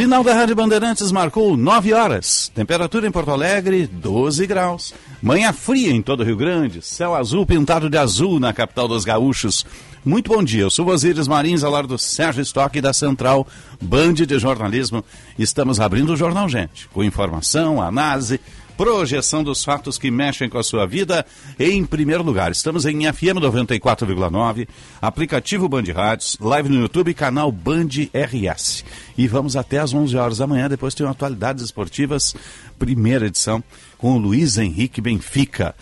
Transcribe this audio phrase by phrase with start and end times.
[0.00, 2.50] Sinal da Rádio Bandeirantes marcou 9 horas.
[2.54, 4.94] Temperatura em Porto Alegre, 12 graus.
[5.20, 6.80] Manhã fria em todo o Rio Grande.
[6.80, 9.66] Céu azul pintado de azul na capital dos gaúchos.
[10.02, 10.62] Muito bom dia.
[10.62, 13.46] Eu sou Osíris Marins, ao lado do Sérgio Stock da Central
[13.78, 15.04] Band de Jornalismo.
[15.38, 18.40] Estamos abrindo o Jornal Gente, com informação, análise
[18.80, 21.26] projeção dos fatos que mexem com a sua vida
[21.58, 22.50] em primeiro lugar.
[22.50, 24.66] Estamos em FM 94,9,
[25.02, 28.82] aplicativo Band Rádios, live no YouTube, canal Band RS.
[29.18, 32.34] E vamos até às 11 horas da manhã, depois tem atualidades esportivas,
[32.78, 33.62] primeira edição,
[33.98, 35.74] com o Luiz Henrique Benfica.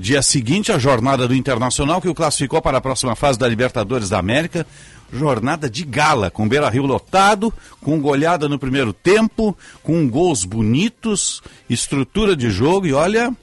[0.00, 4.08] Dia seguinte, a jornada do Internacional, que o classificou para a próxima fase da Libertadores
[4.08, 4.66] da América
[5.12, 11.42] jornada de gala, com Beira Rio lotado, com goleada no primeiro tempo, com gols bonitos,
[11.68, 13.34] estrutura de jogo e olha,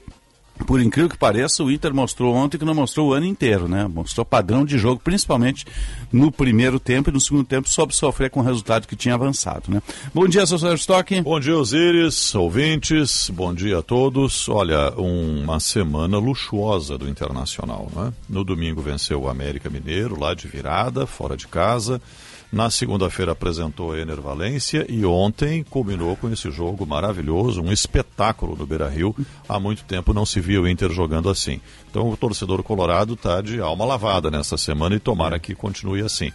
[0.64, 3.86] por incrível que pareça, o Inter mostrou ontem que não mostrou o ano inteiro, né?
[3.86, 5.64] Mostrou padrão de jogo, principalmente
[6.12, 9.64] no primeiro tempo e no segundo tempo soube sofrer com o resultado que tinha avançado,
[9.68, 9.82] né?
[10.14, 10.74] Bom dia, Sr.
[10.74, 11.20] Stock.
[11.20, 14.48] Bom dia, Osíris, ouvintes, bom dia a todos.
[14.48, 18.12] Olha, uma semana luxuosa do Internacional, né?
[18.28, 22.00] No domingo venceu o América Mineiro, lá de virada, fora de casa.
[22.56, 28.56] Na segunda-feira apresentou a Ener Valência e ontem culminou com esse jogo maravilhoso, um espetáculo
[28.56, 29.14] no Beira Rio.
[29.46, 31.60] Há muito tempo não se via o Inter jogando assim.
[31.90, 36.32] Então o torcedor colorado está de alma lavada nessa semana e tomara que continue assim.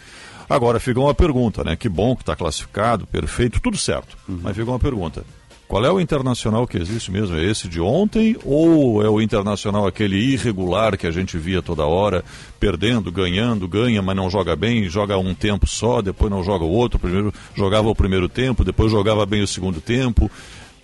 [0.48, 1.74] Agora fica uma pergunta, né?
[1.74, 4.16] Que bom que está classificado, perfeito, tudo certo.
[4.28, 4.38] Uhum.
[4.44, 5.24] Mas fica uma pergunta.
[5.72, 7.34] Qual é o internacional que existe mesmo?
[7.34, 11.86] É esse de ontem ou é o internacional aquele irregular que a gente via toda
[11.86, 12.22] hora,
[12.60, 16.70] perdendo, ganhando, ganha, mas não joga bem, joga um tempo só, depois não joga o
[16.70, 20.30] outro, primeiro jogava o primeiro tempo, depois jogava bem o segundo tempo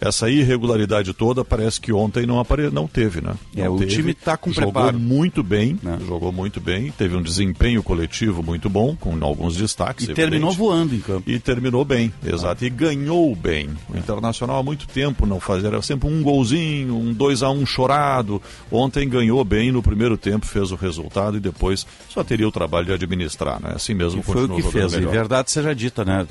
[0.01, 2.71] essa irregularidade toda parece que ontem não apare...
[2.71, 3.35] não teve, né?
[3.55, 3.93] Não é, o teve.
[3.93, 4.99] time está com jogou preparo.
[4.99, 5.99] muito bem, né?
[6.07, 10.07] jogou muito bem, teve um desempenho coletivo muito bom, com alguns destaques.
[10.07, 10.31] E evidente.
[10.31, 11.29] terminou voando em campo.
[11.29, 12.65] E terminou bem, exato.
[12.65, 12.67] Ah.
[12.67, 13.69] E ganhou bem.
[13.89, 13.99] O é.
[13.99, 17.67] Internacional há muito tempo não fazia, era sempre um golzinho, um 2 a 1 um
[17.67, 18.41] chorado.
[18.71, 22.87] Ontem ganhou bem no primeiro tempo, fez o resultado e depois só teria o trabalho
[22.87, 23.73] de administrar, né?
[23.75, 24.93] Assim mesmo e foi o que fez.
[24.95, 25.13] Melhor.
[25.13, 26.27] E verdade seja dita, né?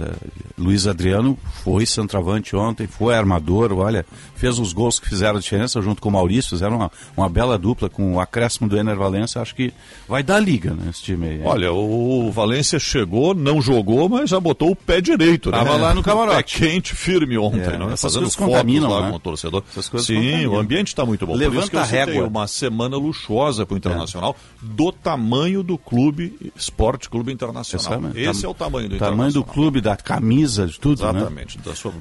[0.58, 5.81] Luiz Adriano foi centroavante ontem, foi armador olha, fez os gols que fizeram a diferença
[5.81, 9.41] junto com o Maurício, fizeram uma, uma bela dupla com o acréscimo do Ener Valência,
[9.41, 9.73] acho que
[10.07, 11.41] vai dar liga nesse time aí.
[11.44, 15.84] Olha, o Valência chegou, não jogou, mas já botou o pé direito, Tava né?
[15.84, 16.59] lá no camarote.
[16.59, 17.97] Pé quente, firme ontem, é, né?
[17.97, 19.09] Fazendo fotos lá né?
[19.09, 19.63] com o torcedor.
[20.00, 21.35] Sim, o ambiente está muito bom.
[21.35, 22.28] Levanta a régua.
[22.28, 24.66] uma semana luxuosa para o Internacional, é.
[24.66, 28.12] do tamanho do clube, Esporte Clube Internacional.
[28.16, 31.09] Esse é o tamanho do tamanho do clube, da camisa, de tudo, né?
[31.19, 31.75] Exatamente, né?
[31.75, 31.94] sua,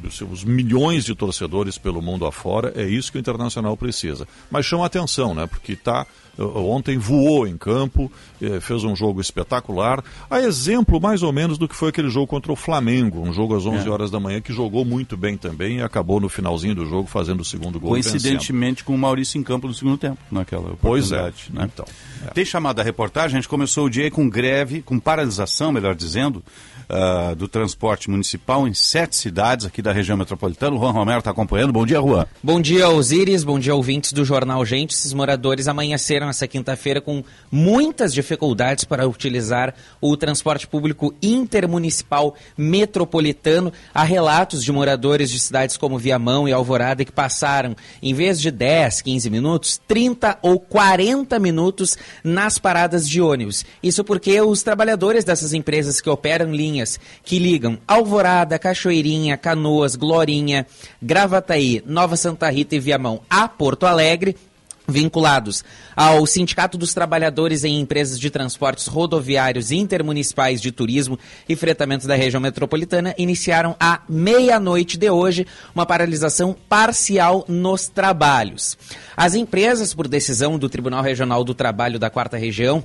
[0.00, 4.26] dos seus milhões milhões de torcedores pelo mundo afora, é isso que o Internacional precisa.
[4.50, 5.46] Mas chama atenção, né?
[5.46, 6.06] Porque está
[6.38, 8.10] ontem voou em campo,
[8.40, 10.02] eh, fez um jogo espetacular.
[10.30, 13.54] A exemplo, mais ou menos, do que foi aquele jogo contra o Flamengo, um jogo
[13.54, 13.90] às 11 é.
[13.90, 17.40] horas da manhã, que jogou muito bem também e acabou no finalzinho do jogo fazendo
[17.40, 17.90] o segundo gol.
[17.90, 21.32] Coincidentemente com o Maurício em campo no segundo tempo, naquela Pois é.
[21.50, 21.68] Né?
[21.72, 21.84] Então,
[22.26, 22.30] é.
[22.30, 26.42] Tem chamado a reportagem, a gente começou o dia com greve, com paralisação, melhor dizendo,
[26.88, 30.76] uh, do transporte municipal em sete cidades aqui da região metropolitana.
[30.76, 31.72] O Juan Romero está acompanhando.
[31.72, 32.26] Bom dia, Juan.
[32.42, 33.44] Bom dia, Osíris.
[33.44, 34.94] Bom dia, ouvintes do Jornal Gente.
[34.94, 43.72] Esses moradores amanheceram essa quinta-feira com muitas dificuldades para utilizar o transporte público intermunicipal metropolitano.
[43.94, 48.50] Há relatos de moradores de cidades como Viamão e Alvorada que passaram, em vez de
[48.50, 53.64] 10, 15 minutos, 30 ou 40 minutos nas paradas de ônibus.
[53.82, 59.94] Isso porque os trabalhadores dessas empresas que operam linhas linhas que ligam Alvorada, Cachoeirinha, Canoas,
[59.94, 60.66] Glorinha,
[61.00, 64.36] Gravataí, Nova Santa Rita e Viamão a Porto Alegre
[64.88, 65.64] vinculados
[65.94, 72.16] ao Sindicato dos Trabalhadores em Empresas de Transportes Rodoviários Intermunicipais de Turismo e Fretamento da
[72.16, 78.76] Região Metropolitana, iniciaram à meia-noite de hoje uma paralisação parcial nos trabalhos.
[79.16, 82.84] As empresas, por decisão do Tribunal Regional do Trabalho da Quarta Região,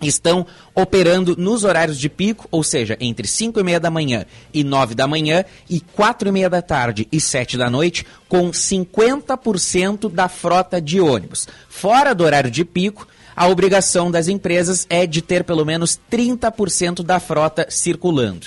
[0.00, 4.62] estão operando nos horários de pico, ou seja, entre 5 e meia da manhã e
[4.62, 10.10] 9 da manhã e 4 e meia da tarde e 7 da noite, com 50%
[10.10, 11.48] da frota de ônibus.
[11.68, 17.02] Fora do horário de pico, a obrigação das empresas é de ter pelo menos 30%
[17.02, 18.46] da frota circulando.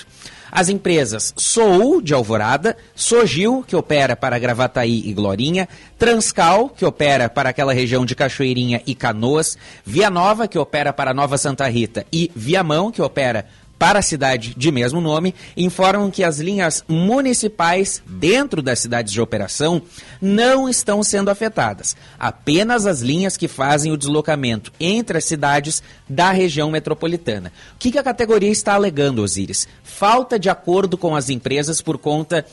[0.50, 5.68] As empresas Sou, de Alvorada, Sogil, que opera para Gravataí e Glorinha,
[5.98, 11.14] Transcal, que opera para aquela região de Cachoeirinha e Canoas, Via Nova, que opera para
[11.14, 13.46] Nova Santa Rita, e Viamão, que opera
[13.80, 19.22] para a cidade de mesmo nome, informam que as linhas municipais dentro das cidades de
[19.22, 19.80] operação
[20.20, 21.96] não estão sendo afetadas.
[22.18, 27.50] Apenas as linhas que fazem o deslocamento entre as cidades da região metropolitana.
[27.74, 29.66] O que, a categoria está alegando, Osíris?
[29.82, 32.44] Falta de acordo com as empresas por conta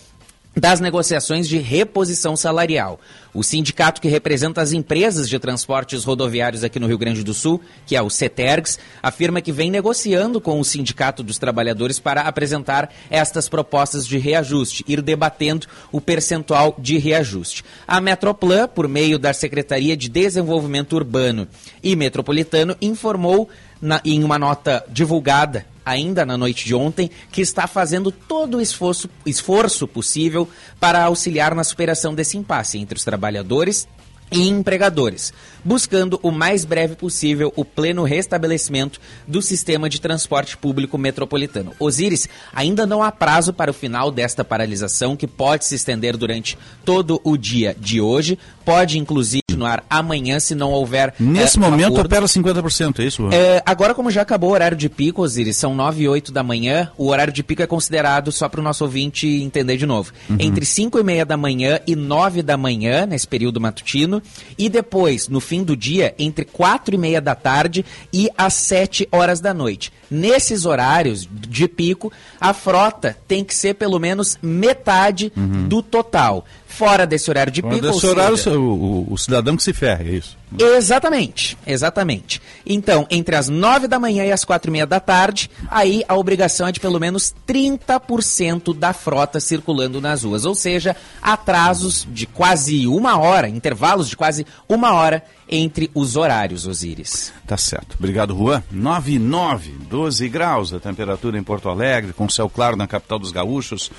[0.59, 2.99] das negociações de reposição salarial.
[3.33, 7.61] O sindicato que representa as empresas de transportes rodoviários aqui no Rio Grande do Sul,
[7.85, 12.91] que é o CETERGS, afirma que vem negociando com o Sindicato dos Trabalhadores para apresentar
[13.09, 17.63] estas propostas de reajuste, ir debatendo o percentual de reajuste.
[17.87, 21.47] A Metroplan, por meio da Secretaria de Desenvolvimento Urbano
[21.83, 23.47] e Metropolitano, informou
[23.79, 28.61] na, em uma nota divulgada ainda na noite de ontem, que está fazendo todo o
[28.61, 30.47] esforço, esforço possível
[30.79, 33.87] para auxiliar na superação desse impasse entre os trabalhadores
[34.31, 35.33] e empregadores,
[35.63, 41.73] buscando o mais breve possível o pleno restabelecimento do sistema de transporte público metropolitano.
[41.79, 46.57] Osíris, ainda não há prazo para o final desta paralisação, que pode se estender durante
[46.83, 51.13] todo o dia de hoje, pode inclusive continuar amanhã se não houver.
[51.19, 52.05] Nesse é, momento acordo.
[52.05, 53.29] opera 50%, é isso?
[53.31, 56.43] É, agora, como já acabou o horário de pico, Osiris, são 9 e 8 da
[56.43, 60.13] manhã, o horário de pico é considerado, só para o nosso ouvinte entender de novo,
[60.29, 60.37] uhum.
[60.39, 64.16] entre 5 e meia da manhã e 9 da manhã, nesse período matutino,
[64.57, 69.07] e depois, no fim do dia, entre 4 e meia da tarde e às 7
[69.11, 69.91] horas da noite.
[70.09, 75.67] Nesses horários de pico, a frota tem que ser pelo menos metade uhum.
[75.67, 76.45] do total
[76.77, 77.81] fora desse horário de pico.
[77.81, 78.57] Desse horário, seja...
[78.57, 80.37] o, o, cidadão que se ferre, é isso?
[80.57, 82.39] Exatamente, exatamente.
[82.65, 86.15] Então, entre as nove da manhã e as quatro e meia da tarde, aí a
[86.15, 92.27] obrigação é de pelo menos 30% da frota circulando nas ruas, ou seja, atrasos de
[92.27, 97.33] quase uma hora, intervalos de quase uma hora entre os horários, Osíris.
[97.47, 97.95] Tá certo.
[97.97, 98.63] Obrigado, Juan.
[98.69, 103.17] 9 e 9, 12 graus a temperatura em Porto Alegre, com céu claro na capital
[103.17, 103.89] dos gaúchos.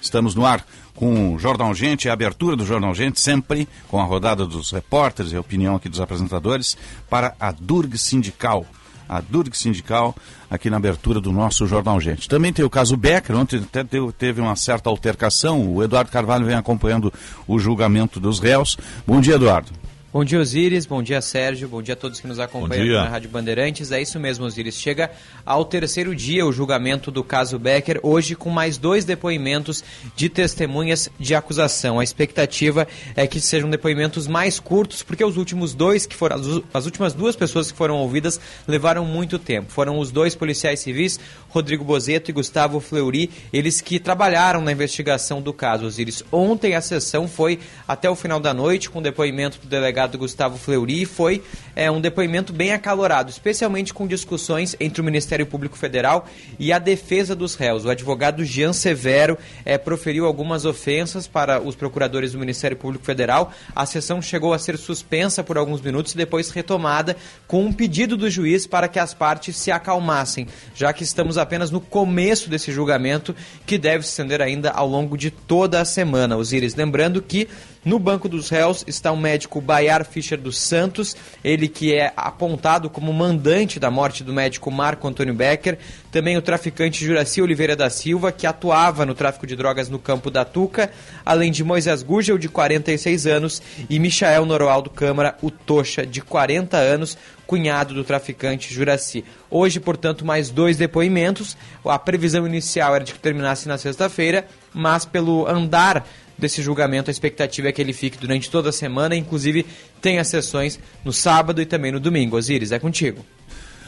[0.00, 0.64] Estamos no ar
[0.94, 5.32] com o Jornal Gente, a abertura do Jornal Gente, sempre com a rodada dos repórteres
[5.32, 6.76] e a opinião aqui dos apresentadores,
[7.08, 8.66] para a Durg Sindical.
[9.08, 10.16] A Durg Sindical,
[10.50, 12.28] aqui na abertura do nosso Jornal Gente.
[12.28, 13.84] Também tem o caso Becker, ontem até
[14.18, 15.72] teve uma certa altercação.
[15.72, 17.12] O Eduardo Carvalho vem acompanhando
[17.46, 18.76] o julgamento dos réus.
[19.06, 19.85] Bom dia, Eduardo.
[20.16, 20.86] Bom dia, Osiris.
[20.86, 21.68] Bom dia, Sérgio.
[21.68, 23.92] Bom dia a todos que nos acompanham na Rádio Bandeirantes.
[23.92, 24.76] É isso mesmo, Osiris.
[24.76, 25.10] Chega
[25.44, 29.84] ao terceiro dia o julgamento do caso Becker, hoje com mais dois depoimentos
[30.16, 32.00] de testemunhas de acusação.
[32.00, 36.86] A expectativa é que sejam depoimentos mais curtos, porque os últimos dois que foram, as
[36.86, 39.70] últimas duas pessoas que foram ouvidas levaram muito tempo.
[39.70, 41.20] Foram os dois policiais civis,
[41.50, 46.24] Rodrigo Bozeto e Gustavo Fleury, eles que trabalharam na investigação do caso, Osiris.
[46.32, 50.56] Ontem a sessão foi até o final da noite, com depoimento do delegado delegado Gustavo
[50.56, 51.42] Fleury foi
[51.74, 56.26] é, um depoimento bem acalorado, especialmente com discussões entre o Ministério Público Federal
[56.58, 57.84] e a defesa dos réus.
[57.84, 63.52] O advogado Jean Severo é, proferiu algumas ofensas para os procuradores do Ministério Público Federal.
[63.74, 67.16] A sessão chegou a ser suspensa por alguns minutos e depois retomada
[67.46, 71.70] com um pedido do juiz para que as partes se acalmassem, já que estamos apenas
[71.70, 73.34] no começo desse julgamento
[73.66, 76.36] que deve se estender ainda ao longo de toda a semana.
[76.36, 77.48] Osíris, lembrando que
[77.86, 82.90] no banco dos réus está o médico Bayar Fischer dos Santos, ele que é apontado
[82.90, 85.78] como mandante da morte do médico Marco Antônio Becker.
[86.10, 90.32] Também o traficante Juraci Oliveira da Silva, que atuava no tráfico de drogas no campo
[90.32, 90.90] da Tuca.
[91.24, 96.76] Além de Moisés Gugel, de 46 anos, e Michael Noroaldo Câmara, o Tocha, de 40
[96.76, 97.16] anos,
[97.46, 99.24] cunhado do traficante Juraci.
[99.48, 101.56] Hoje, portanto, mais dois depoimentos.
[101.84, 106.04] A previsão inicial era de que terminasse na sexta-feira, mas pelo andar
[106.38, 109.66] desse julgamento, a expectativa é que ele fique durante toda a semana, inclusive
[110.00, 112.36] tem as sessões no sábado e também no domingo.
[112.36, 113.24] Osíris, é contigo.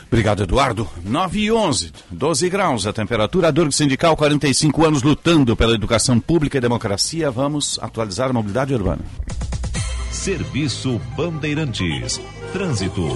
[0.09, 0.89] Obrigado, Eduardo.
[1.05, 3.49] 9 e 11, 12 graus a temperatura.
[3.49, 7.31] A Durg Sindical, 45 anos lutando pela educação pública e democracia.
[7.31, 9.05] Vamos atualizar a mobilidade urbana.
[10.11, 12.21] Serviço Bandeirantes.
[12.53, 13.07] Trânsito.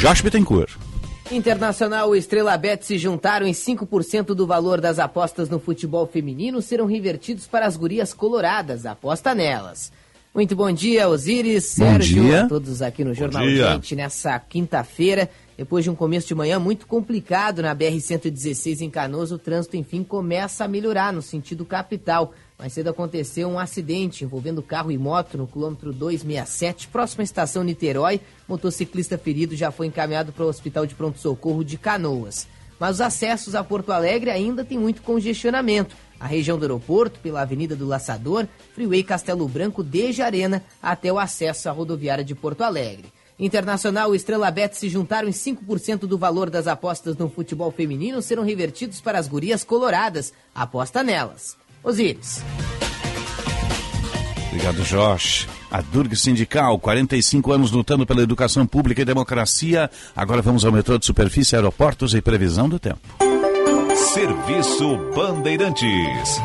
[0.00, 0.89] Josh Bittencourt.
[1.32, 6.60] Internacional e Estrela Bet se juntaram em 5% do valor das apostas no futebol feminino
[6.60, 8.84] serão revertidos para as gurias coloradas.
[8.84, 9.92] Aposta nelas.
[10.34, 12.44] Muito bom dia, Osiris, bom Sérgio, dia.
[12.44, 15.30] a todos aqui no Jornal Gente nessa quinta-feira.
[15.56, 20.02] Depois de um começo de manhã muito complicado na BR-116 em Canoas, o trânsito enfim
[20.02, 25.38] começa a melhorar no sentido capital Mais cedo aconteceu um acidente envolvendo carro e moto
[25.38, 28.20] no quilômetro 267, próxima à estação Niterói.
[28.46, 32.46] Motociclista ferido já foi encaminhado para o Hospital de Pronto-Socorro de Canoas.
[32.78, 35.96] Mas os acessos a Porto Alegre ainda têm muito congestionamento.
[36.20, 41.18] A região do aeroporto, pela Avenida do Laçador, Freeway Castelo Branco, desde Arena até o
[41.18, 43.10] acesso à rodoviária de Porto Alegre.
[43.38, 48.20] Internacional e Estrela Bet se juntaram em 5% do valor das apostas no futebol feminino
[48.20, 50.30] serão revertidos para as gurias coloradas.
[50.54, 51.58] Aposta nelas.
[51.82, 52.42] Osíris.
[54.48, 55.48] Obrigado, Jorge.
[55.70, 59.88] A Durg Sindical, 45 anos lutando pela educação pública e democracia.
[60.14, 63.00] Agora vamos ao metrô de superfície, aeroportos e previsão do tempo.
[63.94, 66.40] Serviço Bandeirantes.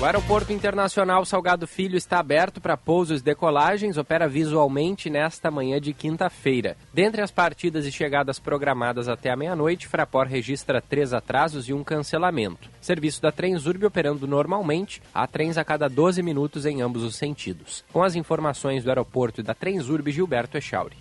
[0.00, 5.78] O Aeroporto Internacional Salgado Filho está aberto para pousos e decolagens, opera visualmente nesta manhã
[5.78, 6.74] de quinta-feira.
[6.90, 11.84] Dentre as partidas e chegadas programadas até a meia-noite, Fraport registra três atrasos e um
[11.84, 12.70] cancelamento.
[12.80, 17.84] Serviço da Transurb operando normalmente, há trens a cada 12 minutos em ambos os sentidos.
[17.92, 20.96] Com as informações do aeroporto e da Transurb, Gilberto Echauri.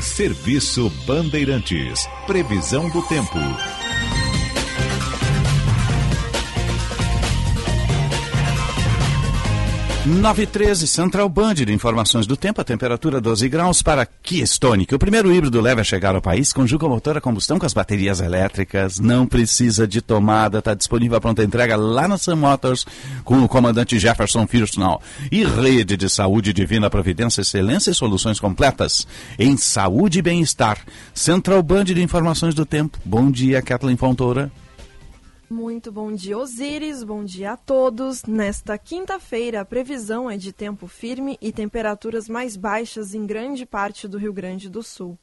[0.00, 2.08] Serviço Bandeirantes.
[2.26, 3.38] Previsão do tempo.
[10.06, 14.94] 913 Central Band de informações do tempo, a temperatura 12 graus para Kia Stonic.
[14.94, 17.74] O primeiro híbrido leve a chegar ao país, conjuga o motor a combustão com as
[17.74, 22.86] baterias elétricas, não precisa de tomada, está disponível a pronta entrega lá na Sun Motors
[23.24, 25.02] com o comandante Jefferson Firstonal.
[25.30, 29.06] E rede de saúde divina providência, excelência e soluções completas
[29.38, 30.78] em saúde e bem-estar.
[31.12, 32.98] Central Band de informações do tempo.
[33.04, 34.50] Bom dia, Kathleen Fontoura.
[35.52, 37.02] Muito bom dia, Osíris.
[37.02, 38.22] Bom dia a todos.
[38.22, 44.06] Nesta quinta-feira, a previsão é de tempo firme e temperaturas mais baixas em grande parte
[44.06, 45.18] do Rio Grande do Sul.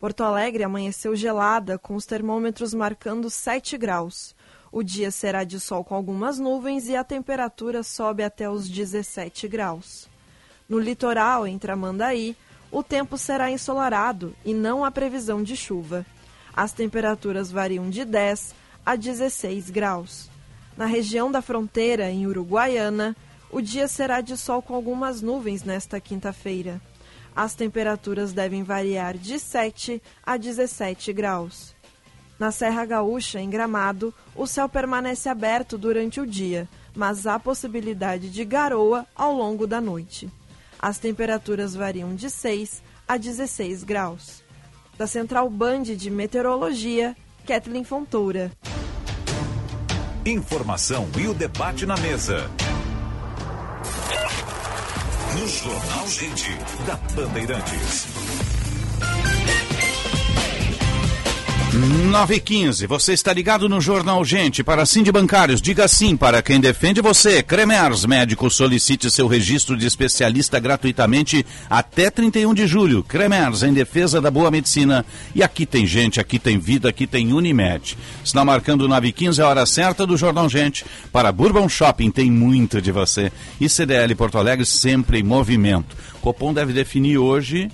[0.00, 4.34] Porto Alegre amanheceu gelada, com os termômetros marcando 7 graus.
[4.72, 9.46] O dia será de sol com algumas nuvens e a temperatura sobe até os 17
[9.48, 10.08] graus.
[10.66, 12.34] No litoral, entre Amandaí,
[12.72, 16.06] o tempo será ensolarado e não há previsão de chuva.
[16.56, 18.57] As temperaturas variam de 10
[18.88, 20.30] a 16 graus.
[20.74, 23.14] Na região da fronteira, em Uruguaiana,
[23.50, 26.80] o dia será de sol com algumas nuvens nesta quinta-feira.
[27.36, 31.76] As temperaturas devem variar de 7 a 17 graus.
[32.38, 36.66] Na Serra Gaúcha, em Gramado, o céu permanece aberto durante o dia,
[36.96, 40.30] mas há possibilidade de garoa ao longo da noite.
[40.80, 44.42] As temperaturas variam de 6 a 16 graus.
[44.96, 47.14] Da Central Band de Meteorologia,
[47.48, 48.52] Kathleen Fontoura.
[50.26, 52.46] Informação e o debate na mesa.
[55.32, 56.50] No Jornal Gente,
[56.86, 58.37] da Bandeirantes.
[61.78, 64.64] 9 e 15 você está ligado no Jornal Gente.
[64.64, 67.40] Para sim de bancários, diga sim para quem defende você.
[67.40, 73.04] Cremers Médico solicite seu registro de especialista gratuitamente até 31 de julho.
[73.04, 75.06] Cremers em defesa da boa medicina.
[75.32, 77.96] E aqui tem gente, aqui tem vida, aqui tem Unimed.
[78.24, 80.84] Está marcando 9 e 15 a hora certa do Jornal Gente.
[81.12, 83.30] Para Bourbon Shopping tem muito de você.
[83.60, 85.96] E CDL Porto Alegre sempre em movimento.
[86.20, 87.70] Copom deve definir hoje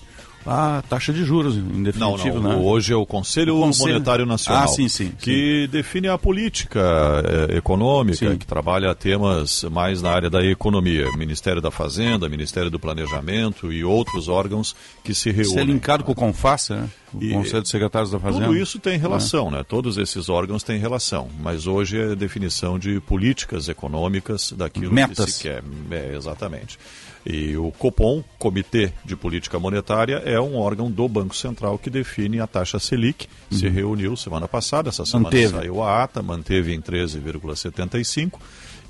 [0.47, 2.59] a taxa de juros, em definitivo, não, não.
[2.59, 2.65] né?
[2.65, 3.95] Hoje é o Conselho, o Conselho...
[3.95, 5.71] Monetário Nacional, ah, sim, sim, que sim.
[5.71, 6.81] define a política
[7.51, 8.37] eh, econômica, sim.
[8.37, 11.07] que trabalha temas mais na área da economia.
[11.17, 15.51] Ministério da Fazenda, Ministério do Planejamento e outros órgãos que se reúnem.
[15.51, 16.89] Isso é linkado com o CONFAS, né?
[17.13, 18.47] O e Conselho de Secretários da Fazenda.
[18.47, 19.51] Tudo isso tem relação, é.
[19.53, 19.65] né?
[19.67, 25.25] Todos esses órgãos têm relação, mas hoje é definição de políticas econômicas daquilo Metas.
[25.25, 25.63] que se quer.
[25.91, 26.79] É, exatamente.
[27.27, 32.39] E o Copom, Comitê de Política Monetária, é um órgão do Banco Central que define
[32.39, 33.27] a taxa Selic.
[33.51, 33.59] Uhum.
[33.59, 35.49] Se reuniu semana passada, essa semana manteve.
[35.49, 38.39] saiu a ata, manteve em 13,75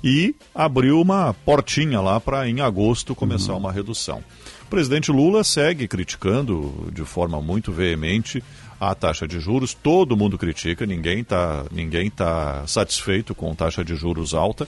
[0.03, 3.59] e abriu uma portinha lá para em agosto começar uhum.
[3.59, 4.21] uma redução.
[4.63, 8.43] O presidente Lula segue criticando de forma muito veemente
[8.79, 9.73] a taxa de juros.
[9.73, 14.67] Todo mundo critica, ninguém está ninguém tá satisfeito com taxa de juros alta.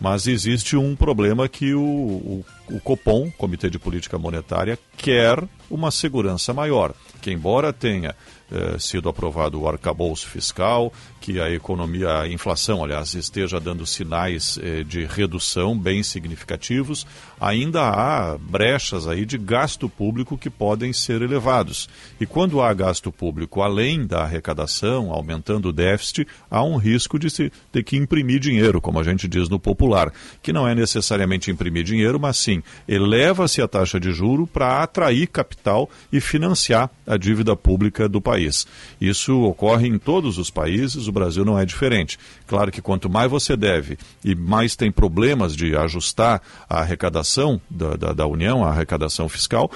[0.00, 5.90] Mas existe um problema que o, o, o Copom, Comitê de Política Monetária, quer uma
[5.90, 6.94] segurança maior.
[7.20, 8.14] Que, embora tenha
[8.50, 14.58] eh, sido aprovado o arcabouço fiscal, que a economia, a inflação, aliás, esteja dando sinais
[14.62, 17.06] eh, de redução bem significativos,
[17.40, 21.88] ainda há brechas aí de gasto público que podem ser elevados.
[22.20, 27.30] E quando há gasto público além da arrecadação, aumentando o déficit, há um risco de
[27.30, 31.50] se ter que imprimir dinheiro, como a gente diz no popular, que não é necessariamente
[31.50, 32.53] imprimir dinheiro, mas sim
[32.86, 38.34] eleva-se a taxa de juro para atrair capital e financiar a dívida pública do país
[38.34, 38.66] país.
[39.00, 42.18] Isso ocorre em todos os países, o Brasil não é diferente.
[42.46, 47.96] Claro que quanto mais você deve e mais tem problemas de ajustar a arrecadação da,
[47.96, 49.70] da, da União, a arrecadação fiscal,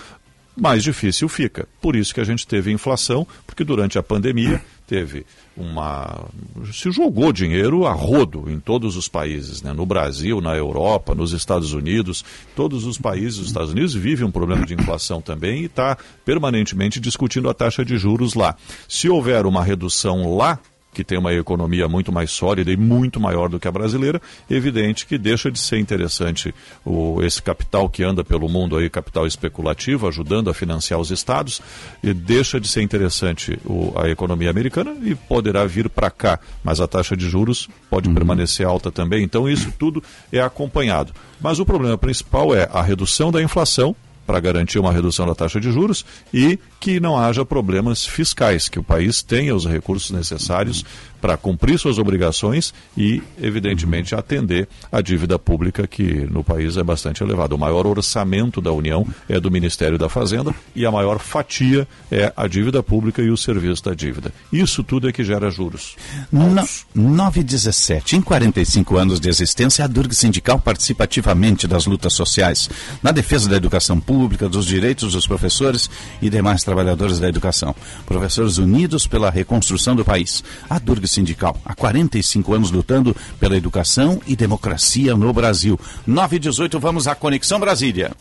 [0.56, 1.68] mais difícil fica.
[1.80, 6.24] Por isso que a gente teve inflação, porque durante a pandemia teve uma.
[6.72, 9.74] se jogou dinheiro a rodo em todos os países, né?
[9.74, 12.24] no Brasil, na Europa, nos Estados Unidos.
[12.56, 16.98] Todos os países dos Estados Unidos vivem um problema de inflação também e está permanentemente
[16.98, 18.56] discutindo a taxa de juros lá.
[18.88, 20.58] Se houver uma redução lá,
[20.98, 25.06] que tem uma economia muito mais sólida e muito maior do que a brasileira, evidente
[25.06, 26.52] que deixa de ser interessante
[26.84, 31.62] o, esse capital que anda pelo mundo aí, capital especulativo, ajudando a financiar os estados,
[32.02, 36.80] e deixa de ser interessante o, a economia americana e poderá vir para cá, mas
[36.80, 38.14] a taxa de juros pode uhum.
[38.16, 40.02] permanecer alta também, então isso tudo
[40.32, 41.12] é acompanhado.
[41.40, 43.94] Mas o problema principal é a redução da inflação,
[44.28, 46.04] para garantir uma redução da taxa de juros
[46.34, 50.84] e que não haja problemas fiscais, que o país tenha os recursos necessários
[51.20, 57.22] para cumprir suas obrigações e, evidentemente, atender a dívida pública que no país é bastante
[57.22, 57.54] elevada.
[57.54, 62.32] O maior orçamento da União é do Ministério da Fazenda e a maior fatia é
[62.36, 64.32] a dívida pública e o serviço da dívida.
[64.52, 65.96] Isso tudo é que gera juros.
[66.30, 66.48] No,
[66.94, 68.16] 917.
[68.16, 72.68] Em 45 anos de existência, a Durg Sindical participa ativamente das lutas sociais,
[73.02, 75.90] na defesa da educação pública, dos direitos dos professores
[76.22, 77.74] e demais trabalhadores da educação.
[78.06, 80.44] Professores unidos pela reconstrução do país.
[80.68, 81.56] A Durg sindical.
[81.64, 85.78] Há 45 anos lutando pela educação e democracia no Brasil.
[86.06, 88.12] 9 e 18, vamos à Conexão Brasília.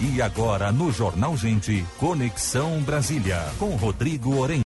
[0.00, 4.62] E agora no Jornal Gente, Conexão Brasília, com Rodrigo Oren.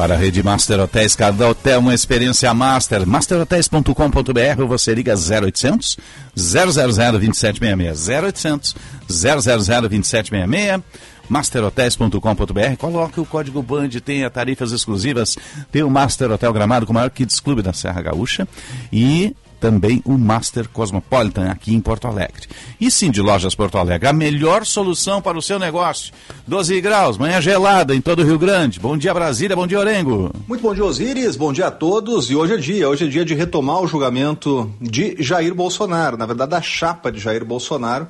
[0.00, 3.06] Para a rede Master Hotéis, cada hotel uma experiência master.
[3.06, 5.98] masterhotels.com.br você liga 0800
[6.34, 8.08] 000 2766.
[8.08, 8.76] 0800
[9.06, 10.82] 000 2766
[11.28, 12.76] masterhotels.com.br.
[12.78, 15.36] Coloque o código BAND, tenha tarifas exclusivas.
[15.70, 18.48] Tem o Master Hotel Gramado com o maior Kids Clube da Serra Gaúcha.
[18.90, 22.48] E também o Master Cosmopolitan aqui em Porto Alegre.
[22.80, 26.12] E sim, de Lojas Porto Alegre, a melhor solução para o seu negócio.
[26.46, 28.80] 12 graus, manhã gelada em todo o Rio Grande.
[28.80, 30.32] Bom dia Brasília, bom dia Orengo.
[30.48, 32.30] Muito bom dia Osíris, bom dia a todos.
[32.30, 36.26] E hoje é dia, hoje é dia de retomar o julgamento de Jair Bolsonaro, na
[36.26, 38.08] verdade da chapa de Jair Bolsonaro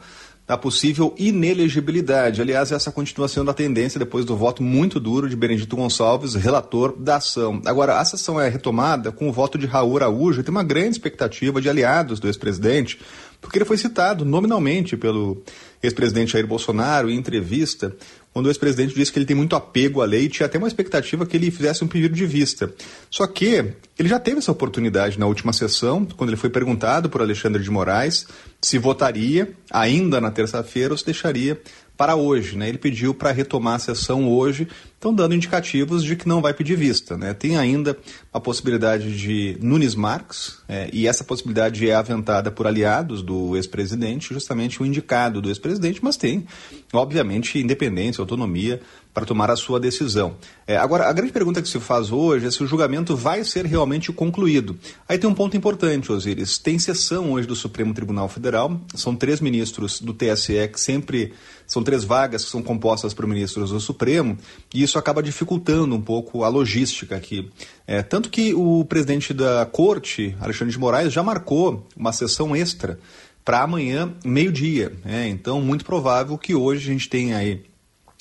[0.51, 2.43] da possível inelegibilidade.
[2.43, 7.19] Aliás, essa continuação da tendência depois do voto muito duro de Benedito Gonçalves, relator da
[7.19, 7.63] ação.
[7.65, 11.61] Agora, a sessão é retomada com o voto de Raul Araújo tem uma grande expectativa
[11.61, 12.99] de aliados do ex-presidente,
[13.41, 15.41] porque ele foi citado nominalmente pelo
[15.81, 17.95] ex-presidente Jair Bolsonaro em entrevista
[18.33, 20.69] quando o ex-presidente disse que ele tem muito apego à lei e tinha até uma
[20.69, 22.73] expectativa que ele fizesse um pedido de vista.
[23.11, 27.21] Só que ele já teve essa oportunidade na última sessão, quando ele foi perguntado por
[27.21, 28.27] Alexandre de Moraes
[28.63, 31.61] se votaria ainda na terça-feira ou se deixaria
[31.97, 32.57] para hoje.
[32.57, 32.69] Né?
[32.69, 34.69] Ele pediu para retomar a sessão hoje,
[35.01, 37.17] estão dando indicativos de que não vai pedir vista.
[37.17, 37.33] Né?
[37.33, 37.97] Tem ainda
[38.31, 44.35] a possibilidade de Nunes Marques, é, e essa possibilidade é aventada por aliados do ex-presidente,
[44.35, 46.47] justamente o indicado do ex-presidente, mas tem,
[46.93, 48.83] obviamente, independência, autonomia
[49.13, 50.37] para tomar a sua decisão.
[50.67, 53.67] É, agora, a grande pergunta que se faz hoje é se o julgamento vai ser
[53.67, 54.79] realmente concluído.
[55.09, 56.59] Aí tem um ponto importante, Osiris.
[56.59, 61.33] Tem sessão hoje do Supremo Tribunal Federal, são três ministros do TSE que sempre.
[61.67, 64.37] São três vagas que são compostas por ministros do Supremo,
[64.75, 67.49] e isso acaba dificultando um pouco a logística aqui.
[67.87, 72.99] É, tanto que o presidente da Corte, Alexandre de Moraes, já marcou uma sessão extra
[73.45, 74.93] para amanhã, meio-dia.
[75.05, 77.63] É, então, muito provável que hoje a gente tenha aí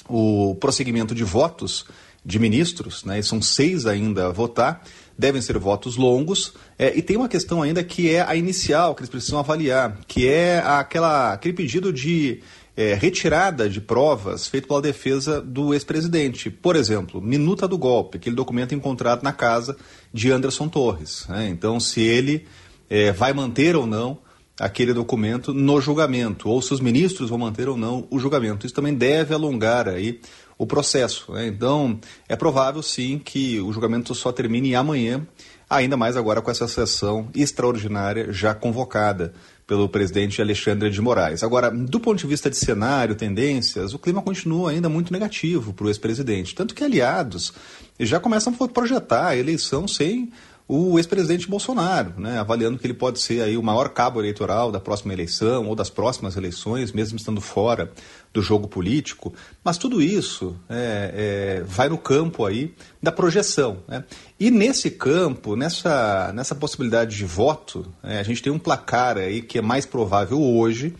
[0.07, 1.85] o prosseguimento de votos
[2.25, 4.83] de ministros, né, e são seis ainda a votar,
[5.17, 9.01] devem ser votos longos, é, e tem uma questão ainda que é a inicial, que
[9.01, 12.41] eles precisam avaliar, que é aquela, aquele pedido de
[12.75, 16.49] é, retirada de provas feito pela defesa do ex-presidente.
[16.49, 19.75] Por exemplo, minuta do golpe, aquele documento encontrado na casa
[20.13, 21.25] de Anderson Torres.
[21.27, 21.49] Né?
[21.49, 22.45] Então, se ele
[22.89, 24.19] é, vai manter ou não
[24.59, 28.65] aquele documento no julgamento, ou se os ministros vão manter ou não o julgamento.
[28.65, 30.19] Isso também deve alongar aí
[30.57, 31.31] o processo.
[31.31, 31.47] Né?
[31.47, 35.25] Então, é provável sim que o julgamento só termine amanhã,
[35.69, 39.33] ainda mais agora com essa sessão extraordinária já convocada
[39.69, 41.43] pelo presidente Alexandre de Moraes.
[41.43, 45.85] Agora, do ponto de vista de cenário, tendências, o clima continua ainda muito negativo para
[45.85, 46.55] o ex-presidente.
[46.55, 47.53] Tanto que aliados
[47.99, 50.31] já começam a projetar a eleição sem
[50.71, 54.79] o ex-presidente Bolsonaro, né, avaliando que ele pode ser aí o maior cabo eleitoral da
[54.79, 57.91] próxima eleição ou das próximas eleições, mesmo estando fora
[58.31, 59.33] do jogo político.
[59.63, 63.79] Mas tudo isso é, é, vai no campo aí da projeção.
[63.87, 64.03] Né?
[64.39, 69.41] E nesse campo, nessa, nessa possibilidade de voto, é, a gente tem um placar aí
[69.41, 70.93] que é mais provável hoje,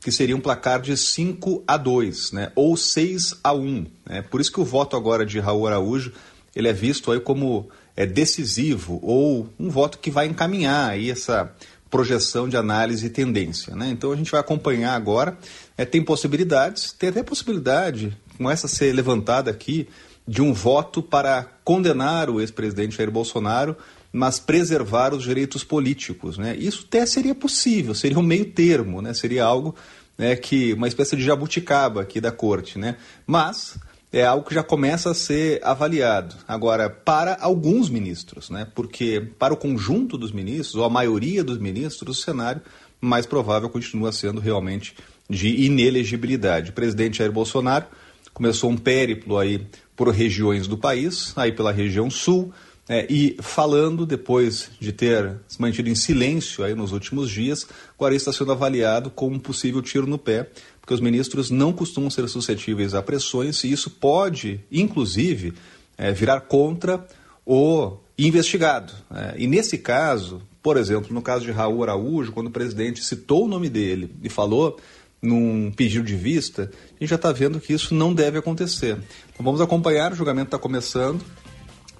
[0.00, 2.52] que seria um placar de 5 a 2, né?
[2.54, 3.86] ou 6 a 1.
[4.08, 4.22] Né?
[4.22, 6.12] Por isso que o voto agora de Raul Araújo
[6.54, 11.50] ele é visto aí como é, decisivo ou um voto que vai encaminhar aí essa
[11.90, 13.74] projeção de análise e tendência.
[13.74, 13.88] Né?
[13.90, 15.36] Então a gente vai acompanhar agora.
[15.78, 19.88] É, tem possibilidades, tem até possibilidade, com essa ser levantada aqui,
[20.28, 23.76] de um voto para condenar o ex-presidente Jair Bolsonaro,
[24.12, 26.36] mas preservar os direitos políticos.
[26.36, 26.56] Né?
[26.56, 29.14] Isso até seria possível, seria um meio termo, né?
[29.14, 29.74] seria algo
[30.18, 32.78] né, que uma espécie de jabuticaba aqui da corte.
[32.78, 32.96] Né?
[33.26, 33.78] Mas
[34.12, 36.36] é algo que já começa a ser avaliado.
[36.46, 38.66] Agora, para alguns ministros, né?
[38.74, 42.62] porque para o conjunto dos ministros, ou a maioria dos ministros, o cenário
[43.00, 44.94] mais provável continua sendo realmente
[45.28, 46.70] de inelegibilidade.
[46.70, 47.86] O presidente Jair Bolsonaro
[48.32, 49.66] começou um périplo aí
[49.96, 52.52] por regiões do país, aí pela região sul,
[52.88, 57.66] é, e falando, depois de ter se mantido em silêncio aí nos últimos dias,
[57.98, 60.48] agora está sendo avaliado como um possível tiro no pé
[60.86, 65.52] porque os ministros não costumam ser suscetíveis a pressões e isso pode, inclusive,
[65.98, 67.04] é, virar contra
[67.44, 68.92] o investigado.
[69.12, 73.46] É, e nesse caso, por exemplo, no caso de Raul Araújo, quando o presidente citou
[73.46, 74.78] o nome dele e falou
[75.20, 78.96] num pedido de vista, a gente já está vendo que isso não deve acontecer.
[79.32, 81.20] Então vamos acompanhar, o julgamento está começando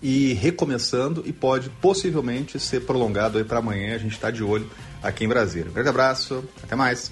[0.01, 3.97] e recomeçando e pode possivelmente ser prolongado aí para amanhã.
[3.97, 4.71] A gente está de olho
[5.03, 5.71] aqui em Brasília.
[5.71, 7.11] Um grande abraço, até mais.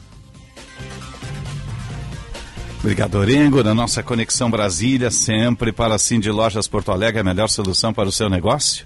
[2.85, 3.65] Obrigado, Orengo.
[3.65, 8.07] Na nossa Conexão Brasília, sempre para Sim de Lojas Porto Alegre, a melhor solução para
[8.07, 8.85] o seu negócio.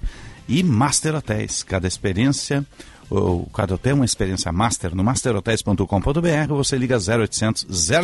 [0.48, 2.64] E Master Hotéis, cada experiência
[3.10, 8.02] o cada é uma experiência master no masterhotels.com.br, você liga 0800 000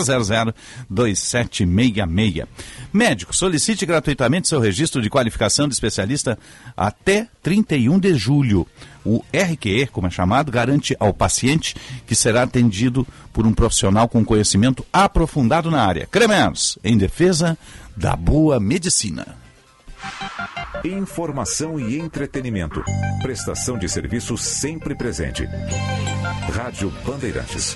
[0.89, 2.47] 2766.
[2.93, 6.39] Médico, solicite gratuitamente seu registro de qualificação de especialista
[6.77, 8.67] até 31 de julho.
[9.05, 14.25] O RQE, como é chamado, garante ao paciente que será atendido por um profissional com
[14.25, 16.07] conhecimento aprofundado na área.
[16.07, 17.59] Cremenos, em defesa
[17.95, 19.37] da boa medicina.
[20.85, 22.85] Informação e entretenimento.
[23.23, 25.49] Prestação de serviço sempre presente.
[26.53, 27.75] Rádio Bandeirantes.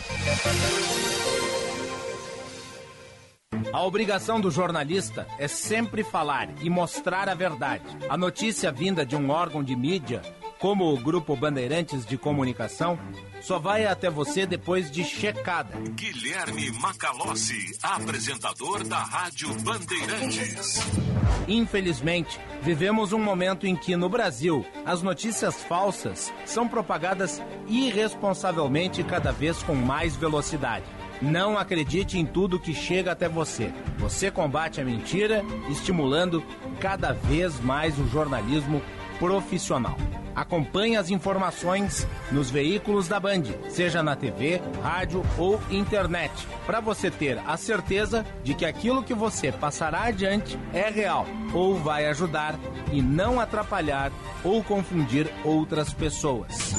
[3.72, 7.84] A obrigação do jornalista é sempre falar e mostrar a verdade.
[8.10, 10.20] A notícia vinda de um órgão de mídia
[10.58, 12.98] como o Grupo Bandeirantes de Comunicação,
[13.40, 15.76] só vai até você depois de checada.
[15.90, 20.80] Guilherme Macalossi, apresentador da Rádio Bandeirantes.
[21.46, 29.32] Infelizmente, vivemos um momento em que no Brasil as notícias falsas são propagadas irresponsavelmente cada
[29.32, 30.84] vez com mais velocidade.
[31.20, 33.72] Não acredite em tudo que chega até você.
[33.98, 36.44] Você combate a mentira, estimulando
[36.78, 38.80] cada vez mais o jornalismo
[39.18, 39.96] profissional.
[40.34, 47.10] Acompanhe as informações nos veículos da Band, seja na TV, rádio ou internet, para você
[47.10, 52.54] ter a certeza de que aquilo que você passará adiante é real ou vai ajudar
[52.92, 54.12] e não atrapalhar
[54.44, 56.76] ou confundir outras pessoas.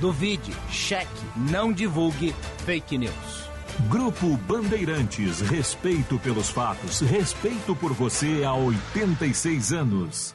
[0.00, 3.50] Duvide, cheque, não divulgue fake news.
[3.88, 10.34] Grupo Bandeirantes, respeito pelos fatos, respeito por você há 86 anos.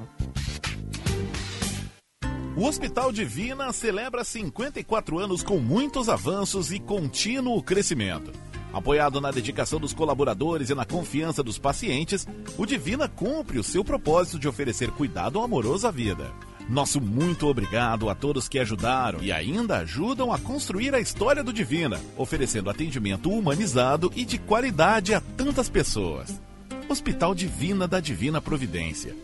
[2.55, 8.31] O Hospital Divina celebra 54 anos com muitos avanços e contínuo crescimento.
[8.73, 13.85] Apoiado na dedicação dos colaboradores e na confiança dos pacientes, o Divina cumpre o seu
[13.85, 16.29] propósito de oferecer cuidado amoroso à vida.
[16.69, 21.53] Nosso muito obrigado a todos que ajudaram e ainda ajudam a construir a história do
[21.53, 26.41] Divina, oferecendo atendimento humanizado e de qualidade a tantas pessoas.
[26.89, 29.15] Hospital Divina da Divina Providência.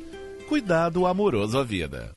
[0.48, 2.17] Cuidado amoroso à vida.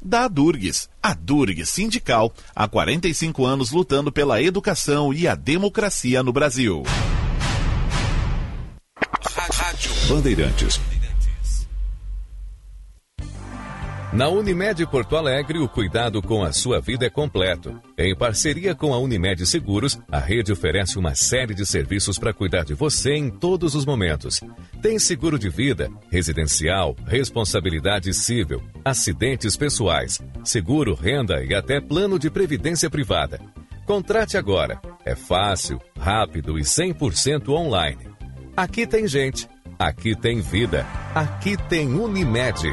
[0.00, 0.88] da Durgues.
[1.02, 6.82] A Durgues Sindical, há 45 anos lutando pela educação e a democracia no Brasil.
[9.50, 10.80] Rádio Bandeirantes.
[14.10, 17.78] Na Unimed Porto Alegre, o cuidado com a sua vida é completo.
[17.96, 22.64] Em parceria com a Unimed Seguros, a rede oferece uma série de serviços para cuidar
[22.64, 24.40] de você em todos os momentos.
[24.80, 32.30] Tem seguro de vida, residencial, responsabilidade civil, acidentes pessoais, seguro renda e até plano de
[32.30, 33.38] previdência privada.
[33.84, 34.80] Contrate agora.
[35.04, 38.08] É fácil, rápido e 100% online.
[38.56, 39.46] Aqui tem gente.
[39.78, 40.86] Aqui tem vida.
[41.14, 42.72] Aqui tem Unimed.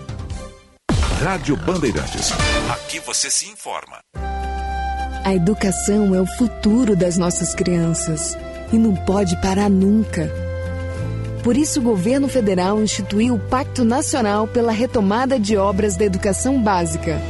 [1.21, 2.31] Rádio Bandeirantes.
[2.73, 3.99] Aqui você se informa.
[5.23, 8.35] A educação é o futuro das nossas crianças
[8.73, 10.31] e não pode parar nunca.
[11.43, 16.59] Por isso, o governo federal instituiu o Pacto Nacional pela Retomada de Obras da Educação
[16.59, 17.21] Básica.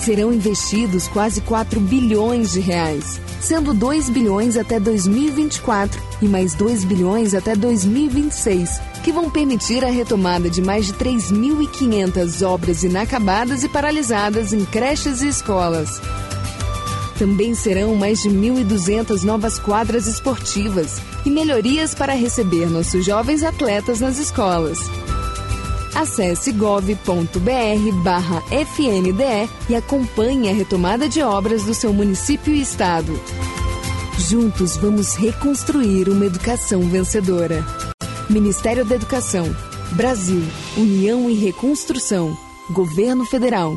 [0.00, 6.82] Serão investidos quase 4 bilhões de reais, sendo 2 bilhões até 2024 e mais 2
[6.82, 13.68] bilhões até 2026 que vão permitir a retomada de mais de 3.500 obras inacabadas e
[13.68, 16.00] paralisadas em creches e escolas.
[17.18, 24.00] Também serão mais de 1.200 novas quadras esportivas e melhorias para receber nossos jovens atletas
[24.00, 24.78] nas escolas.
[25.94, 26.94] Acesse gov.br
[28.02, 33.20] barra FNDE e acompanhe a retomada de obras do seu município e estado.
[34.18, 37.89] Juntos vamos reconstruir uma educação vencedora.
[38.30, 39.44] Ministério da Educação,
[39.90, 40.40] Brasil,
[40.76, 42.38] União e Reconstrução,
[42.70, 43.76] Governo Federal.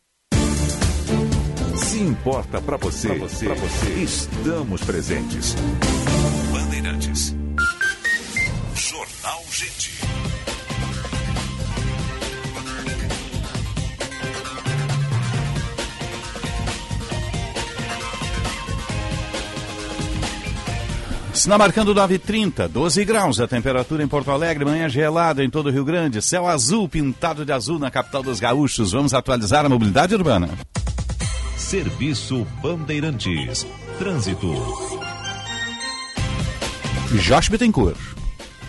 [1.75, 5.55] Se importa para você, pra você, pra você, estamos presentes.
[6.51, 7.35] Bandeirantes.
[8.75, 10.01] Jornal Gente.
[21.33, 25.71] Está marcando 9h30, 12 graus a temperatura em Porto Alegre, manhã gelada em todo o
[25.71, 28.91] Rio Grande, céu azul pintado de azul na capital dos gaúchos.
[28.91, 30.49] Vamos atualizar a mobilidade urbana.
[31.71, 33.65] Serviço Bandeirantes.
[33.97, 34.51] Trânsito.
[37.21, 37.97] Josh Bittencourt.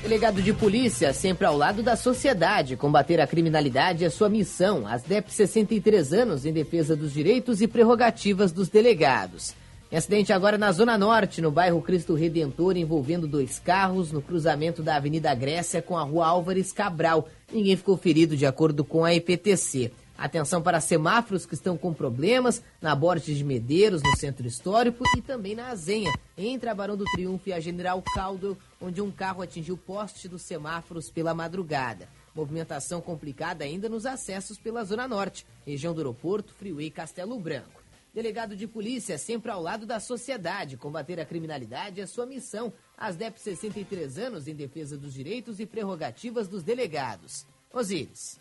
[0.02, 2.76] Delegado de polícia, sempre ao lado da sociedade.
[2.76, 4.86] Combater a criminalidade é sua missão.
[4.86, 9.52] As DEP 63 anos em defesa dos direitos e prerrogativas dos delegados.
[9.90, 14.80] Em acidente agora na Zona Norte, no bairro Cristo Redentor, envolvendo dois carros no cruzamento
[14.80, 17.28] da Avenida Grécia com a Rua Álvares Cabral.
[17.52, 19.90] Ninguém ficou ferido, de acordo com a EPTC.
[20.22, 25.20] Atenção para semáforos que estão com problemas na Borges de Medeiros, no Centro Histórico e
[25.20, 29.42] também na Azenha, entre a Barão do Triunfo e a General Caldwell, onde um carro
[29.42, 32.08] atingiu poste dos semáforos pela madrugada.
[32.36, 37.82] Movimentação complicada ainda nos acessos pela Zona Norte, região do aeroporto, Freeway Castelo Branco.
[38.14, 40.76] Delegado de polícia, sempre ao lado da sociedade.
[40.76, 42.72] Combater a criminalidade é sua missão.
[42.96, 47.44] As DEP 63 anos em defesa dos direitos e prerrogativas dos delegados.
[47.72, 48.40] Osíris.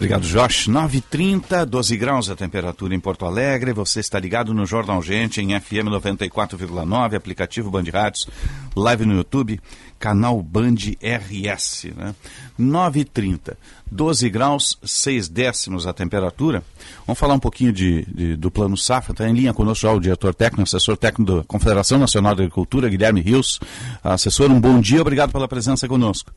[0.00, 0.66] Obrigado, Josh.
[0.66, 3.74] 9h30, 12 graus a temperatura em Porto Alegre.
[3.74, 8.26] Você está ligado no Jornal Gente em FM 94,9, aplicativo Band Rádios,
[8.74, 9.60] live no YouTube,
[9.98, 11.88] canal Band RS.
[11.94, 12.14] Né?
[12.58, 13.54] 9h30,
[13.92, 16.62] 12 graus, 6 décimos a temperatura.
[17.06, 19.12] Vamos falar um pouquinho de, de do Plano Safra.
[19.12, 22.88] Está em linha conosco já o diretor técnico, assessor técnico da Confederação Nacional de Agricultura,
[22.88, 23.60] Guilherme Rios.
[24.02, 26.32] Assessor, um bom dia, obrigado pela presença conosco.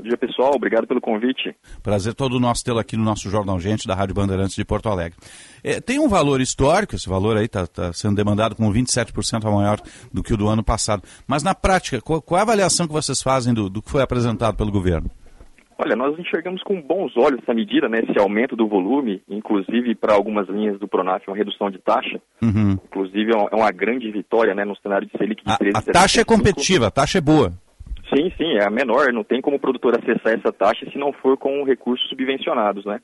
[0.00, 0.52] Bom dia, pessoal.
[0.54, 1.54] Obrigado pelo convite.
[1.82, 5.18] Prazer todo nosso tê-lo aqui no nosso Jornal Gente da Rádio Bandeirantes de Porto Alegre.
[5.62, 9.50] É, tem um valor histórico, esse valor aí está tá sendo demandado com 27% a
[9.50, 9.78] maior
[10.10, 11.02] do que o do ano passado.
[11.26, 14.00] Mas na prática, qual, qual é a avaliação que vocês fazem do, do que foi
[14.00, 15.10] apresentado pelo governo?
[15.76, 20.14] Olha, nós enxergamos com bons olhos essa medida, né, esse aumento do volume, inclusive para
[20.14, 22.22] algumas linhas do Pronaf, uma redução de taxa.
[22.40, 22.72] Uhum.
[22.86, 26.22] Inclusive é uma grande vitória né, no cenário de Selic de 13, A, a taxa
[26.22, 27.52] é competitiva, a taxa é boa.
[28.12, 29.12] Sim, sim, é a menor.
[29.12, 33.00] Não tem como o produtor acessar essa taxa se não for com recursos subvencionados, né?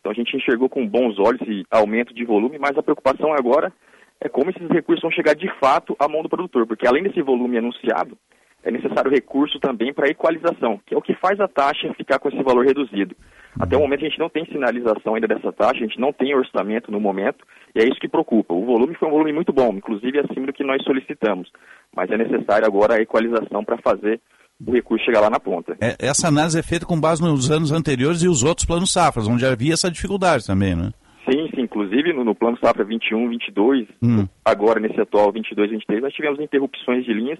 [0.00, 3.72] Então a gente enxergou com bons olhos esse aumento de volume, mas a preocupação agora
[4.20, 7.20] é como esses recursos vão chegar de fato à mão do produtor, porque além desse
[7.22, 8.16] volume anunciado,
[8.62, 12.28] é necessário recurso também para equalização, que é o que faz a taxa ficar com
[12.28, 13.14] esse valor reduzido.
[13.60, 16.34] Até o momento a gente não tem sinalização ainda dessa taxa, a gente não tem
[16.34, 18.54] orçamento no momento, e é isso que preocupa.
[18.54, 21.50] O volume foi um volume muito bom, inclusive acima do que nós solicitamos,
[21.94, 24.20] mas é necessário agora a equalização para fazer
[24.64, 25.76] o recurso chegar lá na ponta.
[25.80, 29.26] É, essa análise é feita com base nos anos anteriores e os outros planos safras,
[29.26, 30.92] onde havia essa dificuldade também, né?
[31.28, 31.62] Sim, sim.
[31.62, 34.26] Inclusive no, no plano safra 21, 22, hum.
[34.44, 37.38] agora nesse atual 22, 23, nós tivemos interrupções de linhas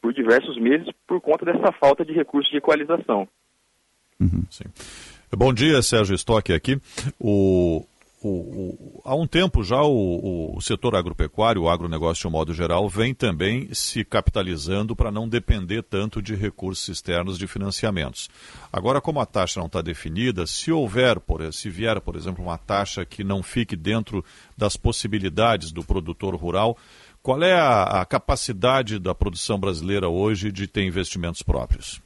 [0.00, 3.26] por diversos meses por conta dessa falta de recursos de equalização.
[4.20, 4.44] Uhum,
[5.36, 6.78] Bom dia, Sérgio Stock aqui.
[7.18, 7.84] O,
[8.28, 12.54] o, o, há um tempo já o, o, setor agropecuário, o agronegócio de um modo
[12.54, 18.28] geral, vem também se capitalizando para não depender tanto de recursos externos de financiamentos.
[18.72, 22.58] Agora, como a taxa não está definida, se houver, por, se vier, por exemplo, uma
[22.58, 24.24] taxa que não fique dentro
[24.56, 26.76] das possibilidades do produtor rural,
[27.22, 32.00] qual é a, a capacidade da produção brasileira hoje de ter investimentos próprios?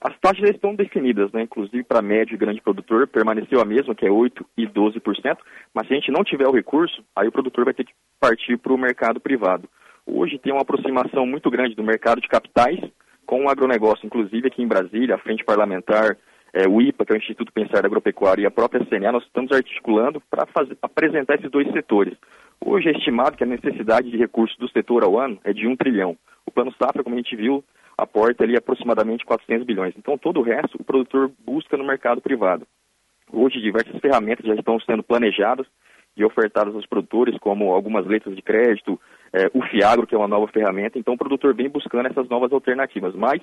[0.00, 1.42] As taxas já estão definidas, né?
[1.42, 5.38] inclusive para médio e grande produtor, permaneceu a mesma, que é 8% e 12%,
[5.74, 8.56] mas se a gente não tiver o recurso, aí o produtor vai ter que partir
[8.58, 9.68] para o mercado privado.
[10.06, 12.78] Hoje tem uma aproximação muito grande do mercado de capitais
[13.26, 16.16] com o agronegócio, inclusive aqui em Brasília, a Frente Parlamentar,
[16.52, 19.52] é, o IPA, que é o Instituto Pensar Agropecuário, e a própria CNA, nós estamos
[19.52, 20.46] articulando para
[20.82, 22.16] apresentar esses dois setores.
[22.60, 25.76] Hoje é estimado que a necessidade de recursos do setor ao ano é de um
[25.76, 26.16] trilhão.
[26.44, 27.62] O Plano Safra, como a gente viu,
[27.96, 29.94] aporta ali aproximadamente 400 bilhões.
[29.96, 32.66] Então, todo o resto o produtor busca no mercado privado.
[33.32, 35.66] Hoje, diversas ferramentas já estão sendo planejadas
[36.18, 39.00] e ofertadas aos produtores, como algumas letras de crédito,
[39.32, 40.98] é, o Fiagro, que é uma nova ferramenta.
[40.98, 43.14] Então, o produtor vem buscando essas novas alternativas.
[43.14, 43.40] Mas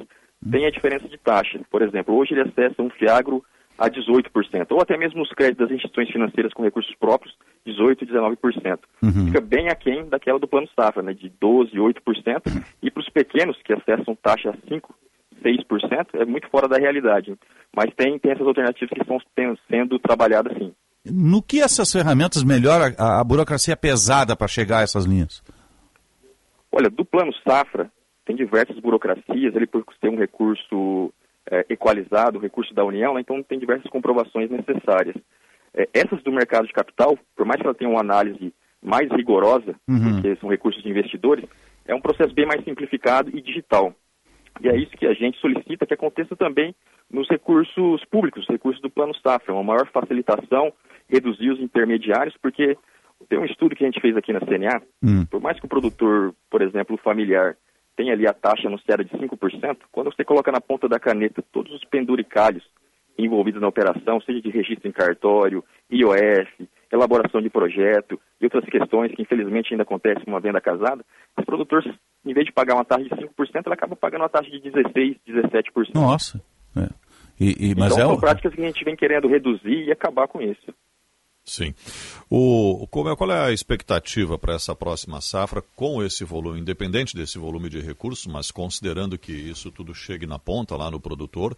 [0.52, 1.60] tem a diferença de taxa.
[1.72, 3.44] Por exemplo, hoje ele acessa um Fiagro
[3.78, 7.36] a 18%, ou até mesmo os créditos das instituições financeiras com recursos próprios,
[7.68, 8.80] 18%, 19%.
[9.04, 9.26] Uhum.
[9.28, 13.62] Fica bem aquém daquela do plano safra, né, de 12%, 8%, e para os pequenos,
[13.64, 14.82] que acessam taxa 5%,
[15.44, 17.36] 6%, é muito fora da realidade.
[17.76, 19.20] Mas tem, tem essas alternativas que estão
[19.70, 20.74] sendo trabalhadas sim.
[21.06, 25.44] No que essas ferramentas melhoram a, a burocracia pesada para chegar a essas linhas?
[26.72, 27.92] Olha, do plano safra,
[28.26, 31.14] tem diversas burocracias, ele por ter um recurso
[31.50, 33.22] é, equalizado, recurso da União, né?
[33.22, 35.16] então tem diversas comprovações necessárias.
[35.74, 39.76] É, essas do mercado de capital, por mais que ela tenha uma análise mais rigorosa,
[39.88, 40.22] uhum.
[40.22, 41.46] porque são recursos de investidores,
[41.86, 43.94] é um processo bem mais simplificado e digital.
[44.62, 46.74] E é isso que a gente solicita que aconteça também
[47.12, 50.72] nos recursos públicos, recursos do Plano Safra, uma maior facilitação,
[51.10, 52.78] reduzir os intermediários, porque
[53.30, 55.26] tem um estudo que a gente fez aqui na CNA, uhum.
[55.26, 57.56] por mais que o produtor, por exemplo, familiar,
[57.96, 61.74] tem ali a taxa anunciada de 5%, quando você coloca na ponta da caneta todos
[61.74, 62.64] os penduricalhos
[63.18, 66.48] envolvidos na operação, seja de registro em cartório, IOS,
[66.92, 71.04] elaboração de projeto e outras questões que infelizmente ainda acontecem com uma venda casada,
[71.38, 71.92] os produtores,
[72.26, 73.30] em vez de pagar uma taxa de 5%,
[73.66, 75.94] ele acaba pagando uma taxa de 16%, 17%.
[75.94, 76.42] Nossa!
[76.76, 76.90] É.
[77.40, 80.28] E, e, mas então é são práticas que a gente vem querendo reduzir e acabar
[80.28, 80.74] com isso.
[81.46, 81.76] Sim.
[82.28, 87.16] O, qual, é, qual é a expectativa para essa próxima safra com esse volume, independente
[87.16, 91.56] desse volume de recursos, mas considerando que isso tudo chegue na ponta lá no produtor?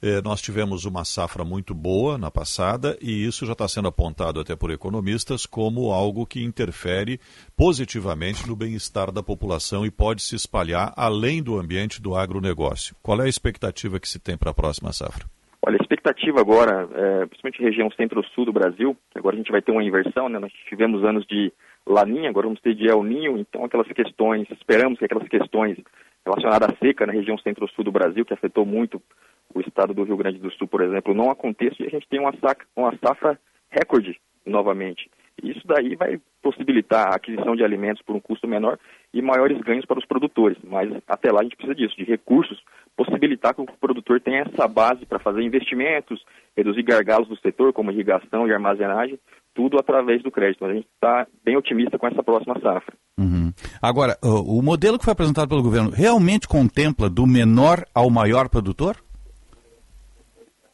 [0.00, 4.38] Eh, nós tivemos uma safra muito boa na passada e isso já está sendo apontado
[4.38, 7.18] até por economistas como algo que interfere
[7.56, 12.94] positivamente no bem-estar da população e pode se espalhar além do ambiente do agronegócio.
[13.02, 15.26] Qual é a expectativa que se tem para a próxima safra?
[15.66, 19.72] Olha, a expectativa agora, é, principalmente região centro-sul do Brasil, agora a gente vai ter
[19.72, 20.38] uma inversão, né?
[20.38, 21.50] Nós tivemos anos de
[21.86, 25.78] laninha, agora vamos ter de El Ninho, então aquelas questões, esperamos que aquelas questões
[26.22, 29.00] relacionada à seca na região centro-sul do Brasil, que afetou muito
[29.54, 32.20] o estado do Rio Grande do Sul, por exemplo, não aconteça e a gente tem
[32.20, 33.38] uma, saca, uma safra
[33.70, 35.10] recorde novamente.
[35.42, 38.78] Isso daí vai possibilitar a aquisição de alimentos por um custo menor
[39.14, 40.58] e maiores ganhos para os produtores.
[40.64, 42.60] Mas até lá a gente precisa disso, de recursos,
[42.96, 46.22] possibilitar que o produtor tenha essa base para fazer investimentos,
[46.56, 49.18] reduzir gargalos do setor, como irrigação e armazenagem,
[49.54, 50.64] tudo através do crédito.
[50.64, 52.92] A gente está bem otimista com essa próxima safra.
[53.16, 53.52] Uhum.
[53.80, 58.96] Agora, o modelo que foi apresentado pelo governo realmente contempla do menor ao maior produtor?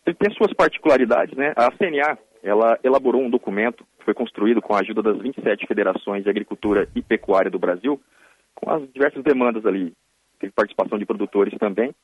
[0.07, 1.53] Ele tem suas particularidades, né?
[1.57, 6.25] A CNA, ela elaborou um documento que foi construído com a ajuda das 27 federações
[6.25, 8.01] de agricultura e pecuária do Brasil,
[8.55, 9.93] com as diversas demandas ali,
[10.39, 11.95] teve participação de produtores também.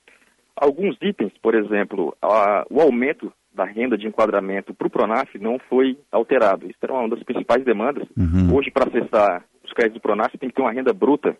[0.54, 5.58] Alguns itens, por exemplo, a, o aumento da renda de enquadramento para o Pronaf não
[5.68, 6.66] foi alterado.
[6.66, 8.06] Isso era uma das principais demandas.
[8.16, 8.54] Uhum.
[8.54, 11.36] Hoje, para acessar os créditos do Pronaf, tem que ter uma renda bruta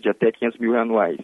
[0.00, 1.18] de até 500 mil anuais.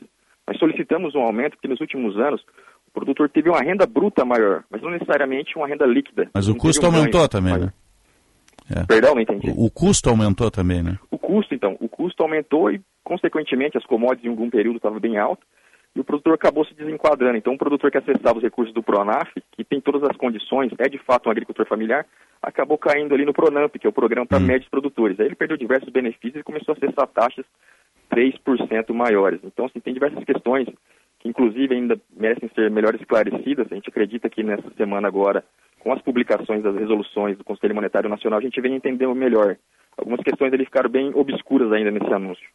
[0.46, 2.42] Nós solicitamos um aumento porque nos últimos anos
[2.86, 6.28] o produtor teve uma renda bruta maior, mas não necessariamente uma renda líquida.
[6.34, 7.62] Mas o custo um aumentou também, mas...
[7.62, 7.72] né?
[8.70, 8.84] É.
[8.86, 9.50] Perdão, não entendi.
[9.50, 10.96] O, o, custo aumentou também, né?
[11.11, 11.76] O custo, então.
[11.80, 12.80] O custo aumentou e,
[13.11, 15.44] consequentemente, as commodities em algum período estavam bem altas
[15.96, 17.36] e o produtor acabou se desenquadrando.
[17.36, 20.88] Então, um produtor que acessava os recursos do Pronaf, que tem todas as condições, é
[20.88, 22.06] de fato um agricultor familiar,
[22.40, 24.46] acabou caindo ali no Pronamp, que é o programa para hum.
[24.46, 25.18] médios produtores.
[25.18, 27.44] Aí ele perdeu diversos benefícios e começou a acessar taxas
[28.14, 29.40] 3% maiores.
[29.42, 30.68] Então, assim, tem diversas questões
[31.18, 33.66] que, inclusive, ainda merecem ser melhor esclarecidas.
[33.72, 35.44] A gente acredita que nessa semana agora
[35.80, 39.56] com as publicações das resoluções do Conselho Monetário Nacional, a gente vem entendendo melhor.
[39.96, 42.46] Algumas questões ali ficaram bem obscuras ainda nesse anúncio.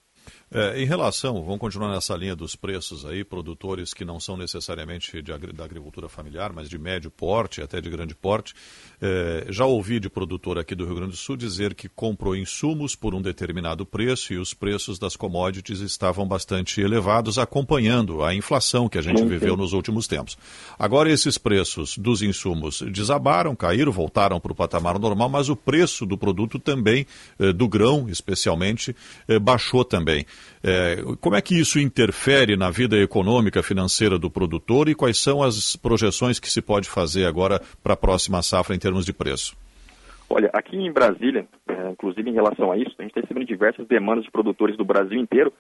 [0.56, 5.22] É, em relação, vamos continuar nessa linha dos preços aí, produtores que não são necessariamente
[5.22, 8.54] de, da agricultura familiar, mas de médio porte, até de grande porte.
[9.02, 12.96] É, já ouvi de produtor aqui do Rio Grande do Sul dizer que comprou insumos
[12.96, 18.88] por um determinado preço e os preços das commodities estavam bastante elevados, acompanhando a inflação
[18.88, 20.38] que a gente viveu nos últimos tempos.
[20.80, 26.06] Agora, esses preços dos insumos desabaram, caíram, voltaram para o patamar normal, mas o preço
[26.06, 27.06] do produto também,
[27.38, 28.96] é, do grão especialmente,
[29.28, 30.26] é, baixou também.
[30.64, 35.44] É, como é que isso interfere na vida econômica, financeira do produtor e quais são
[35.44, 39.56] as projeções que se pode fazer agora para a próxima safra em termos de preço?
[40.30, 43.88] Olha, aqui em Brasília, é, inclusive em relação a isso, a gente está recebendo diversas
[43.88, 45.54] demandas de produtores do Brasil inteiro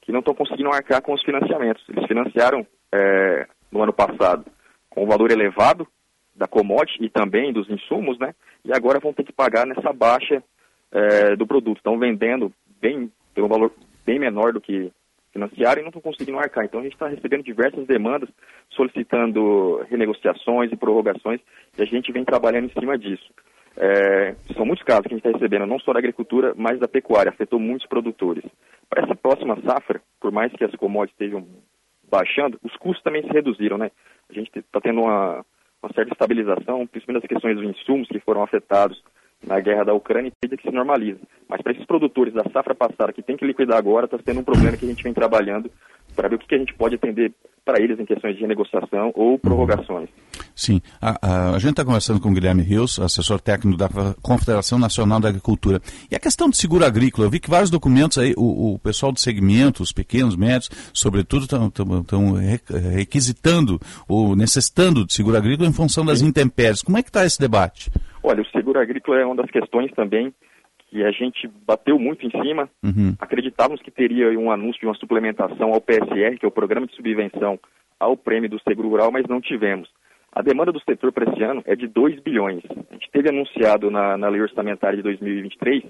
[0.00, 1.82] que não estão conseguindo arcar com os financiamentos.
[1.88, 4.44] Eles financiaram é, no ano passado
[4.90, 5.86] com um valor elevado
[6.34, 8.34] da commodity e também dos insumos, né?
[8.64, 10.42] E agora vão ter que pagar nessa baixa
[10.90, 11.78] é, do produto.
[11.78, 13.72] Estão vendendo bem pelo valor
[14.04, 14.92] bem menor do que
[15.32, 16.64] financiaram e não estão conseguindo arcar.
[16.64, 18.28] Então a gente está recebendo diversas demandas
[18.70, 21.40] solicitando renegociações e prorrogações
[21.76, 23.32] e a gente vem trabalhando em cima disso.
[23.76, 26.86] É, são muitos casos que a gente está recebendo, não só da agricultura, mas da
[26.86, 28.44] pecuária, afetou muitos produtores.
[28.88, 31.46] Para essa próxima safra, por mais que as commodities estejam
[32.10, 33.90] baixando, os custos também se reduziram, né?
[34.28, 35.42] A gente está tendo uma,
[35.82, 39.02] uma certa estabilização, principalmente as questões dos insumos que foram afetados
[39.46, 41.20] na guerra da Ucrânia e que se normaliza.
[41.48, 44.44] Mas para esses produtores da safra passada que tem que liquidar agora, está sendo um
[44.44, 45.70] problema que a gente vem trabalhando
[46.14, 47.32] para ver o que, que a gente pode atender
[47.64, 50.08] para eles em questões de renegociação ou prorrogações.
[50.54, 53.88] Sim, a, a, a gente está conversando com o Guilherme Rios, assessor técnico da
[54.20, 55.80] Confederação Nacional da Agricultura.
[56.10, 59.12] E a questão de seguro agrícola, eu vi que vários documentos aí, o, o pessoal
[59.12, 62.34] do segmento, os pequenos, médios, sobretudo, estão
[62.94, 66.82] requisitando ou necessitando de seguro agrícola em função das intempéries.
[66.82, 67.90] Como é que está esse debate?
[68.22, 70.32] Olha, o seguro agrícola é uma das questões também
[70.88, 72.68] que a gente bateu muito em cima.
[72.82, 73.14] Uhum.
[73.18, 76.94] Acreditávamos que teria um anúncio de uma suplementação ao PSR, que é o Programa de
[76.94, 77.58] Subvenção
[77.98, 79.88] ao Prêmio do Seguro Rural, mas não tivemos.
[80.30, 82.62] A demanda do setor para esse ano é de 2 bilhões.
[82.90, 85.84] A gente teve anunciado na, na lei orçamentária de 2023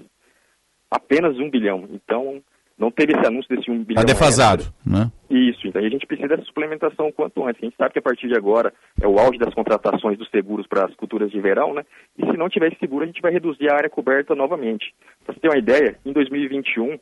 [0.89, 1.87] apenas 1 bilhão.
[1.91, 2.41] Então,
[2.83, 4.03] não teve esse anúncio desse 1 bilhão.
[4.03, 5.09] Está defasado, né?
[5.29, 7.63] Isso, então a gente precisa dessa suplementação quanto antes.
[7.63, 10.67] A gente sabe que a partir de agora é o auge das contratações dos seguros
[10.67, 11.85] para as culturas de verão, né?
[12.17, 14.93] E se não tiver esse seguro, a gente vai reduzir a área coberta novamente.
[15.25, 16.99] Para você ter uma ideia, em 2021,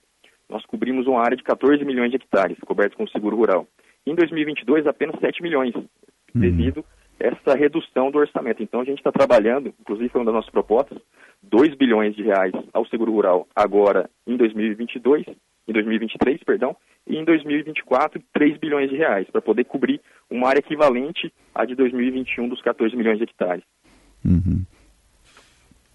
[0.48, 3.68] nós cobrimos uma área de 14 milhões de hectares cobertos com seguro rural.
[4.06, 5.86] Em 2022, apenas 7 milhões, uhum.
[6.34, 6.86] devido
[7.20, 8.62] a essa redução do orçamento.
[8.62, 10.98] Então a gente está trabalhando, inclusive foi uma das nossas propostas,
[11.44, 15.26] 2 bilhões de reais ao seguro rural agora em 2022
[15.68, 16.76] em 2023, perdão,
[17.08, 21.76] e em 2024, 3 bilhões de reais, para poder cobrir uma área equivalente à de
[21.76, 23.64] 2021 dos 14 milhões de hectares.
[24.24, 24.64] Uhum.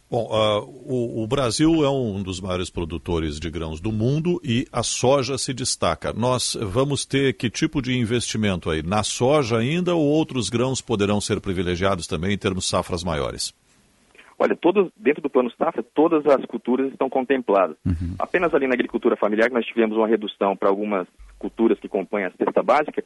[0.09, 4.65] Bom, uh, o, o, Brasil é um dos maiores produtores de grãos do mundo e
[4.71, 6.13] a soja se destaca.
[6.13, 8.85] Nós vamos ter que tipo de investimento aí?
[8.85, 13.53] Na soja ainda ou outros grãos poderão ser privilegiados também em termos de safras maiores?
[14.39, 17.77] Olha, todas, dentro do plano safra, todas as culturas estão contempladas.
[17.87, 18.15] Uhum.
[18.19, 21.07] Apenas ali na agricultura familiar que nós tivemos uma redução para algumas
[21.39, 23.03] culturas que compõem a cesta básica,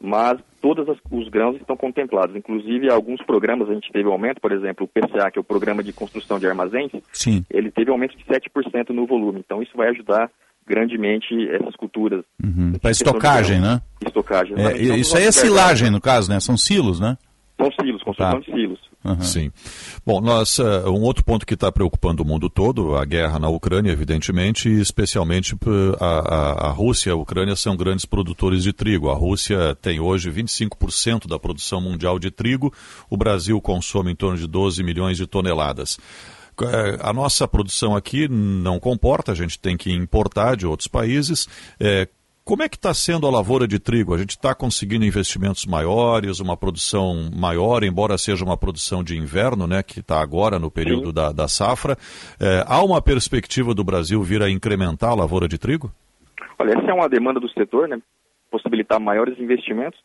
[0.00, 2.34] mas todos os grãos estão contemplados.
[2.34, 5.82] Inclusive, alguns programas a gente teve aumento, por exemplo, o PCA, que é o Programa
[5.82, 7.44] de Construção de Armazéns, Sim.
[7.50, 9.40] ele teve aumento de 7% no volume.
[9.40, 10.30] Então, isso vai ajudar
[10.66, 12.24] grandemente essas culturas.
[12.42, 12.72] Uhum.
[12.80, 13.80] Para estocagem, né?
[14.04, 14.56] Estocagem.
[14.58, 16.40] É, isso aí é silagem, no caso, né?
[16.40, 17.16] São silos, né?
[17.64, 18.38] São silos, construção tá.
[18.40, 18.78] de silos.
[19.04, 19.20] Uhum.
[19.20, 19.52] Sim.
[20.04, 23.48] Bom, nós, uh, um outro ponto que está preocupando o mundo todo, a guerra na
[23.48, 25.54] Ucrânia, evidentemente, e especialmente
[26.00, 29.10] a, a, a, Rússia e a Ucrânia são grandes produtores de trigo.
[29.10, 32.72] A Rússia tem hoje 25% da produção mundial de trigo,
[33.08, 35.98] o Brasil consome em torno de 12 milhões de toneladas.
[36.62, 41.48] Eh, a nossa produção aqui não comporta, a gente tem que importar de outros países.
[41.80, 42.08] É,
[42.44, 44.14] como é que está sendo a lavoura de trigo?
[44.14, 49.66] A gente está conseguindo investimentos maiores, uma produção maior, embora seja uma produção de inverno,
[49.66, 51.96] né, que está agora no período da, da, safra.
[52.38, 55.90] É, há uma perspectiva do Brasil vir a incrementar a lavoura de trigo?
[56.58, 57.98] Olha, essa é uma demanda do setor, né,
[58.50, 59.98] possibilitar maiores investimentos,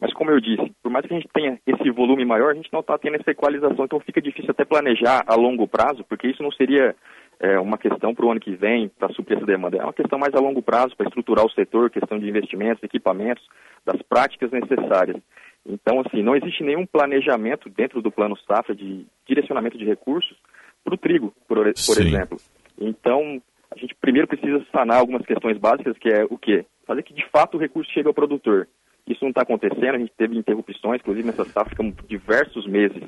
[0.00, 2.72] mas como eu disse, por mais que a gente tenha esse volume maior, a gente
[2.72, 6.42] não está tendo essa equalização, então fica difícil até planejar a longo prazo, porque isso
[6.42, 6.96] não seria
[7.42, 9.76] é, uma questão para o ano que vem, para suprir essa demanda.
[9.76, 13.44] É uma questão mais a longo prazo, para estruturar o setor, questão de investimentos, equipamentos,
[13.84, 15.20] das práticas necessárias.
[15.66, 20.36] Então, assim, não existe nenhum planejamento dentro do plano safra de direcionamento de recursos
[20.84, 22.38] para o trigo, por, por exemplo.
[22.80, 23.42] Então,
[23.74, 26.64] a gente primeiro precisa sanar algumas questões básicas, que é o quê?
[26.86, 28.68] Fazer que de fato o recurso chegue ao produtor.
[29.06, 33.02] Isso não está acontecendo, a gente teve interrupções, inclusive nessa safra ficamos diversos meses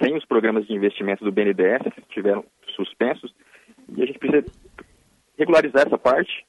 [0.00, 2.44] sem os programas de investimento do BNDES, que estiveram
[2.76, 3.34] suspensos,
[3.96, 4.44] e a gente precisa
[5.38, 6.44] regularizar essa parte,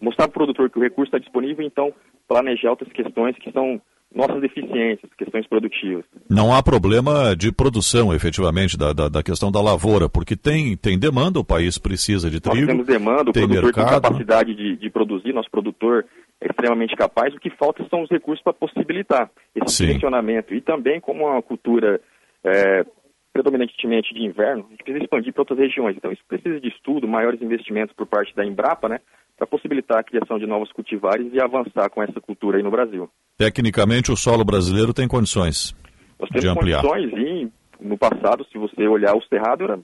[0.00, 1.92] mostrar para o produtor que o recurso está disponível, então
[2.28, 3.80] planejar outras questões que são
[4.14, 6.04] nossas deficiências, questões produtivas.
[6.28, 10.98] Não há problema de produção, efetivamente, da, da, da, questão da lavoura, porque tem, tem
[10.98, 12.58] demanda, o país precisa de trigo.
[12.58, 16.04] Nós temos demanda, o tem produtor mercado, tem capacidade de, de, produzir, nosso produtor
[16.40, 19.86] é extremamente capaz, o que falta são os recursos para possibilitar esse Sim.
[19.86, 20.54] direcionamento.
[20.54, 22.00] E também, como uma cultura
[22.42, 22.84] é,
[23.32, 25.96] predominantemente de inverno, a gente precisa expandir para outras regiões.
[25.96, 29.00] Então, isso precisa de estudo, maiores investimentos por parte da Embrapa, né,
[29.36, 33.08] para possibilitar a criação de novos cultivares e avançar com essa cultura aí no Brasil.
[33.38, 35.74] Tecnicamente, o solo brasileiro tem condições
[36.18, 36.82] Nós temos de ampliar.
[36.82, 37.50] condições e,
[37.80, 39.80] no passado, se você olhar o Cerrado, era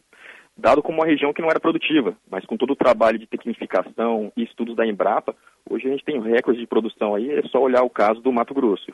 [0.56, 4.32] dado como uma região que não era produtiva, mas com todo o trabalho de tecnificação
[4.36, 5.34] e estudos da Embrapa,
[5.68, 8.54] hoje a gente tem recorde de produção aí, é só olhar o caso do Mato
[8.54, 8.92] Grosso.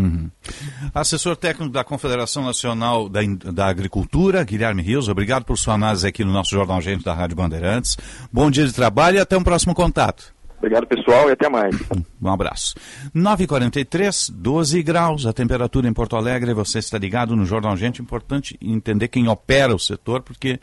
[0.00, 0.30] Uhum.
[0.94, 3.20] Assessor técnico da Confederação Nacional da,
[3.52, 7.36] da, Agricultura, Guilherme Rios, obrigado por sua análise aqui no nosso Jornal Gente da Rádio
[7.36, 7.96] Bandeirantes.
[8.32, 10.32] Bom dia de trabalho e até um próximo contato.
[10.60, 11.74] Obrigado, pessoal, e até mais.
[12.22, 12.74] Um abraço.
[13.16, 16.52] 9h43, 12 graus, a temperatura em Porto Alegre.
[16.52, 18.02] Você está ligado no Jornal Gente.
[18.02, 20.60] Importante entender quem opera o setor, porque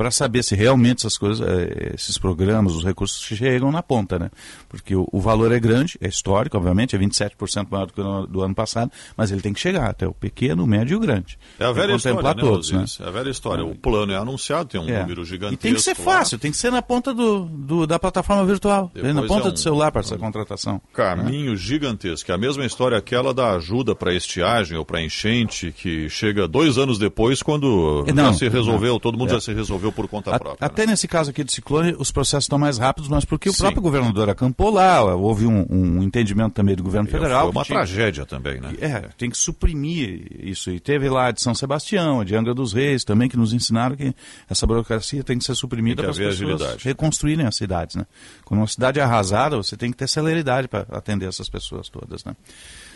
[0.00, 4.30] para saber se realmente essas coisas, eh, esses programas, os recursos chegam na ponta, né?
[4.66, 8.26] Porque o, o valor é grande, é histórico, obviamente, é 27% maior do que no,
[8.26, 11.00] do ano passado, mas ele tem que chegar até o pequeno, o médio e o
[11.00, 11.38] grande.
[11.58, 12.84] É a velha história, né, todos, né?
[12.98, 13.62] É a velha história.
[13.62, 15.02] O plano é anunciado, tem um é.
[15.02, 15.52] número gigantesco.
[15.52, 16.40] E tem que ser fácil, lá.
[16.40, 19.52] tem que ser na ponta do, do da plataforma virtual, Depois na ponta é um,
[19.52, 20.80] do celular para essa contratação.
[20.94, 21.56] Caminho né?
[21.56, 22.32] gigantesco.
[22.32, 26.78] É a mesma história aquela da ajuda para estiagem ou para enchente, que chega dois
[26.78, 28.98] anos depois, quando não, já se resolveu, não.
[28.98, 29.34] todo mundo é.
[29.34, 30.66] já se resolveu por conta a, própria.
[30.66, 30.92] Até né?
[30.92, 33.58] nesse caso aqui do ciclone, os processos estão mais rápidos, mas porque o Sim.
[33.58, 37.52] próprio governador acampou lá, houve um, um entendimento também do governo federal.
[37.52, 38.74] Foi uma tragédia também, né?
[38.80, 40.70] É, tem que suprimir isso.
[40.70, 44.14] E teve lá de São Sebastião, de Angra dos Reis também, que nos ensinaram que
[44.48, 46.84] essa burocracia tem que ser suprimida para as pessoas agilidade.
[46.84, 48.06] reconstruírem as cidades, né?
[48.44, 52.24] Quando uma cidade é arrasada, você tem que ter celeridade para atender essas pessoas todas,
[52.24, 52.34] né?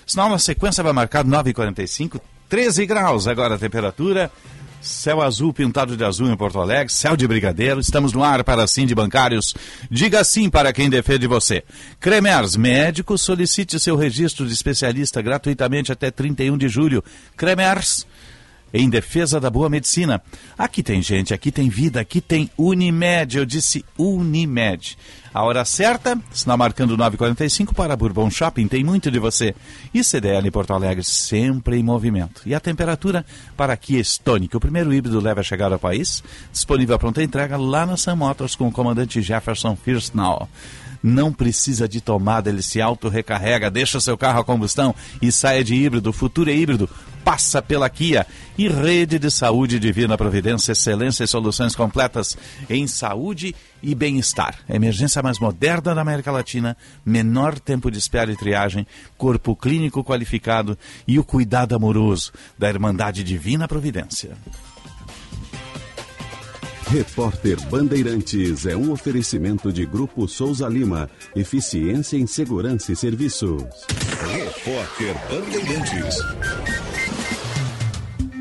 [0.06, 4.30] Sinal na sequência vai marcar 9h45, 13 graus agora a temperatura.
[4.84, 7.80] Céu azul pintado de azul em Porto Alegre, céu de brigadeiro.
[7.80, 9.54] Estamos no ar para sim de bancários.
[9.90, 11.64] Diga sim para quem defende você.
[11.98, 17.02] Cremers, médico, solicite seu registro de especialista gratuitamente até 31 de julho.
[17.34, 18.06] Cremers,
[18.74, 20.20] em defesa da boa medicina.
[20.58, 23.38] Aqui tem gente, aqui tem vida, aqui tem Unimed.
[23.38, 24.98] Eu disse Unimed.
[25.32, 29.54] A hora certa, sinal marcando 9h45 para Bourbon Shopping, tem muito de você.
[29.92, 32.42] E CDL Porto Alegre sempre em movimento.
[32.44, 33.24] E a temperatura
[33.56, 36.22] para Kia Stonic, o primeiro híbrido leve a chegar ao país,
[36.52, 40.48] disponível a pronta entrega lá na Sam Motors com o comandante Jefferson Firstnall
[41.04, 45.74] não precisa de tomada, ele se auto-recarrega, deixa seu carro a combustão e saia de
[45.74, 46.08] híbrido.
[46.08, 46.88] O futuro é híbrido.
[47.24, 52.36] Passa pela Kia e Rede de Saúde Divina Providência, excelência e soluções completas
[52.68, 54.58] em saúde e bem-estar.
[54.68, 60.76] Emergência mais moderna da América Latina, menor tempo de espera e triagem, corpo clínico qualificado
[61.08, 64.36] e o cuidado amoroso da Irmandade Divina Providência.
[66.86, 71.10] Repórter Bandeirantes é um oferecimento de Grupo Souza Lima.
[71.34, 73.64] Eficiência em Segurança e Serviços.
[74.30, 77.03] Repórter Bandeirantes.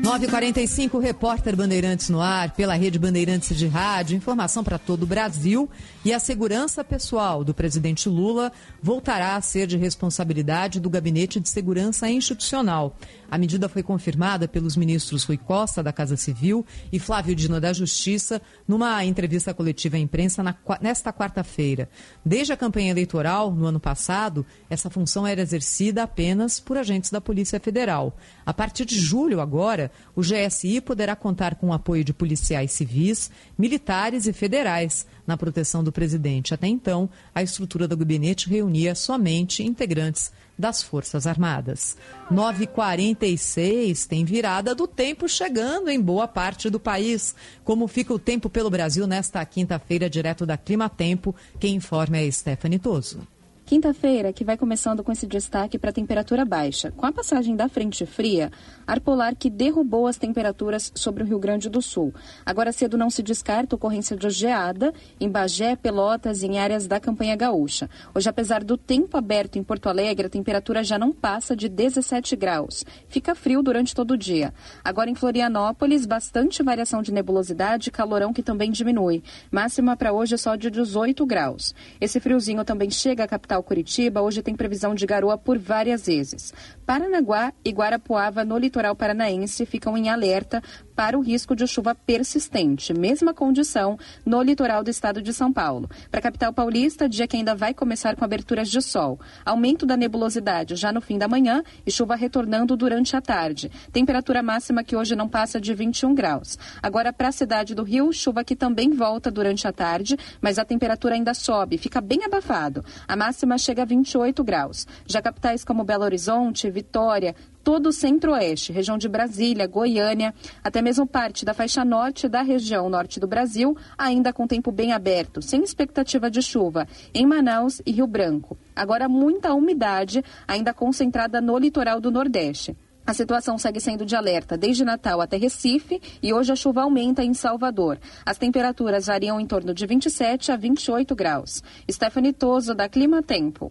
[0.04, 5.66] 945 Repórter Bandeirantes no ar, pela rede Bandeirantes de Rádio, informação para todo o Brasil.
[6.04, 8.52] E a segurança pessoal do presidente Lula
[8.82, 12.94] voltará a ser de responsabilidade do Gabinete de Segurança Institucional.
[13.34, 17.72] A medida foi confirmada pelos ministros Rui Costa, da Casa Civil, e Flávio Dino, da
[17.72, 21.88] Justiça, numa entrevista coletiva à imprensa na, nesta quarta-feira.
[22.24, 27.20] Desde a campanha eleitoral, no ano passado, essa função era exercida apenas por agentes da
[27.20, 28.16] Polícia Federal.
[28.46, 33.32] A partir de julho, agora, o GSI poderá contar com o apoio de policiais civis,
[33.58, 36.54] militares e federais na proteção do presidente.
[36.54, 41.96] Até então, a estrutura do gabinete reunia somente integrantes das Forças Armadas.
[42.32, 47.34] 9h46 tem virada do tempo chegando em boa parte do país.
[47.64, 52.30] Como fica o tempo pelo Brasil nesta quinta-feira, direto da Clima Tempo, quem informa é
[52.30, 53.26] Stephanie Toso.
[53.66, 56.90] Quinta-feira, que vai começando com esse destaque para temperatura baixa.
[56.90, 58.52] Com a passagem da frente fria,
[58.86, 62.12] ar polar que derrubou as temperaturas sobre o Rio Grande do Sul.
[62.44, 67.00] Agora cedo não se descarta ocorrência de geada em Bagé, Pelotas e em áreas da
[67.00, 67.88] campanha gaúcha.
[68.14, 72.36] Hoje, apesar do tempo aberto em Porto Alegre, a temperatura já não passa de 17
[72.36, 72.84] graus.
[73.08, 74.52] Fica frio durante todo o dia.
[74.84, 79.22] Agora em Florianópolis, bastante variação de nebulosidade e calorão que também diminui.
[79.50, 81.74] Máxima para hoje é só de 18 graus.
[81.98, 86.06] Esse friozinho também chega à capital capital Curitiba, hoje tem previsão de garoa por várias
[86.06, 86.52] vezes.
[86.86, 90.62] Paranaguá e Guarapuava, no litoral paranaense, ficam em alerta
[90.94, 92.92] para o risco de chuva persistente.
[92.92, 95.88] Mesma condição no litoral do estado de São Paulo.
[96.10, 99.18] Para a capital paulista, dia que ainda vai começar com aberturas de sol.
[99.44, 103.70] Aumento da nebulosidade já no fim da manhã e chuva retornando durante a tarde.
[103.90, 106.58] Temperatura máxima que hoje não passa de 21 graus.
[106.82, 110.64] Agora, para a cidade do Rio, chuva que também volta durante a tarde, mas a
[110.64, 112.84] temperatura ainda sobe, fica bem abafado.
[113.08, 114.86] A máxima chega a 28 graus.
[115.06, 121.06] Já capitais como Belo Horizonte, Vitória, todo o centro-oeste, região de Brasília, Goiânia, até mesmo
[121.06, 125.62] parte da faixa norte da região norte do Brasil, ainda com tempo bem aberto, sem
[125.62, 128.58] expectativa de chuva, em Manaus e Rio Branco.
[128.76, 132.76] Agora, muita umidade ainda concentrada no litoral do Nordeste.
[133.06, 137.22] A situação segue sendo de alerta desde Natal até Recife e hoje a chuva aumenta
[137.22, 137.98] em Salvador.
[138.24, 141.62] As temperaturas variam em torno de 27 a 28 graus.
[141.90, 143.70] Stephanie Toso, da Clima Tempo.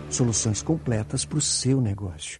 [0.11, 2.39] Soluções completas para o seu negócio.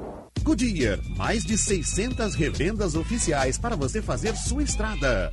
[0.41, 5.31] Goodyear, mais de 600 revendas oficiais para você fazer sua estrada.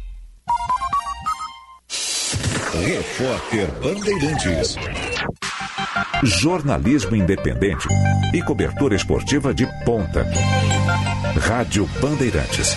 [2.73, 4.77] Repórter Bandeirantes.
[6.23, 7.89] Jornalismo independente
[8.35, 10.27] e cobertura esportiva de ponta.
[11.41, 12.77] Rádio Bandeirantes.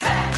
[0.00, 0.37] Hey!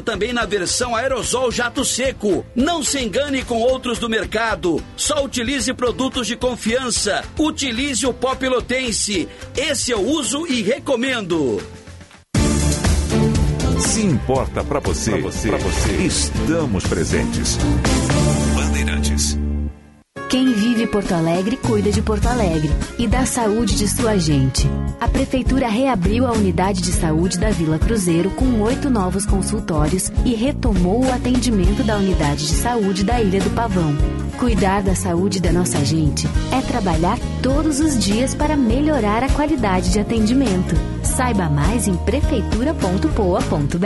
[0.01, 2.45] também na versão aerosol jato seco.
[2.55, 4.83] Não se engane com outros do mercado.
[4.95, 7.23] Só utilize produtos de confiança.
[7.37, 9.27] Utilize o pó pelotense.
[9.55, 11.61] Esse eu uso e recomendo.
[13.79, 17.57] Se importa para você, você, você, estamos presentes.
[18.55, 19.37] Bandeirantes.
[20.29, 20.51] Quem
[20.81, 24.67] vive Porto Alegre cuida de Porto Alegre e da saúde de sua gente.
[24.99, 30.33] A Prefeitura reabriu a unidade de saúde da Vila Cruzeiro com oito novos consultórios e
[30.33, 33.95] retomou o atendimento da unidade de saúde da Ilha do Pavão.
[34.37, 39.91] Cuidar da saúde da nossa gente é trabalhar todos os dias para melhorar a qualidade
[39.91, 40.75] de atendimento.
[41.03, 43.85] Saiba mais em prefeitura.poa.br.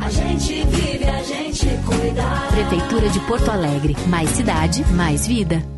[0.00, 2.22] A gente vive, a gente cuida.
[2.50, 3.96] Prefeitura de Porto Alegre.
[4.06, 5.77] Mais cidade, mais vida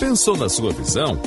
[0.00, 1.20] Pensou na sua visão?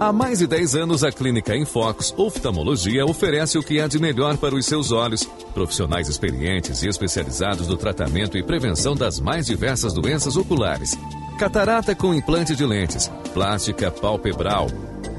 [0.00, 4.36] Há mais de 10 anos, a Clínica Infox Oftalmologia oferece o que há de melhor
[4.36, 5.22] para os seus olhos.
[5.54, 10.98] Profissionais experientes e especializados no tratamento e prevenção das mais diversas doenças oculares.
[11.38, 14.66] Catarata com implante de lentes, plástica palpebral,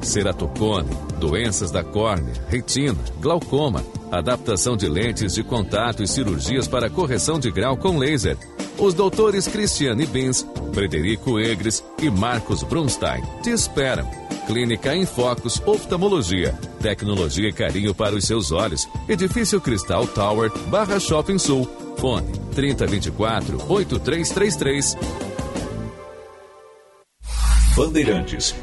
[0.08, 0.90] ceratocone,
[1.20, 7.52] doenças da córnea, retina, glaucoma, adaptação de lentes de contato e cirurgias para correção de
[7.52, 8.38] grau com laser.
[8.80, 14.10] Os doutores Cristiane Bins, Frederico Egres e Marcos Brunstein te esperam.
[14.46, 16.54] Clínica em Focus Oftalmologia.
[16.82, 18.88] Tecnologia e carinho para os seus olhos.
[19.10, 21.68] Edifício Cristal Tower, Barra Shopping Sul.
[21.98, 24.96] Fone 3024 8333.
[27.76, 28.56] Bandeirantes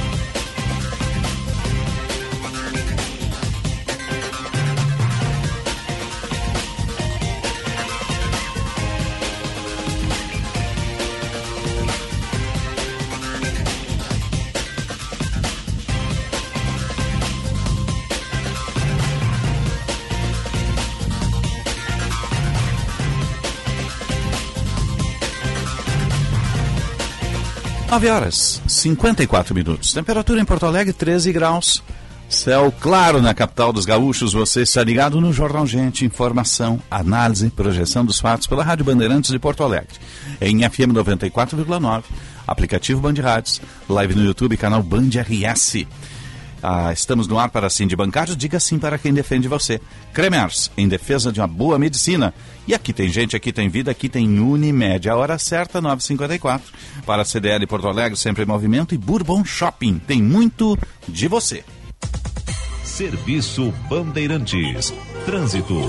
[27.94, 29.94] 9 horas 54 minutos.
[29.94, 31.84] Temperatura em Porto Alegre 13 graus.
[32.28, 34.34] Céu claro na capital dos gaúchos.
[34.34, 36.04] Você está ligado no Jornal Gente.
[36.04, 39.94] Informação, análise, projeção dos fatos pela Rádio Bandeirantes de Porto Alegre.
[40.42, 42.06] Em FM 94,9.
[42.48, 43.62] Aplicativo Band Rádios.
[43.88, 45.86] Live no YouTube, canal Band RS.
[46.66, 48.38] Ah, estamos no ar para sim de bancário.
[48.38, 49.82] Diga sim para quem defende você.
[50.14, 52.34] Cremers, em defesa de uma boa medicina.
[52.66, 55.10] E aqui tem gente, aqui tem vida, aqui tem Unimed.
[55.10, 56.62] A hora certa, 9h54.
[57.06, 58.96] Para a CDL Porto Alegre, sempre em movimento.
[58.96, 60.00] E Bourbon Shopping.
[60.00, 61.66] Tem muito de você.
[62.82, 64.94] Serviço Bandeirantes.
[65.26, 65.82] Trânsito.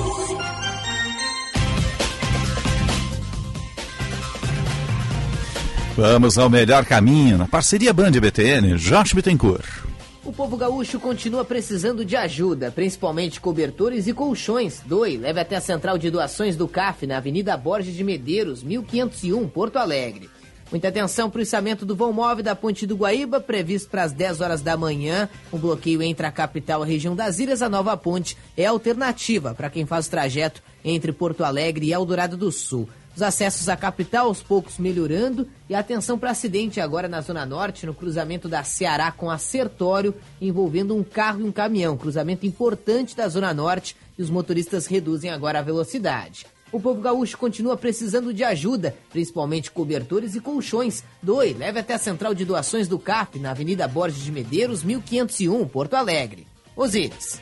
[5.96, 7.38] Vamos ao melhor caminho.
[7.38, 9.84] Na parceria Band BTN, Josh Bittencourt.
[10.24, 14.80] O povo gaúcho continua precisando de ajuda, principalmente cobertores e colchões.
[14.86, 19.46] Doe, leve até a central de doações do CAF, na Avenida Borges de Medeiros, 1501,
[19.48, 20.30] Porto Alegre.
[20.70, 24.12] Muita atenção para o içamento do vão móvel da Ponte do Guaíba, previsto para as
[24.12, 25.28] 10 horas da manhã.
[25.52, 29.54] O bloqueio entre a capital e a região das Ilhas, a nova ponte é alternativa
[29.54, 32.88] para quem faz o trajeto entre Porto Alegre e Eldorado do Sul.
[33.14, 37.86] Os acessos à capital aos poucos melhorando e atenção para acidente agora na Zona Norte,
[37.86, 41.96] no cruzamento da Ceará com a Sertório, envolvendo um carro e um caminhão.
[41.96, 46.46] Cruzamento importante da Zona Norte e os motoristas reduzem agora a velocidade.
[46.74, 51.04] O povo gaúcho continua precisando de ajuda, principalmente cobertores e colchões.
[51.22, 55.68] Doe, leve até a central de doações do CAP, na Avenida Borges de Medeiros, 1501,
[55.68, 56.48] Porto Alegre.
[56.74, 57.40] Osíris.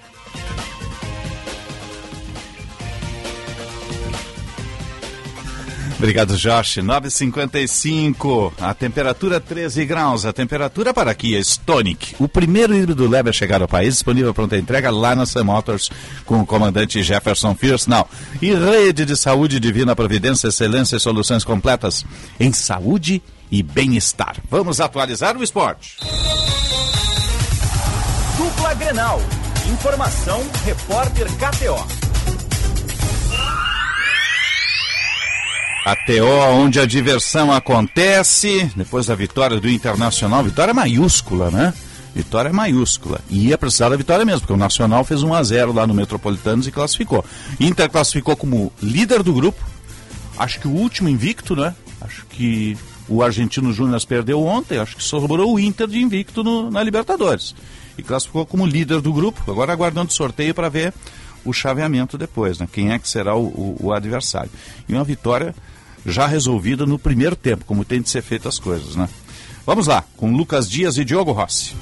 [6.02, 6.78] Obrigado, Josh.
[6.78, 8.54] 9,55.
[8.60, 10.26] A temperatura 13 graus.
[10.26, 12.16] A temperatura para aqui é Stonic.
[12.18, 15.92] O primeiro híbrido leve a chegar ao país, disponível pronta entrega lá na Sam Motors,
[16.26, 17.56] com o comandante Jefferson.
[17.86, 18.08] Now.
[18.42, 22.04] E rede de saúde divina providência, excelência e soluções completas
[22.40, 24.38] em saúde e bem-estar.
[24.50, 25.98] Vamos atualizar o esporte.
[28.36, 29.20] Dupla Grenal.
[29.72, 32.01] Informação, repórter KTO.
[35.84, 41.74] A TO, onde a diversão acontece, depois da vitória do Internacional, vitória maiúscula, né?
[42.14, 43.20] Vitória maiúscula.
[43.28, 45.92] E ia precisar da vitória mesmo, porque o Nacional fez 1 a 0 lá no
[45.92, 47.24] Metropolitanos e classificou.
[47.58, 49.60] Inter classificou como líder do grupo.
[50.38, 51.74] Acho que o último invicto, né?
[52.00, 52.78] Acho que
[53.08, 57.56] o Argentino Júnior perdeu ontem, acho que sobrou o Inter de invicto no, na Libertadores.
[57.98, 59.50] E classificou como líder do grupo.
[59.50, 60.94] Agora aguardando o sorteio para ver
[61.44, 62.68] o chaveamento depois, né?
[62.72, 64.50] Quem é que será o, o, o adversário.
[64.88, 65.52] E uma vitória
[66.04, 69.08] já resolvida no primeiro tempo, como tem de ser feito as coisas, né?
[69.64, 71.74] Vamos lá, com Lucas Dias e Diogo Rossi.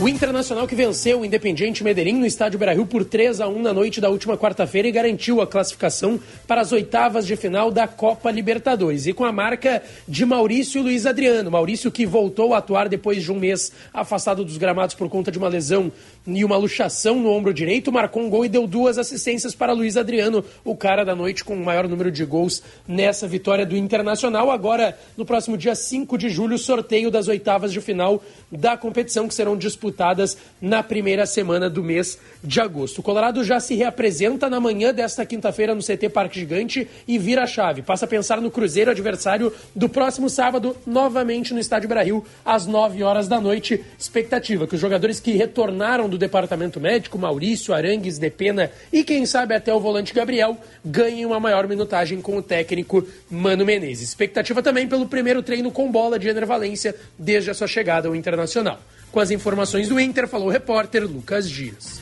[0.00, 3.72] O Internacional que venceu o Independiente Medellín no estádio Beira-Rio por 3 a 1 na
[3.72, 8.28] noite da última quarta-feira e garantiu a classificação para as oitavas de final da Copa
[8.28, 9.06] Libertadores.
[9.06, 11.48] E com a marca de Maurício Luiz Adriano.
[11.48, 15.38] Maurício que voltou a atuar depois de um mês afastado dos gramados por conta de
[15.38, 15.92] uma lesão
[16.26, 19.96] e uma luxação no ombro direito, marcou um gol e deu duas assistências para Luiz
[19.96, 24.50] Adriano, o cara da noite com o maior número de gols nessa vitória do Internacional.
[24.50, 29.34] Agora, no próximo dia 5 de julho, sorteio das oitavas de final da competição que
[29.34, 32.98] serão disputadas na primeira semana do mês de agosto.
[32.98, 37.42] O Colorado já se reapresenta na manhã desta quinta-feira no CT Parque Gigante e vira
[37.42, 37.82] a chave.
[37.82, 43.02] Passa a pensar no Cruzeiro, adversário do próximo sábado, novamente no Estádio Brasil, às 9
[43.02, 43.84] horas da noite.
[43.98, 49.54] Expectativa que os jogadores que retornaram do departamento médico, Maurício, Arangues, Depena e quem sabe
[49.54, 54.08] até o volante Gabriel, ganhem uma maior minutagem com o técnico Mano Menezes.
[54.08, 58.14] Expectativa também pelo primeiro treino com bola de Ener Valência desde a sua chegada ao
[58.14, 58.78] Internacional.
[59.10, 62.00] Com as informações do Inter, falou o repórter Lucas Dias.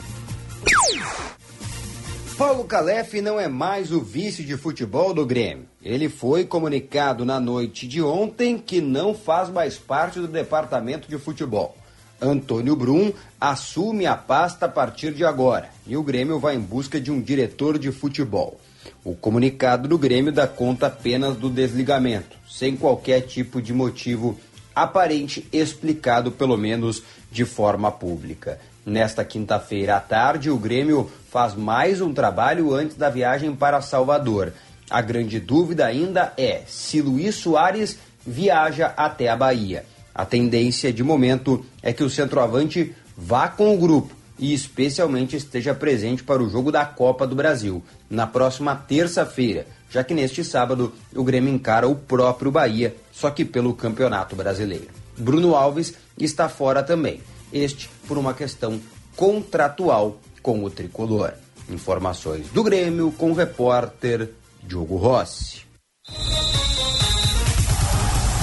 [2.37, 5.67] Paulo Calef não é mais o vice de futebol do Grêmio.
[5.81, 11.17] Ele foi comunicado na noite de ontem que não faz mais parte do departamento de
[11.17, 11.77] futebol.
[12.23, 16.99] Antônio Brum assume a pasta a partir de agora e o Grêmio vai em busca
[16.99, 18.59] de um diretor de futebol.
[19.03, 24.39] O comunicado do Grêmio dá conta apenas do desligamento, sem qualquer tipo de motivo
[24.73, 28.59] aparente explicado, pelo menos de forma pública.
[28.85, 34.53] Nesta quinta-feira à tarde, o Grêmio faz mais um trabalho antes da viagem para Salvador.
[34.89, 39.85] A grande dúvida ainda é se Luiz Soares viaja até a Bahia.
[40.13, 45.73] A tendência de momento é que o centroavante vá com o grupo e especialmente esteja
[45.73, 50.91] presente para o jogo da Copa do Brasil, na próxima terça-feira, já que neste sábado
[51.15, 54.89] o Grêmio encara o próprio Bahia, só que pelo Campeonato Brasileiro.
[55.17, 58.81] Bruno Alves está fora também, este por uma questão
[59.15, 61.33] contratual com o tricolor.
[61.69, 64.31] Informações do Grêmio com o repórter
[64.63, 65.61] Diogo Rossi.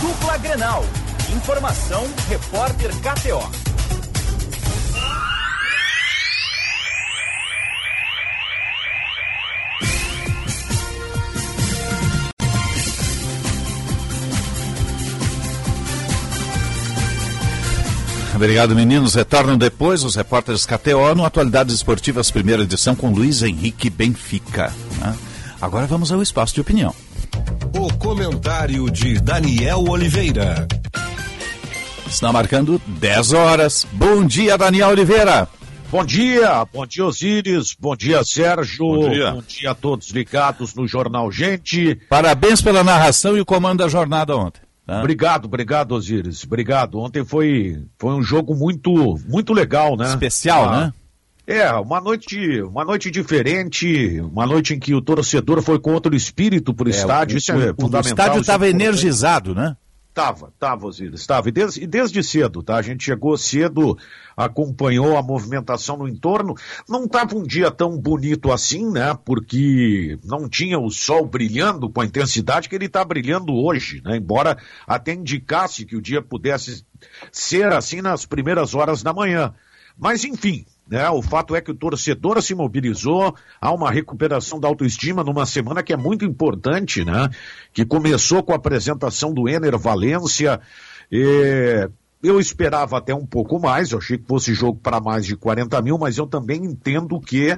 [0.01, 0.85] Dupla Grenal.
[1.37, 3.71] Informação, repórter KTO.
[18.35, 19.15] Obrigado, meninos.
[19.15, 24.73] Retornam depois os repórteres KTO no Atualidades Esportivas, primeira edição com Luiz Henrique Benfica.
[24.99, 25.15] Né?
[25.61, 26.95] Agora vamos ao espaço de opinião.
[27.77, 30.67] O comentário de Daniel Oliveira.
[32.11, 33.87] Está marcando 10 horas.
[33.93, 35.49] Bom dia, Daniel Oliveira.
[35.91, 39.33] Bom dia, bom dia Osíris, bom dia Sérgio, Bom dia.
[39.33, 41.97] bom dia a todos ligados no Jornal Gente.
[42.09, 44.61] Parabéns pela narração e o comando da jornada ontem.
[44.87, 45.01] tá?
[45.01, 46.97] Obrigado, obrigado Osíris, obrigado.
[47.01, 50.07] Ontem foi, foi um jogo muito, muito legal, né?
[50.11, 50.93] Especial, Ah, né?
[51.45, 56.15] É, uma noite, uma noite diferente, uma noite em que o torcedor foi com outro
[56.15, 58.01] espírito pro estádio, o, isso é o- o fundamental.
[58.03, 58.85] estádio isso é estava importante.
[58.89, 59.77] energizado, né?
[60.13, 61.49] Tava, tava, Osiris, tava.
[61.49, 62.77] E desde, e desde cedo, tá?
[62.77, 63.97] A gente chegou cedo,
[64.37, 66.57] acompanhou a movimentação no entorno.
[66.89, 69.17] Não tava um dia tão bonito assim, né?
[69.25, 74.17] Porque não tinha o sol brilhando com a intensidade que ele está brilhando hoje, né?
[74.17, 76.85] Embora até indicasse que o dia pudesse
[77.31, 79.55] ser assim nas primeiras horas da manhã.
[79.97, 81.09] Mas, enfim, né?
[81.09, 85.83] O fato é que o torcedor se mobilizou, há uma recuperação da autoestima numa semana
[85.83, 87.31] que é muito importante, né?
[87.73, 90.61] Que começou com a apresentação do Ener Valência.
[91.11, 91.89] E
[92.23, 95.81] eu esperava até um pouco mais, eu achei que fosse jogo para mais de 40
[95.81, 97.57] mil, mas eu também entendo que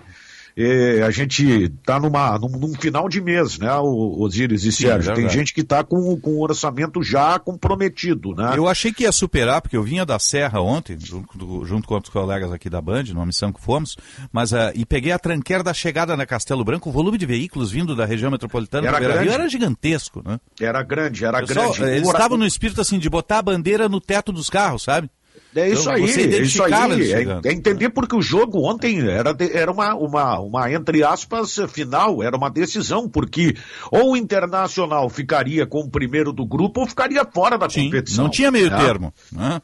[1.04, 5.14] a gente está numa, num, num, final de mês, né, Osíris e Sérgio?
[5.14, 8.54] Tem gente que está com, com o orçamento já comprometido, né?
[8.56, 12.12] Eu achei que ia superar, porque eu vinha da Serra ontem, junto, junto com outros
[12.12, 13.96] colegas aqui da Band, numa missão que fomos,
[14.32, 17.70] mas uh, e peguei a tranqueira da chegada na Castelo Branco, o volume de veículos
[17.70, 19.28] vindo da região metropolitana era, grande.
[19.28, 20.38] era gigantesco, né?
[20.60, 21.96] Era grande, era Pessoal, grande.
[21.96, 25.10] Eles estavam no espírito assim de botar a bandeira no teto dos carros, sabe?
[25.54, 27.12] É isso então, aí, é isso aí.
[27.12, 32.22] É, é, entender porque o jogo ontem era, era uma, uma, uma, entre aspas, final,
[32.22, 33.54] era uma decisão, porque
[33.90, 38.24] ou o Internacional ficaria com o primeiro do grupo ou ficaria fora da Sim, competição.
[38.24, 38.76] Não tinha meio é.
[38.76, 39.12] termo.
[39.30, 39.60] Né?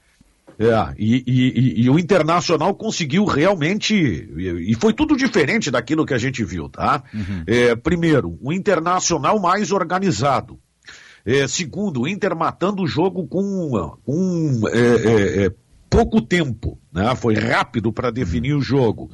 [0.59, 6.19] É, e, e, e, o Internacional conseguiu realmente, e, foi tudo diferente daquilo que a
[6.19, 7.03] gente viu, tá?
[7.15, 7.45] Uhum.
[7.47, 10.59] É, primeiro, o Internacional mais organizado.
[11.25, 15.51] É, segundo, o Inter matando o jogo com, com é, é,
[15.89, 17.15] pouco tempo, né?
[17.17, 19.11] Foi rápido para definir o jogo.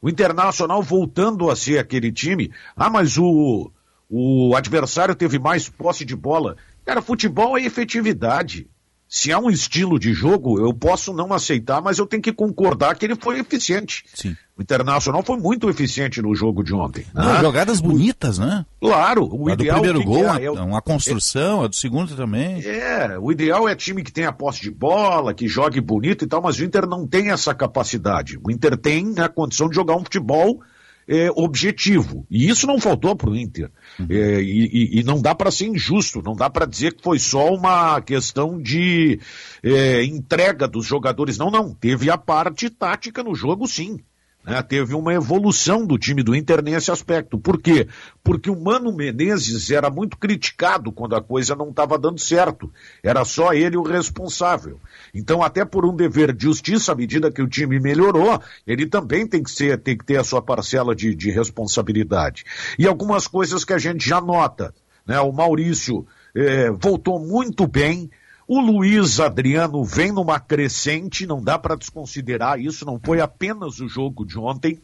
[0.00, 2.52] O Internacional voltando a ser aquele time.
[2.76, 3.70] Ah, mas o,
[4.08, 6.56] o adversário teve mais posse de bola.
[6.84, 8.68] Cara, futebol é efetividade.
[9.14, 12.96] Se há um estilo de jogo, eu posso não aceitar, mas eu tenho que concordar
[12.96, 14.04] que ele foi eficiente.
[14.12, 14.36] Sim.
[14.58, 17.06] O Internacional foi muito eficiente no jogo de ontem.
[17.14, 17.40] Não, né?
[17.40, 18.66] Jogadas bonitas, né?
[18.80, 19.28] Claro.
[19.32, 22.60] O a ideal do primeiro gol, é, é, uma construção, é, a do segundo também.
[22.66, 26.42] É, o ideal é time que tenha posse de bola, que jogue bonito e tal,
[26.42, 28.36] mas o Inter não tem essa capacidade.
[28.42, 30.60] O Inter tem a condição de jogar um futebol
[31.08, 32.26] é, objetivo.
[32.30, 33.70] E isso não faltou para o Inter.
[33.98, 34.06] Uhum.
[34.10, 37.52] É, e, e, não dá para ser injusto, não dá para dizer que foi só
[37.52, 39.20] uma questão de
[39.62, 41.38] é, entrega dos jogadores.
[41.38, 41.74] Não, não.
[41.74, 43.98] Teve a parte tática no jogo, sim.
[44.44, 44.62] Né?
[44.62, 47.38] Teve uma evolução do time do Inter nesse aspecto.
[47.38, 47.88] Por quê?
[48.22, 52.70] Porque o Mano Menezes era muito criticado quando a coisa não estava dando certo.
[53.02, 54.78] Era só ele o responsável.
[55.14, 59.26] Então, até por um dever de justiça, à medida que o time melhorou, ele também
[59.26, 62.44] tem que ser, tem que ter a sua parcela de, de responsabilidade.
[62.78, 64.74] E algumas coisas que a gente já nota.
[65.06, 65.18] Né?
[65.20, 68.10] O Maurício eh, voltou muito bem
[68.46, 73.88] o Luiz Adriano vem numa crescente, não dá para desconsiderar isso, não foi apenas o
[73.88, 74.80] jogo de ontem.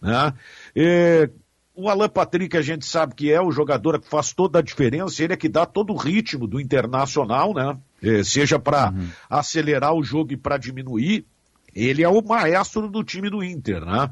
[0.00, 0.32] Né?
[0.76, 1.30] E,
[1.74, 5.22] o Alan Patrick a gente sabe que é o jogador que faz toda a diferença,
[5.22, 7.78] ele é que dá todo o ritmo do Internacional, né?
[8.02, 9.08] E, seja para uhum.
[9.30, 11.24] acelerar o jogo e para diminuir.
[11.74, 14.10] Ele é o maestro do time do Inter, né?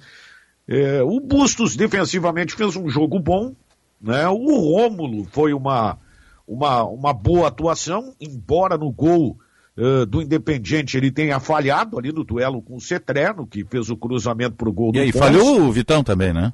[0.69, 3.55] É, o Bustos defensivamente fez um jogo bom,
[4.01, 4.29] né?
[4.29, 5.99] O Rômulo foi uma
[6.47, 9.37] uma, uma boa atuação, embora no gol
[9.77, 13.97] uh, do Independiente ele tenha falhado ali no duelo com o Cetreno, que fez o
[13.97, 16.53] cruzamento para o gol e do E aí, falhou o Vitão também, né?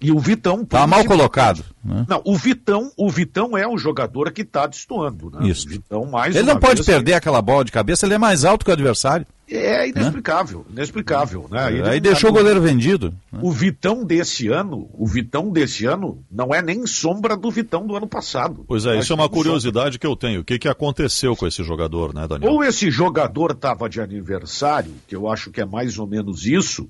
[0.00, 0.64] E o Vitão.
[0.64, 1.64] Tá mal colocado.
[1.82, 2.06] Né?
[2.08, 5.48] Não, o Vitão, o Vitão é o jogador que está destoando, né?
[5.48, 5.66] Isso.
[5.66, 8.44] O Vitão mais Ele não pode vez, perder aquela bola de cabeça, ele é mais
[8.44, 9.26] alto que o adversário.
[9.46, 10.76] É inexplicável, né?
[10.76, 11.70] inexplicável, né?
[11.70, 12.34] Ele Aí deixou tá...
[12.34, 13.14] o goleiro vendido.
[13.30, 13.40] Né?
[13.42, 17.94] O Vitão desse ano, o Vitão desse ano não é nem sombra do Vitão do
[17.94, 18.64] ano passado.
[18.66, 20.40] Pois é, isso é uma curiosidade que eu tenho.
[20.40, 22.52] O que, que aconteceu com esse jogador, né, Daniel?
[22.52, 26.88] Ou esse jogador estava de aniversário, que eu acho que é mais ou menos isso,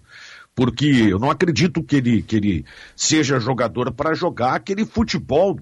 [0.55, 5.59] porque eu não acredito que ele, que ele seja jogador para jogar aquele futebol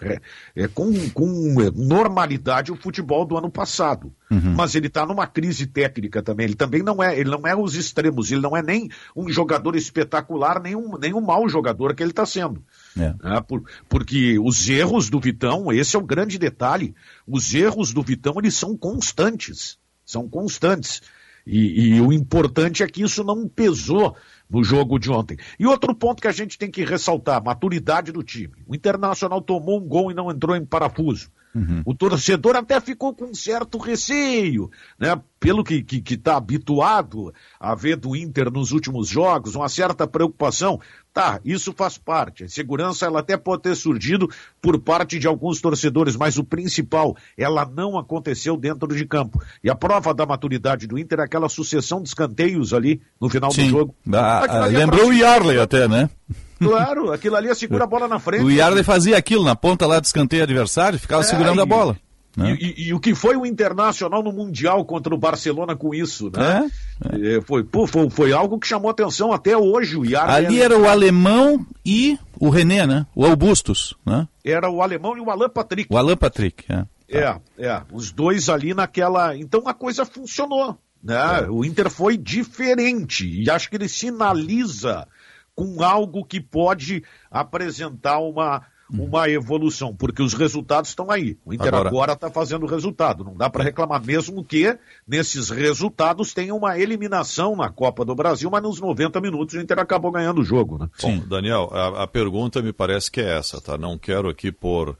[0.00, 0.20] é,
[0.54, 4.12] é, com, com normalidade o futebol do ano passado.
[4.30, 4.54] Uhum.
[4.54, 6.46] Mas ele está numa crise técnica também.
[6.46, 9.76] Ele também não é, ele não é os extremos, ele não é nem um jogador
[9.76, 12.62] espetacular, nem um, nem um mau jogador que ele está sendo.
[12.96, 13.14] É.
[13.22, 13.40] Né?
[13.46, 16.94] Por, porque os erros do Vitão, esse é o grande detalhe.
[17.26, 19.78] Os erros do Vitão, eles são constantes.
[20.04, 21.00] São constantes.
[21.46, 24.16] E, e, o importante é que isso não pesou
[24.48, 25.36] no jogo de ontem.
[25.58, 28.54] E outro ponto que a gente tem que ressaltar, maturidade do time.
[28.66, 31.30] O Internacional tomou um gol e não entrou em parafuso.
[31.54, 31.82] Uhum.
[31.84, 35.20] O torcedor até ficou com um certo receio, né?
[35.38, 39.68] Pelo que está que, que tá habituado a ver do Inter nos últimos jogos, uma
[39.68, 40.80] certa preocupação.
[41.12, 42.42] Tá, isso faz parte.
[42.42, 44.28] A segurança ela até pode ter surgido
[44.60, 49.40] por parte de alguns torcedores, mas o principal, ela não aconteceu dentro de campo.
[49.62, 53.52] E a prova da maturidade do Inter é aquela sucessão de escanteios ali no final
[53.52, 53.66] Sim.
[53.66, 53.94] do jogo.
[54.12, 56.10] Ah, ah, lembrou o Yarley até, né?
[56.58, 58.44] Claro, aquilo ali é segura a bola na frente.
[58.44, 61.96] O Yarley fazia aquilo na ponta lá de escanteio adversário, ficava é, segurando a bola.
[62.36, 62.56] Né?
[62.60, 66.30] E, e, e, o que foi o Internacional no Mundial contra o Barcelona com isso,
[66.34, 66.68] né?
[67.12, 67.40] É, é.
[67.40, 69.96] Foi, pô, foi, foi, algo que chamou atenção até hoje.
[69.96, 73.06] O Iar Ali era o alemão e o René, né?
[73.14, 74.26] O Augustus, né?
[74.44, 75.92] Era o alemão e o Alan Patrick.
[75.92, 76.84] O Alan Patrick, é.
[77.08, 77.82] É, é.
[77.92, 79.36] Os dois ali naquela.
[79.36, 80.76] Então a coisa funcionou.
[81.02, 81.44] Né?
[81.44, 81.50] É.
[81.50, 83.42] O Inter foi diferente.
[83.42, 85.06] E acho que ele sinaliza
[85.54, 91.36] com algo que pode apresentar uma uma evolução, porque os resultados estão aí.
[91.44, 93.24] O Inter agora está fazendo resultado.
[93.24, 94.76] Não dá para reclamar, mesmo que
[95.06, 99.78] nesses resultados tenha uma eliminação na Copa do Brasil, mas nos 90 minutos o Inter
[99.78, 100.78] acabou ganhando o jogo.
[100.78, 100.88] Né?
[101.00, 103.78] Bom, Daniel, a, a pergunta me parece que é essa, tá?
[103.78, 104.96] Não quero aqui pôr uh,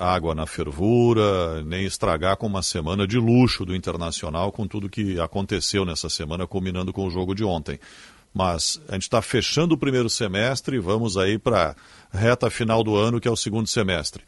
[0.00, 5.20] água na fervura, nem estragar com uma semana de luxo do Internacional, com tudo que
[5.20, 7.78] aconteceu nessa semana, combinando com o jogo de ontem.
[8.32, 11.74] Mas a gente está fechando o primeiro semestre e vamos aí para
[12.12, 14.22] reta final do ano, que é o segundo semestre.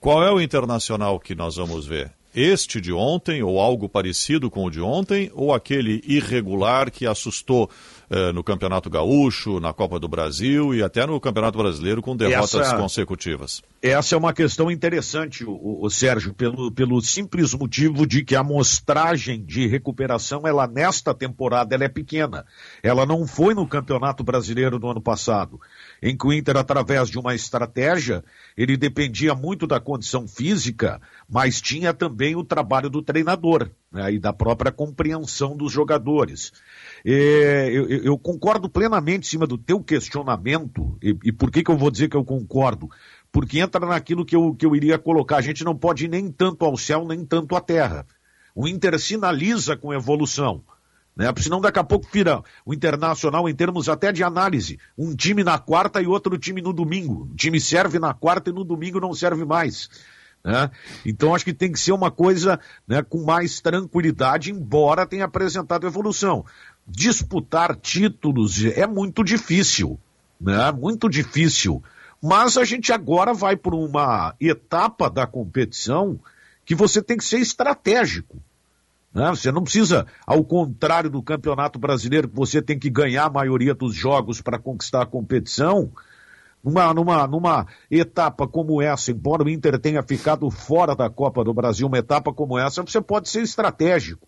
[0.00, 2.12] Qual é o internacional que nós vamos ver?
[2.34, 7.68] Este de ontem, ou algo parecido com o de ontem, ou aquele irregular que assustou
[8.10, 12.54] eh, no Campeonato Gaúcho, na Copa do Brasil e até no Campeonato Brasileiro com derrotas
[12.54, 13.62] essa, consecutivas?
[13.80, 18.40] Essa é uma questão interessante, o, o, Sérgio, pelo, pelo simples motivo de que a
[18.40, 22.44] amostragem de recuperação, ela nesta temporada, ela é pequena.
[22.82, 25.60] Ela não foi no Campeonato Brasileiro do ano passado
[26.02, 28.24] em que o Inter, através de uma estratégia,
[28.56, 34.18] ele dependia muito da condição física, mas tinha também o trabalho do treinador né, e
[34.18, 36.52] da própria compreensão dos jogadores.
[37.04, 41.70] É, eu, eu, concordo plenamente em cima do teu questionamento, e, e por que, que
[41.70, 42.88] eu vou dizer que eu concordo?
[43.30, 45.36] Porque entra naquilo que eu, que eu iria colocar.
[45.36, 48.06] A gente não pode ir nem tanto ao céu, nem tanto à terra.
[48.54, 50.64] O Inter sinaliza com evolução
[51.18, 51.32] né?
[51.32, 54.78] Porque senão daqui a pouco vira o Internacional em termos até de análise.
[54.96, 57.24] Um time na quarta e outro time no domingo.
[57.24, 59.90] O time serve na quarta e no domingo não serve mais.
[60.44, 60.70] Né?
[61.04, 65.88] Então acho que tem que ser uma coisa né, com mais tranquilidade, embora tenha apresentado
[65.88, 66.44] evolução.
[66.86, 69.98] Disputar títulos é muito difícil,
[70.40, 70.70] né?
[70.70, 71.82] Muito difícil.
[72.22, 76.18] Mas a gente agora vai por uma etapa da competição
[76.64, 78.36] que você tem que ser estratégico.
[79.14, 79.30] Né?
[79.30, 83.74] Você não precisa, ao contrário do Campeonato Brasileiro, que você tem que ganhar a maioria
[83.74, 85.90] dos jogos para conquistar a competição.
[86.62, 91.54] Numa, numa, numa etapa como essa, embora o Inter tenha ficado fora da Copa do
[91.54, 94.26] Brasil, uma etapa como essa, você pode ser estratégico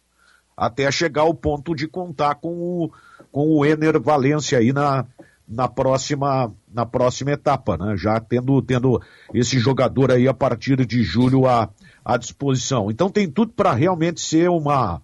[0.57, 2.93] até chegar ao ponto de contar com o,
[3.32, 5.07] com o Ener Valência aí na,
[5.51, 7.96] na próxima, na próxima etapa, né?
[7.96, 9.03] Já tendo, tendo
[9.34, 11.68] esse jogador aí a partir de julho a,
[12.05, 12.88] à disposição.
[12.88, 15.03] Então tem tudo para realmente ser uma,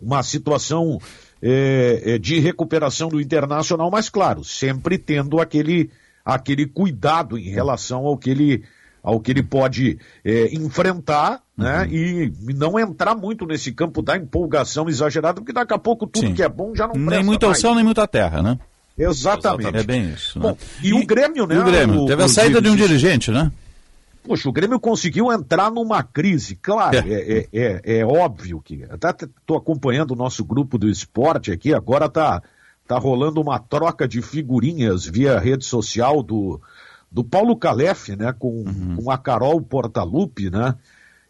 [0.00, 1.00] uma situação
[1.42, 5.90] é, é, de recuperação do internacional, mas claro, sempre tendo aquele,
[6.24, 8.62] aquele cuidado em relação ao que ele,
[9.02, 11.82] ao que ele pode é, enfrentar, né?
[11.82, 11.92] Uhum.
[11.92, 16.34] E não entrar muito nesse campo da empolgação exagerada, porque daqui a pouco tudo Sim.
[16.34, 18.58] que é bom já não Nem muito ao céu, nem muito à terra, né?
[18.96, 19.76] Exatamente.
[19.76, 20.38] É bem isso.
[20.38, 20.48] Né?
[20.48, 21.58] Bom, e, e, o Grêmio, né?
[21.58, 22.06] o Grêmio.
[22.06, 23.50] Teve a saída de um dirigente, né?
[24.22, 28.82] Poxa, o Grêmio conseguiu entrar numa crise, claro, é, é, é, é óbvio que.
[28.88, 32.42] Até estou acompanhando o nosso grupo do esporte aqui, agora tá,
[32.88, 36.58] tá rolando uma troca de figurinhas via rede social do,
[37.12, 38.96] do Paulo Calef, né, com, uhum.
[38.96, 40.74] com a Carol Portalupe, né,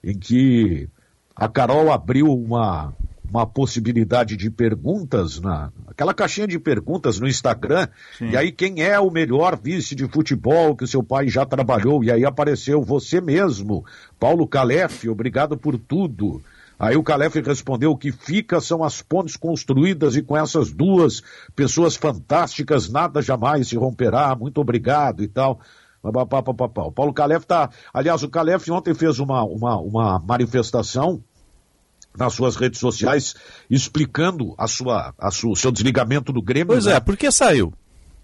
[0.03, 0.89] em que
[1.35, 2.95] a Carol abriu uma,
[3.29, 7.89] uma possibilidade de perguntas na aquela caixinha de perguntas no Instagram.
[8.19, 8.31] Sim.
[8.31, 12.05] E aí quem é o melhor vice de futebol que o seu pai já trabalhou?
[12.05, 13.85] E aí apareceu você mesmo,
[14.19, 16.43] Paulo Calef, obrigado por tudo.
[16.79, 21.23] Aí o Calef respondeu: o que fica são as pontes construídas e com essas duas
[21.55, 24.35] pessoas fantásticas nada jamais se romperá.
[24.35, 25.61] Muito obrigado e tal.
[26.03, 27.71] O Paulo Calef tá.
[27.93, 31.23] Aliás, o Calef ontem fez uma, uma, uma manifestação
[32.17, 33.35] nas suas redes sociais
[33.69, 36.69] explicando a sua, a sua, o seu desligamento do Grêmio.
[36.69, 36.95] Pois né?
[36.95, 37.73] é, por que saiu?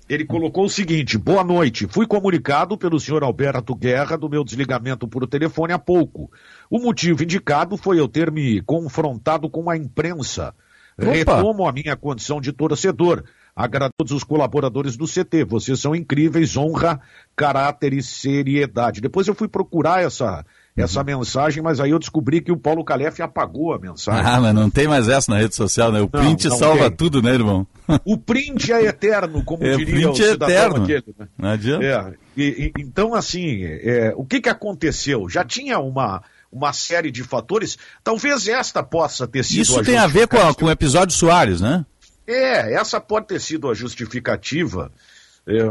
[0.08, 1.86] Ele colocou o seguinte: boa noite.
[1.88, 6.30] Fui comunicado pelo senhor Alberto Guerra do meu desligamento por telefone há pouco.
[6.68, 10.52] O motivo indicado foi eu ter me confrontado com a imprensa.
[10.98, 11.12] Opa.
[11.12, 13.22] Retomo a minha condição de torcedor.
[13.54, 15.44] Agradeço a todos os colaboradores do CT.
[15.44, 17.00] Vocês são incríveis, honra,
[17.36, 19.00] caráter e seriedade.
[19.00, 20.44] Depois eu fui procurar essa,
[20.80, 24.24] essa mensagem, mas aí eu descobri que o Paulo Calef apagou a mensagem.
[24.24, 26.00] Ah, mas não tem mais essa na rede social, né?
[26.00, 26.96] O print não salva tem.
[26.96, 27.66] tudo, né, irmão?
[28.04, 30.84] O print é eterno, como é, diria o é eterno.
[30.84, 31.28] Aquele, né?
[31.38, 31.84] Não adianta.
[31.84, 35.28] É, e, e, então, assim, é, o que, que aconteceu?
[35.28, 36.22] Já tinha uma,
[36.52, 40.54] uma série de fatores, talvez esta possa ter sido Isso tem a ver com, a,
[40.54, 41.84] com o episódio Soares, né?
[42.26, 44.92] É, essa pode ter sido a justificativa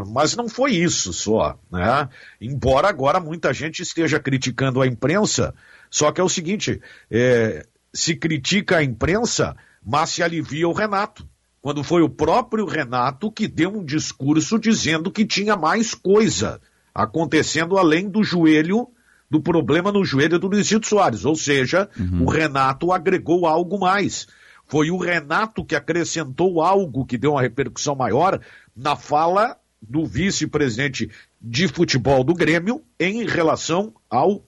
[0.08, 2.10] mas não foi isso só, né?
[2.42, 5.54] Embora agora muita gente esteja criticando a imprensa
[5.90, 9.56] Só que é o seguinte, é, se critica a imprensa,
[9.86, 11.28] mas se alivia o Renato.
[11.62, 16.62] Quando foi o próprio Renato que deu um discurso dizendo que tinha mais coisa
[16.94, 18.88] acontecendo além do joelho,
[19.30, 21.26] do problema no joelho do Luizito Soares.
[21.26, 22.26] Ou seja, uhum.
[22.26, 24.28] o Renato agregou algo mais.
[24.66, 28.40] Foi o Renato que acrescentou algo que deu uma repercussão maior
[28.76, 31.10] na fala do vice-presidente
[31.42, 34.44] de futebol do Grêmio em relação ao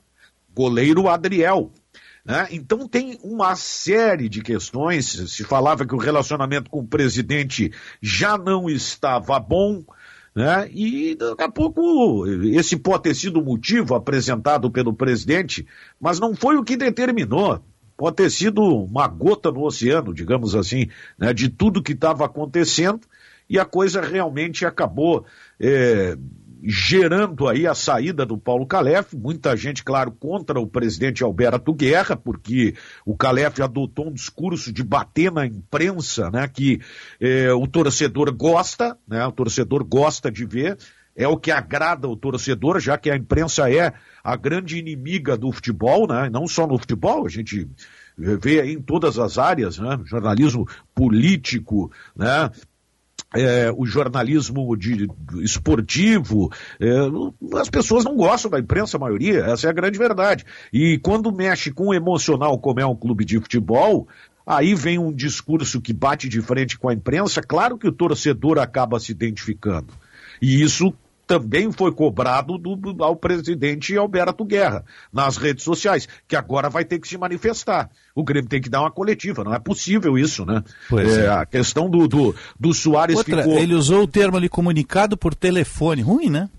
[0.54, 1.72] goleiro Adriel.
[2.26, 2.48] Né?
[2.52, 5.06] Então tem uma série de questões.
[5.32, 7.72] Se falava que o relacionamento com o presidente
[8.02, 9.84] já não estava bom,
[10.34, 10.70] né?
[10.72, 15.68] E daqui a pouco esse pode ter sido o motivo apresentado pelo presidente,
[16.00, 17.62] mas não foi o que determinou.
[17.98, 20.88] Pode ter sido uma gota no oceano, digamos assim,
[21.20, 21.34] né?
[21.34, 23.02] de tudo que estava acontecendo
[23.52, 25.26] e a coisa realmente acabou
[25.60, 26.16] é,
[26.64, 32.16] gerando aí a saída do Paulo Calef, muita gente, claro, contra o presidente Alberto Guerra,
[32.16, 32.76] porque
[33.06, 36.80] o Calef adotou um discurso de bater na imprensa, né, que
[37.20, 40.78] eh, o torcedor gosta, né, o torcedor gosta de ver,
[41.14, 43.92] é o que agrada o torcedor, já que a imprensa é
[44.24, 47.68] a grande inimiga do futebol, né, não só no futebol, a gente
[48.18, 52.52] vê aí em todas as áreas, né, jornalismo político, né,
[53.34, 55.08] é, o jornalismo de,
[55.42, 60.46] esportivo, é, as pessoas não gostam da imprensa, a maioria, essa é a grande verdade.
[60.72, 64.08] E quando mexe com o emocional, como é um clube de futebol,
[64.46, 68.60] aí vem um discurso que bate de frente com a imprensa, claro que o torcedor
[68.60, 69.94] acaba se identificando.
[70.42, 70.94] E isso
[71.40, 77.00] também foi cobrado do, ao presidente Alberto Guerra nas redes sociais, que agora vai ter
[77.00, 77.90] que se manifestar.
[78.16, 80.64] O Grêmio tem que dar uma coletiva, não é possível isso, né?
[80.90, 81.30] Pois é, é.
[81.30, 83.58] A questão do, do, do Soares Outra, ficou...
[83.58, 86.50] Ele usou o termo ali comunicado por telefone, ruim, né?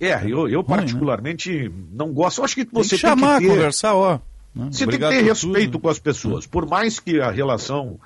[0.00, 1.74] É, eu, eu Ruim, particularmente né?
[1.92, 2.38] não gosto.
[2.38, 3.54] Eu acho que você tem que chamar, tem que ter...
[3.54, 4.18] conversar, ó.
[4.54, 4.68] Né?
[4.72, 5.82] Você Obrigado tem que ter respeito tudo.
[5.82, 6.46] com as pessoas.
[6.46, 8.00] Por mais que a relação,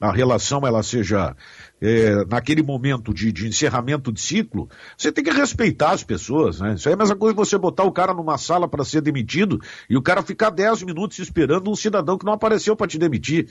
[0.00, 1.36] a relação ela seja
[1.84, 6.74] é, naquele momento de, de, encerramento de ciclo, você tem que respeitar as pessoas, né?
[6.74, 9.02] Isso aí é a mesma coisa que você botar o cara numa sala para ser
[9.02, 12.98] demitido e o cara ficar 10 minutos esperando um cidadão que não apareceu para te
[12.98, 13.48] demitir.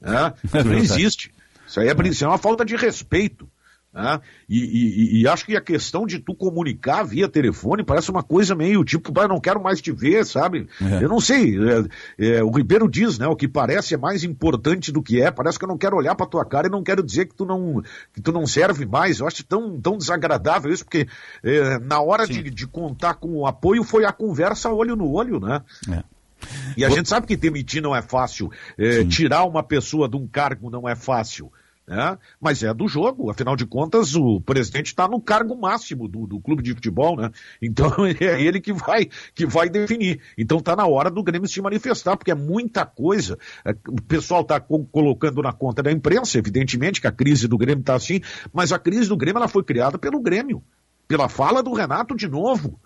[0.00, 0.34] Né?
[0.52, 1.32] É não existe.
[1.64, 3.48] Isso aí é, isso é uma falta de respeito.
[3.96, 4.20] Né?
[4.46, 8.54] E, e, e, acho que a questão de tu comunicar via telefone parece uma coisa
[8.54, 10.68] meio tipo, ah, não quero mais te ver, sabe?
[10.82, 11.02] É.
[11.02, 11.56] Eu não sei.
[12.18, 13.26] É, é, o Ribeiro diz, né?
[13.26, 15.30] O que parece é mais importante do que é.
[15.30, 17.46] Parece que eu não quero olhar para tua cara e não quero dizer que tu
[17.46, 17.82] não,
[18.12, 19.18] que tu não serve mais.
[19.18, 21.08] Eu acho tão, tão desagradável isso, porque
[21.42, 25.40] é, na hora de, de, contar com o apoio foi a conversa olho no olho,
[25.40, 25.62] né?
[25.90, 26.04] É.
[26.76, 30.26] E a gente sabe que demitir não é fácil, é, tirar uma pessoa de um
[30.26, 31.50] cargo não é fácil
[31.86, 32.18] né?
[32.40, 36.40] mas é do jogo, afinal de contas o presidente está no cargo máximo do, do,
[36.40, 37.30] clube de futebol, né?
[37.62, 40.20] Então é ele que vai, que vai definir.
[40.36, 43.38] Então está na hora do Grêmio se manifestar, porque é muita coisa.
[43.64, 47.80] É, o pessoal está colocando na conta da imprensa, evidentemente que a crise do Grêmio
[47.80, 48.20] está assim,
[48.52, 50.62] mas a crise do Grêmio ela foi criada pelo Grêmio,
[51.06, 52.80] pela fala do Renato de novo,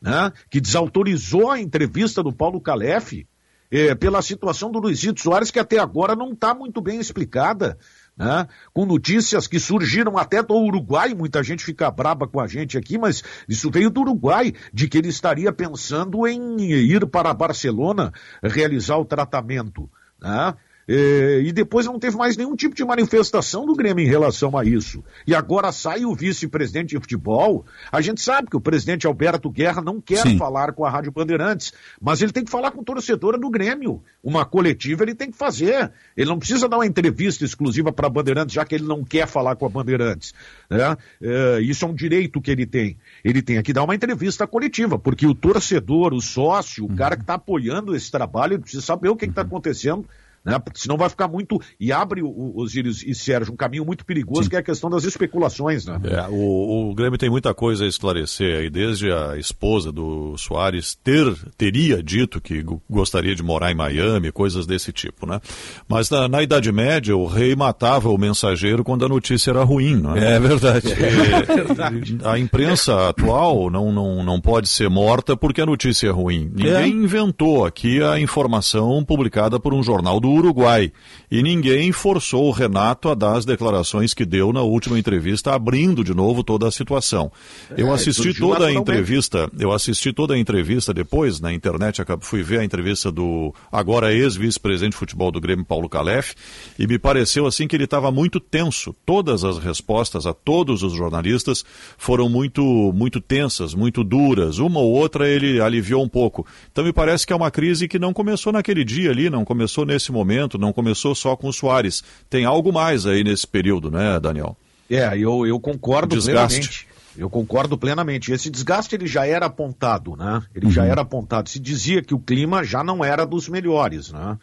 [0.00, 0.30] né?
[0.50, 3.26] que desautorizou a entrevista do Paulo Calef,
[3.70, 7.78] é, pela situação do Luizito Soares, que até agora não está muito bem explicada
[8.16, 8.46] né?
[8.72, 12.98] com notícias que surgiram até do Uruguai, muita gente fica braba com a gente aqui,
[12.98, 18.12] mas isso veio do Uruguai, de que ele estaria pensando em ir para Barcelona
[18.42, 19.90] realizar o tratamento.
[20.20, 20.54] Né?
[20.94, 24.62] É, e depois não teve mais nenhum tipo de manifestação do Grêmio em relação a
[24.62, 25.02] isso.
[25.26, 27.64] E agora sai o vice-presidente de futebol.
[27.90, 30.36] A gente sabe que o presidente Alberto Guerra não quer Sim.
[30.36, 34.02] falar com a Rádio Bandeirantes, mas ele tem que falar com o torcedor do Grêmio.
[34.22, 35.90] Uma coletiva ele tem que fazer.
[36.14, 39.26] Ele não precisa dar uma entrevista exclusiva para a Bandeirantes, já que ele não quer
[39.26, 40.34] falar com a Bandeirantes.
[40.68, 40.94] Né?
[41.22, 42.98] É, isso é um direito que ele tem.
[43.24, 46.96] Ele tem que dar uma entrevista coletiva, porque o torcedor, o sócio, o uhum.
[46.96, 50.06] cara que está apoiando esse trabalho, ele precisa saber o que está acontecendo
[50.44, 50.60] né?
[50.74, 51.60] Senão vai ficar muito.
[51.78, 54.50] E abre o Osíris e Sérgio um caminho muito perigoso, Sim.
[54.50, 55.86] que é a questão das especulações.
[55.86, 56.00] Né?
[56.04, 60.94] É, o, o, Grêmio tem muita coisa a esclarecer aí, desde a esposa do Soares
[60.94, 65.40] ter, teria dito que gostaria de morar em Miami, coisas desse tipo, né?
[65.88, 69.96] Mas na, na Idade Média, o rei matava o mensageiro quando a notícia era ruim,
[69.96, 70.34] né?
[70.34, 70.92] É verdade.
[70.92, 72.18] É, é verdade.
[72.24, 76.50] A imprensa atual não, não, não pode ser morta porque a notícia é ruim.
[76.52, 76.88] Ninguém é.
[76.88, 80.92] inventou aqui a informação publicada por um jornal do Uruguai.
[81.30, 86.04] E ninguém forçou o Renato a dar as declarações que deu na última entrevista, abrindo
[86.04, 87.32] de novo toda a situação.
[87.76, 92.02] Eu É, assisti surgiu toda a entrevista, eu assisti toda a entrevista depois na internet,
[92.20, 96.34] fui ver a entrevista do agora ex-vice-presidente de futebol do Grêmio, Paulo Calef,
[96.78, 98.94] e me pareceu assim que ele estava muito tenso.
[99.06, 101.64] Todas as respostas a todos os jornalistas
[101.96, 102.62] foram muito,
[102.94, 104.58] muito tensas, muito duras.
[104.58, 106.46] Uma ou outra ele aliviou um pouco.
[106.70, 109.84] Então me parece que é uma crise que não começou naquele dia ali, não começou
[109.84, 110.21] nesse momento,
[110.58, 112.02] não começou só com o Soares.
[112.28, 114.56] Tem algo mais aí nesse período, né, Daniel?
[114.90, 116.60] É, eu, eu concordo Desgaste.
[116.60, 116.92] plenamente.
[117.16, 118.32] Eu concordo plenamente.
[118.32, 120.42] Esse desgaste ele já era apontado, né?
[120.54, 121.48] Ele já era apontado.
[121.48, 124.38] Se dizia que o clima já não era dos melhores, né?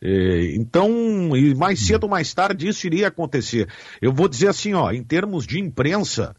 [0.00, 3.68] É, então, e mais cedo ou mais tarde isso iria acontecer.
[4.00, 6.36] Eu vou dizer assim, ó, em termos de imprensa,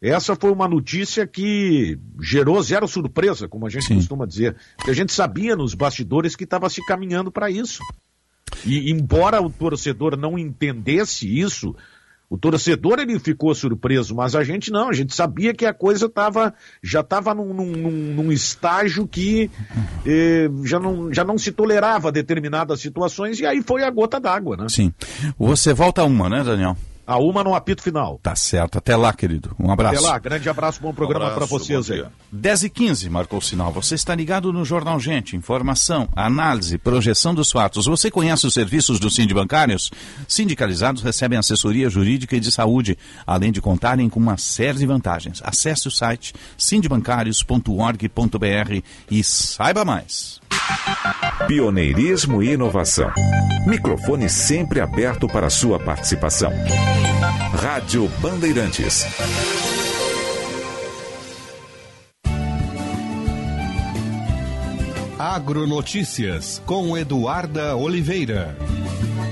[0.00, 4.56] essa foi uma notícia que gerou zero surpresa, como a gente costuma dizer.
[4.76, 7.82] Porque a gente sabia nos bastidores que estava se caminhando para isso.
[8.64, 11.74] E embora o torcedor não entendesse isso,
[12.30, 16.08] o torcedor ele ficou surpreso, mas a gente não, a gente sabia que a coisa
[16.08, 19.50] tava, já estava num, num- num- estágio que
[20.06, 24.56] eh, já, não, já não se tolerava determinadas situações e aí foi a gota d'água,
[24.56, 24.66] né?
[24.68, 24.92] Sim.
[25.38, 26.74] Você volta a uma, né, Daniel?
[27.06, 28.18] A uma no apito final.
[28.22, 28.78] Tá certo.
[28.78, 29.54] Até lá, querido.
[29.58, 29.98] Um abraço.
[29.98, 32.04] Até lá, grande abraço, bom programa para vocês aí.
[32.30, 33.72] 10 e 15 marcou o sinal.
[33.72, 35.36] Você está ligado no Jornal Gente.
[35.36, 37.86] Informação, análise, projeção dos fatos.
[37.86, 39.90] Você conhece os serviços dos Sindibancários?
[40.28, 42.96] Sindicalizados recebem assessoria jurídica e de saúde,
[43.26, 45.42] além de contarem com uma série de vantagens.
[45.44, 50.41] Acesse o site sindibancários.org.br e saiba mais.
[51.46, 53.10] Pioneirismo e inovação.
[53.66, 56.52] Microfone sempre aberto para sua participação.
[57.54, 59.04] Rádio Bandeirantes.
[65.18, 68.56] Agronotícias com Eduarda Oliveira.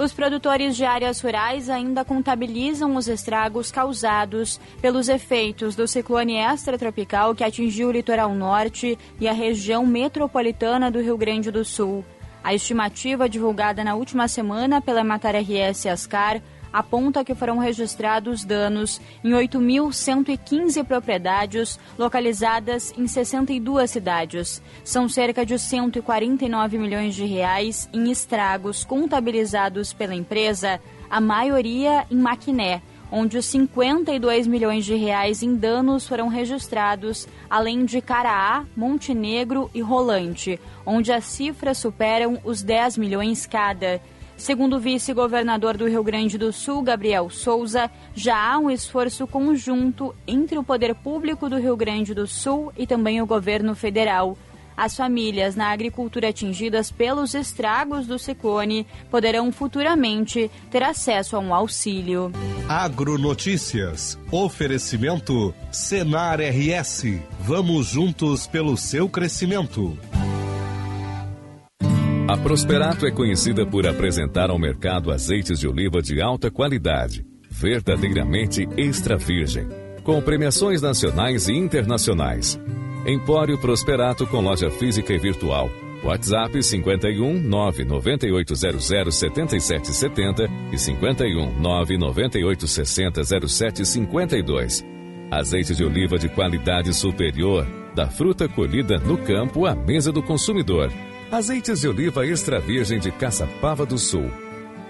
[0.00, 7.34] Os produtores de áreas rurais ainda contabilizam os estragos causados pelos efeitos do ciclone extratropical
[7.34, 12.02] que atingiu o litoral norte e a região metropolitana do Rio Grande do Sul.
[12.42, 16.40] A estimativa divulgada na última semana pela Matar RS Ascar
[16.72, 24.62] aponta que foram registrados danos em 8.115 propriedades localizadas em 62 cidades.
[24.84, 32.16] São cerca de 149 milhões de reais em estragos contabilizados pela empresa, a maioria em
[32.16, 39.80] Maquiné, onde 52 milhões de reais em danos foram registrados, além de Caraá, Montenegro e
[39.80, 44.00] Rolante, onde as cifras superam os 10 milhões cada.
[44.40, 50.14] Segundo o vice-governador do Rio Grande do Sul, Gabriel Souza, já há um esforço conjunto
[50.26, 54.38] entre o poder público do Rio Grande do Sul e também o governo federal.
[54.74, 61.52] As famílias na agricultura atingidas pelos estragos do ciclone poderão futuramente ter acesso a um
[61.52, 62.32] auxílio.
[62.66, 64.18] Agronotícias.
[64.32, 67.20] Oferecimento Senar RS.
[67.40, 69.98] Vamos juntos pelo seu crescimento.
[72.30, 78.68] A Prosperato é conhecida por apresentar ao mercado azeites de oliva de alta qualidade, verdadeiramente
[78.76, 79.66] extra virgem,
[80.04, 82.56] com premiações nacionais e internacionais.
[83.04, 85.68] Empório Prosperato com loja física e virtual.
[86.04, 94.86] WhatsApp 51 99800 7770 e 51 99860 0752.
[95.32, 100.92] Azeite de oliva de qualidade superior, da fruta colhida no campo à mesa do consumidor.
[101.32, 104.28] Azeites de oliva extra virgem de Caçapava do Sul.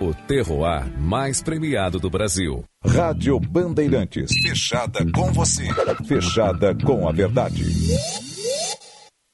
[0.00, 2.64] O terroir mais premiado do Brasil.
[2.82, 4.32] Rádio Bandeirantes.
[4.40, 5.68] Fechada com você.
[6.06, 7.62] Fechada com a verdade.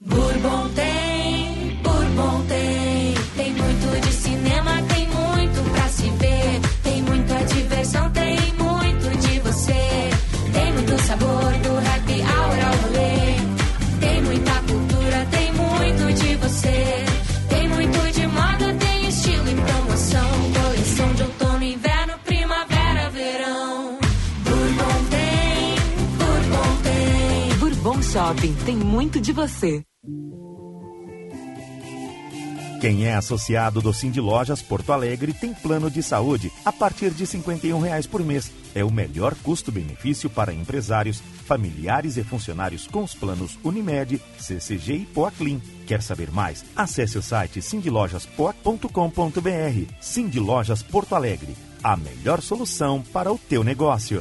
[0.01, 0.69] Bourbon
[28.27, 29.85] Shopping tem muito de você.
[32.81, 37.25] Quem é associado do Cindy Lojas Porto Alegre tem plano de saúde a partir de
[37.25, 38.51] 51 reais por mês.
[38.75, 45.07] É o melhor custo-benefício para empresários, familiares e funcionários com os planos Unimed, CCG e
[45.07, 45.63] Poaclin.
[45.87, 46.65] Quer saber mais?
[46.75, 49.93] Acesse o site cindylojaspoa.com.br.
[50.01, 54.21] Cindy Lojas Porto Alegre, a melhor solução para o teu negócio.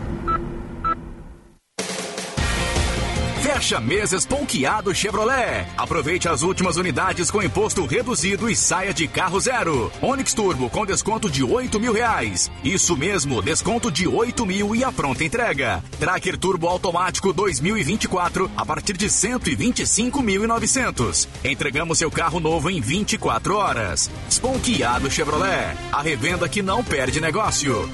[3.61, 5.67] Fecha meses Ponqueado Chevrolet.
[5.77, 9.91] Aproveite as últimas unidades com imposto reduzido e saia de carro zero.
[10.01, 12.49] Onix Turbo com desconto de 8 mil reais.
[12.63, 15.83] Isso mesmo, desconto de 8 mil e a pronta entrega.
[15.99, 21.27] Tracker Turbo Automático 2024 a partir de 125.900.
[21.43, 24.09] Entregamos seu carro novo em 24 horas.
[24.27, 25.77] Sponkeado Chevrolet.
[25.91, 27.87] A revenda que não perde negócio.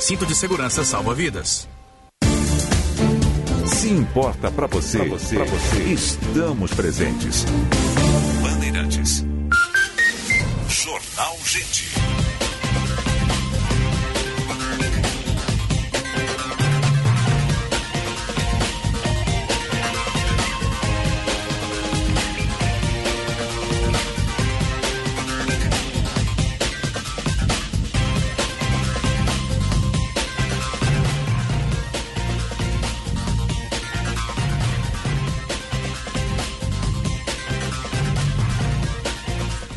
[0.00, 1.72] Cinto de segurança salva vidas.
[3.84, 7.44] Se importa para você, pra você, pra você, estamos presentes.
[8.40, 9.26] Bandeirantes.
[10.70, 11.93] Jornal Gente.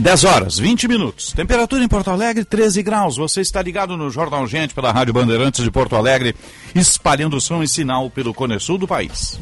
[0.07, 1.33] Dez horas, 20 minutos.
[1.33, 3.17] Temperatura em Porto Alegre, 13 graus.
[3.17, 6.33] Você está ligado no Jornal Gente pela Rádio Bandeirantes de Porto Alegre,
[6.73, 9.37] espalhando som e sinal pelo Cone Sul do país.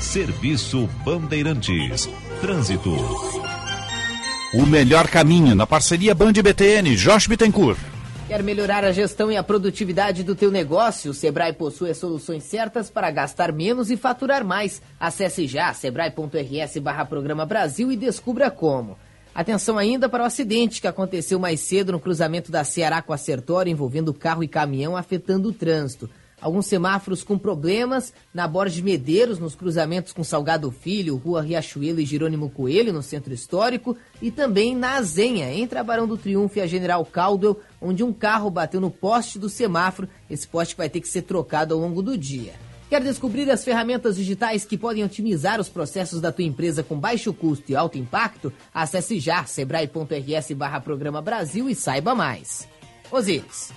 [0.00, 2.08] Serviço Bandeirantes.
[2.40, 2.96] Trânsito.
[4.54, 7.78] O melhor caminho na parceria Band BTN, Josh Bittencourt.
[8.26, 11.10] Quer melhorar a gestão e a produtividade do teu negócio?
[11.10, 14.80] O Sebrae possui as soluções certas para gastar menos e faturar mais.
[14.98, 18.96] Acesse já sebrae.rs barra Programa Brasil e descubra como.
[19.34, 23.16] Atenção ainda para o acidente que aconteceu mais cedo no cruzamento da Ceará com a
[23.16, 26.10] Sertório envolvendo carro e caminhão afetando o trânsito.
[26.40, 32.06] Alguns semáforos com problemas na Borges Medeiros, nos cruzamentos com Salgado Filho, Rua Riachuelo e
[32.06, 36.62] Jerônimo Coelho, no centro histórico, e também na Azenha, entre a Barão do Triunfo e
[36.62, 40.08] a General Caldwell, onde um carro bateu no poste do semáforo.
[40.30, 42.54] Esse poste vai ter que ser trocado ao longo do dia.
[42.90, 47.32] Quer descobrir as ferramentas digitais que podem otimizar os processos da tua empresa com baixo
[47.32, 48.52] custo e alto impacto?
[48.74, 52.68] Acesse já sebrae.rs barra Programa Brasil e saiba mais.
[53.08, 53.72] Osíris.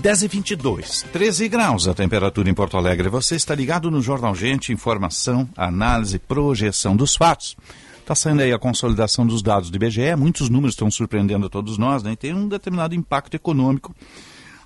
[0.00, 3.10] 10 e 22, 13 graus a temperatura em Porto Alegre.
[3.10, 7.58] Você está ligado no Jornal Gente, informação, análise, projeção dos fatos.
[8.00, 11.76] Está saindo aí a consolidação dos dados do IBGE, muitos números estão surpreendendo a todos
[11.76, 12.12] nós, né?
[12.12, 13.94] E tem um determinado impacto econômico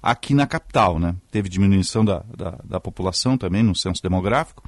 [0.02, 1.14] aqui na capital, né?
[1.30, 4.62] Teve diminuição da, da, da, população também no censo demográfico.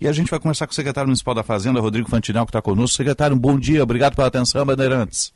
[0.00, 2.62] E a gente vai conversar com o secretário municipal da Fazenda, Rodrigo Fantinel, que está
[2.62, 2.96] conosco.
[2.96, 5.32] Secretário, um bom dia, obrigado pela atenção, Bandeirantes.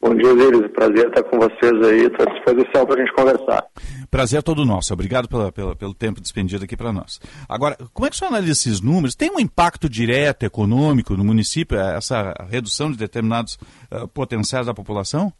[0.00, 0.70] Bom dia, Osiris.
[0.72, 2.04] Prazer estar com vocês aí.
[2.06, 3.64] Estou à disposição para a gente conversar.
[4.08, 4.92] Prazer é todo nosso.
[4.92, 7.20] Obrigado pela, pela, pelo tempo despendido aqui para nós.
[7.48, 9.16] Agora, como é que o senhor analisa esses números?
[9.16, 13.58] Tem um impacto direto econômico no município, essa redução de determinados
[13.90, 15.32] uh, potenciais da população?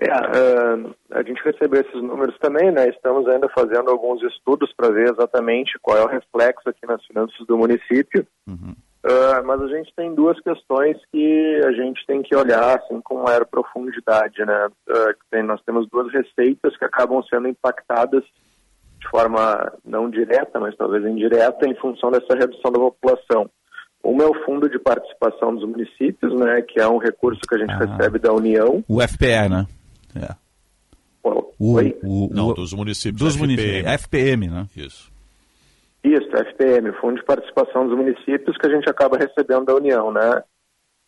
[0.00, 2.88] É, uh, a gente recebeu esses números também, né?
[2.88, 7.46] Estamos ainda fazendo alguns estudos para ver exatamente qual é o reflexo aqui nas finanças
[7.46, 8.26] do município.
[8.48, 8.74] Uhum.
[9.04, 13.22] Uh, mas a gente tem duas questões que a gente tem que olhar assim com
[13.22, 14.68] maior profundidade, né?
[14.88, 20.76] Uh, tem, nós temos duas receitas que acabam sendo impactadas de forma não direta, mas
[20.76, 23.50] talvez indireta, em função dessa redução da população.
[24.02, 27.58] Uma é o Fundo de Participação dos Municípios, né, que é um recurso que a
[27.58, 28.82] gente ah, recebe da União.
[28.88, 29.66] O FPE, né?
[30.16, 30.34] É.
[31.22, 33.20] O, o, o, não, dos municípios.
[33.20, 33.86] Dos municípios.
[33.86, 34.66] FPM, né?
[34.76, 35.10] Isso.
[36.02, 40.42] Isso, FPM, Fundo de Participação dos Municípios, que a gente acaba recebendo da União, né?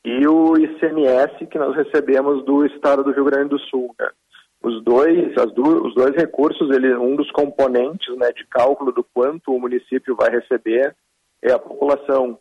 [0.04, 4.10] E o ICMS, que nós recebemos do Estado do Rio Grande do Sul, né?
[4.62, 9.02] Os dois, as do, os dois recursos, ele, um dos componentes né, de cálculo do
[9.02, 10.94] quanto o município vai receber
[11.42, 12.38] é a população.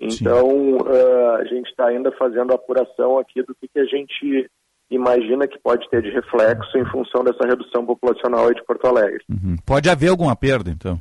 [0.00, 4.50] Então, uh, a gente está ainda fazendo a apuração aqui do que, que a gente
[4.94, 9.22] imagina que pode ter de reflexo em função dessa redução populacional de Porto Alegre.
[9.28, 9.56] Uhum.
[9.64, 11.00] Pode haver alguma perda, então?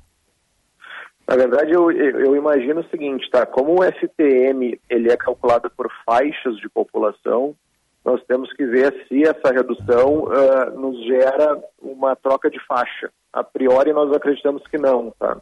[1.27, 3.45] Na verdade, eu, eu, imagino o seguinte, tá?
[3.45, 7.55] Como o FPM ele é calculado por faixas de população,
[8.03, 13.09] nós temos que ver se essa redução uh, nos gera uma troca de faixa.
[13.31, 15.37] A priori, nós acreditamos que não, tá?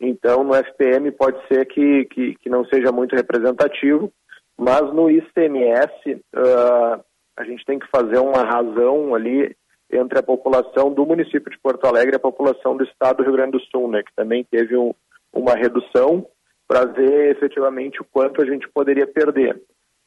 [0.00, 4.12] Então, no FPM pode ser que, que, que não seja muito representativo,
[4.58, 7.00] Mas no ICMS, uh,
[7.36, 9.54] a gente tem que fazer uma razão ali
[9.90, 13.32] entre a população do município de Porto Alegre e a população do estado do Rio
[13.32, 14.94] Grande do Sul, né, que também teve um,
[15.32, 16.26] uma redução
[16.66, 19.60] para ver efetivamente o quanto a gente poderia perder.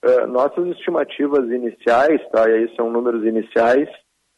[0.03, 3.89] Uh, nossas estimativas iniciais, tá, e aí são números iniciais,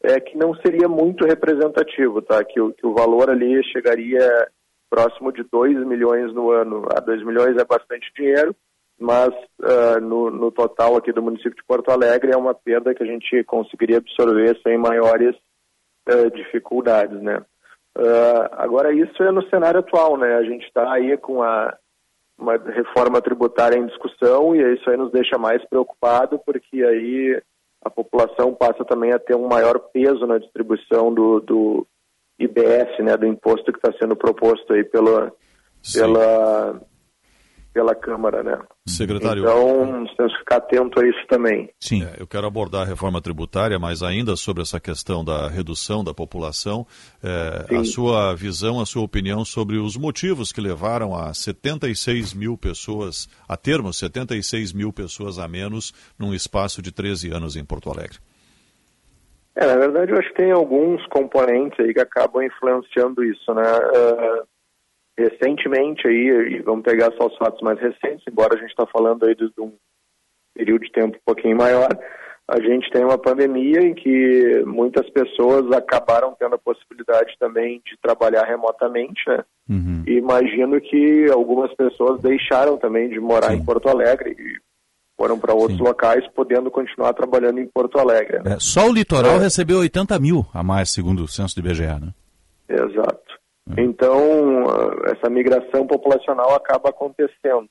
[0.02, 4.48] é que não seria muito representativo, tá, que, que o valor ali chegaria
[4.90, 6.86] próximo de 2 milhões no ano.
[6.94, 8.54] A 2 milhões é bastante dinheiro,
[8.98, 9.28] mas
[9.60, 13.06] uh, no, no, total aqui do município de Porto Alegre é uma perda que a
[13.06, 15.36] gente conseguiria absorver sem maiores
[16.08, 17.40] uh, dificuldades, né?
[17.96, 20.34] Uh, agora isso é no cenário atual, né?
[20.34, 21.76] A gente está aí com a,
[22.36, 27.40] uma reforma tributária em discussão e isso aí nos deixa mais preocupado porque aí
[27.82, 31.86] a população passa também a ter um maior peso na distribuição do, do
[32.38, 33.16] IBS, né?
[33.16, 35.32] Do imposto que está sendo proposto aí pela,
[35.94, 36.80] pela
[37.78, 38.58] pela Câmara, né?
[38.88, 39.44] Secretário.
[39.44, 41.70] Então, temos que ficar atento a isso também.
[41.78, 42.02] Sim.
[42.02, 46.12] É, eu quero abordar a reforma tributária, mas ainda sobre essa questão da redução da
[46.12, 46.84] população,
[47.22, 52.58] é, a sua visão, a sua opinião sobre os motivos que levaram a 76 mil
[52.58, 57.92] pessoas, a termos 76 mil pessoas a menos num espaço de 13 anos em Porto
[57.92, 58.18] Alegre.
[59.54, 63.62] É, na verdade, eu acho que tem alguns componentes aí que acabam influenciando isso, né?
[63.62, 64.57] Uh,
[65.18, 69.26] recentemente aí, e vamos pegar só os fatos mais recentes, embora a gente está falando
[69.26, 69.72] aí de, de um
[70.54, 71.88] período de tempo um pouquinho maior,
[72.48, 77.96] a gente tem uma pandemia em que muitas pessoas acabaram tendo a possibilidade também de
[78.00, 79.44] trabalhar remotamente, né?
[79.68, 80.02] Uhum.
[80.06, 83.56] E imagino que algumas pessoas deixaram também de morar Sim.
[83.56, 84.56] em Porto Alegre e
[85.14, 85.84] foram para outros Sim.
[85.84, 88.38] locais, podendo continuar trabalhando em Porto Alegre.
[88.38, 88.52] Né?
[88.54, 89.40] É, só o litoral é.
[89.40, 92.14] recebeu 80 mil a mais, segundo o censo do IBGE, né?
[92.68, 93.27] Exato.
[93.76, 94.64] Então,
[95.06, 97.68] essa migração populacional acaba acontecendo.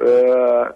[0.00, 0.74] Uh,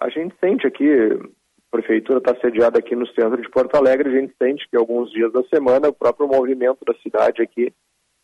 [0.00, 4.20] a gente sente aqui, a prefeitura está sediada aqui no centro de Porto Alegre, a
[4.20, 7.72] gente sente que alguns dias da semana o próprio movimento da cidade aqui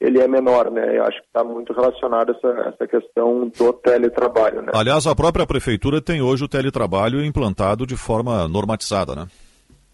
[0.00, 0.96] ele é menor, né?
[0.96, 4.72] Eu acho que está muito relacionado essa, essa questão do teletrabalho, né?
[4.74, 9.26] Aliás, a própria prefeitura tem hoje o teletrabalho implantado de forma normatizada, né?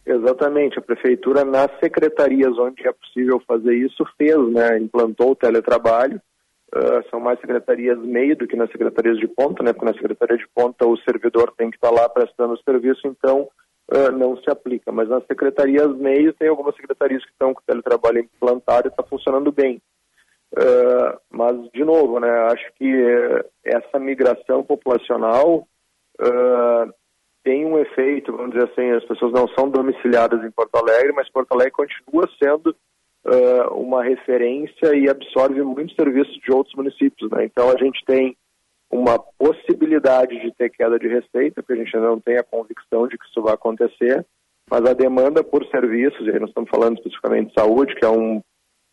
[0.07, 6.21] Exatamente, a prefeitura nas secretarias onde é possível fazer isso fez, né, implantou o teletrabalho,
[6.73, 10.37] uh, são mais secretarias meio do que nas secretarias de ponta, né, porque na secretaria
[10.37, 13.49] de ponta o servidor tem que estar lá prestando o serviço, então
[13.91, 17.65] uh, não se aplica, mas nas secretarias meio tem algumas secretarias que estão com o
[17.67, 19.83] teletrabalho implantado e está funcionando bem.
[20.57, 22.93] Uh, mas, de novo, né, acho que
[23.65, 25.67] essa migração populacional
[27.47, 31.31] tem um efeito, vamos dizer assim, as pessoas não são domiciliadas em Porto Alegre, mas
[31.31, 32.75] Porto Alegre continua sendo
[33.25, 37.31] uh, uma referência e absorve muitos serviços de outros municípios.
[37.31, 37.45] Né?
[37.45, 38.37] Então a gente tem
[38.91, 43.07] uma possibilidade de ter queda de receita, porque a gente ainda não tem a convicção
[43.07, 44.27] de que isso vai acontecer,
[44.69, 48.11] mas a demanda por serviços, e aí nós estamos falando especificamente de saúde, que é
[48.11, 48.43] um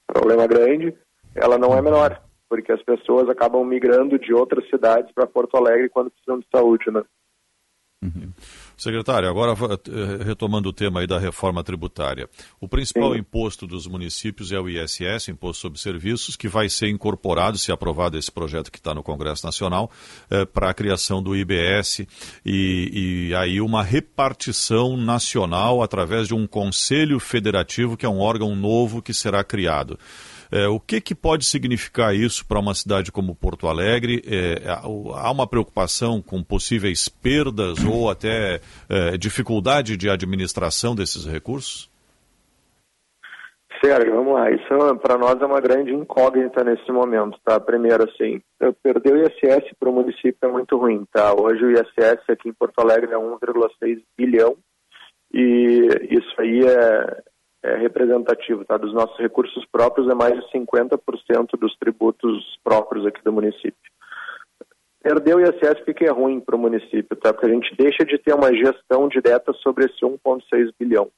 [0.05, 0.95] problema grande,
[1.33, 5.89] ela não é menor, porque as pessoas acabam migrando de outras cidades para Porto Alegre
[5.89, 7.01] quando precisam de saúde, né?
[8.03, 8.33] Uhum.
[8.75, 12.27] Secretário, agora eh, retomando o tema aí da reforma tributária.
[12.59, 13.19] O principal Sim.
[13.19, 18.17] imposto dos municípios é o ISS, Imposto sobre Serviços, que vai ser incorporado, se aprovado
[18.17, 19.89] esse projeto que está no Congresso Nacional,
[20.29, 22.05] eh, para a criação do IBS
[22.45, 28.53] e, e aí uma repartição nacional através de um Conselho Federativo, que é um órgão
[28.53, 29.97] novo que será criado.
[30.53, 34.21] É, o que, que pode significar isso para uma cidade como Porto Alegre?
[34.23, 41.89] É, há uma preocupação com possíveis perdas ou até é, dificuldade de administração desses recursos?
[43.83, 44.51] Sérgio, vamos lá.
[44.51, 47.59] Isso para nós é uma grande incógnita nesse momento, tá?
[47.59, 48.39] Primeiro, assim,
[48.83, 51.33] perder o ISS para o município é muito ruim, tá?
[51.33, 54.55] Hoje o ISS aqui em Porto Alegre é 1,6 bilhão
[55.33, 57.23] e isso aí é,
[57.63, 58.77] é, representativo, tá?
[58.77, 63.73] Dos nossos recursos próprios é mais de 50% dos tributos próprios aqui do município.
[65.01, 67.33] Perder o ISS porque é ruim para o município, tá?
[67.33, 71.05] Porque a gente deixa de ter uma gestão direta sobre esse 1,6 bilhão.
[71.05, 71.09] O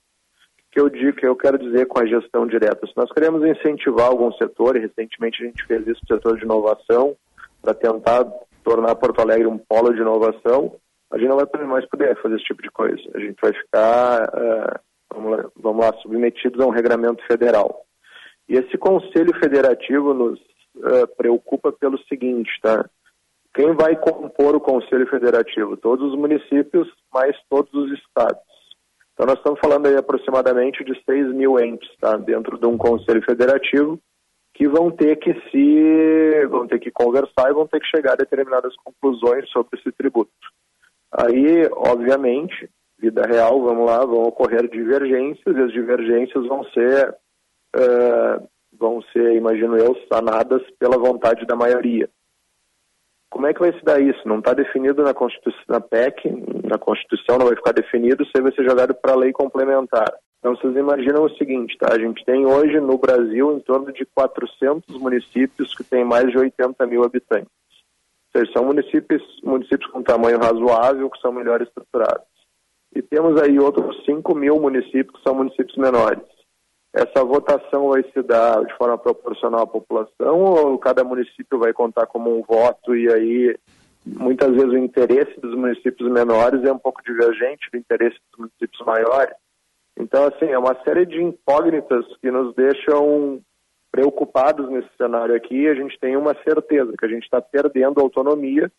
[0.72, 2.86] que eu digo, que eu quero dizer com a gestão direta?
[2.86, 6.44] Se nós queremos incentivar algum setor, e recentemente a gente fez isso no setor de
[6.44, 7.16] inovação,
[7.62, 8.26] para tentar
[8.64, 10.76] tornar Porto Alegre um polo de inovação,
[11.12, 13.02] a gente não vai mais poder fazer esse tipo de coisa.
[13.14, 14.80] A gente vai ficar uh,
[15.16, 17.86] vamos lá, vamos lá, submetidos a um regramento federal.
[18.48, 20.40] E esse Conselho Federativo nos
[20.76, 22.88] uh, preocupa pelo seguinte, tá?
[23.54, 25.78] Quem vai compor o Conselho Federativo?
[25.78, 28.44] Todos os municípios, mais todos os estados.
[29.14, 32.18] Então nós estamos falando aí aproximadamente de 6 mil entes, tá?
[32.18, 34.00] Dentro de um Conselho Federativo
[34.54, 38.18] que vão ter que se vão ter que conversar e vão ter que chegar a
[38.18, 40.32] determinadas conclusões sobre esse tributo.
[41.12, 42.70] Aí, obviamente,
[43.06, 47.16] vida real, vamos lá, vão ocorrer divergências e as divergências vão ser,
[47.76, 52.10] uh, vão ser, imagino eu, sanadas pela vontade da maioria.
[53.30, 54.28] Como é que vai se dar isso?
[54.28, 56.30] Não está definido na Constituição, na PEC,
[56.64, 60.12] na Constituição não vai ficar definido, isso aí vai ser jogado para a lei complementar.
[60.40, 61.94] Então vocês imaginam o seguinte, tá?
[61.94, 66.38] A gente tem hoje no Brasil em torno de 400 municípios que têm mais de
[66.38, 67.50] 80 mil habitantes.
[68.34, 72.35] Ou seja, são municípios, municípios com tamanho razoável, que são melhor estruturados.
[72.96, 76.24] E temos aí outros 5 mil municípios que são municípios menores.
[76.94, 82.08] Essa votação vai se dar de forma proporcional à população ou cada município vai contar
[82.08, 83.58] como um voto e aí
[84.06, 88.86] muitas vezes o interesse dos municípios menores é um pouco divergente do interesse dos municípios
[88.86, 89.36] maiores?
[89.98, 93.42] Então, assim, é uma série de incógnitas que nos deixam
[93.92, 95.68] preocupados nesse cenário aqui.
[95.68, 98.72] A gente tem uma certeza que a gente está perdendo autonomia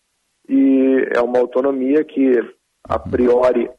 [0.49, 2.33] e é uma autonomia que,
[2.85, 3.71] a priori,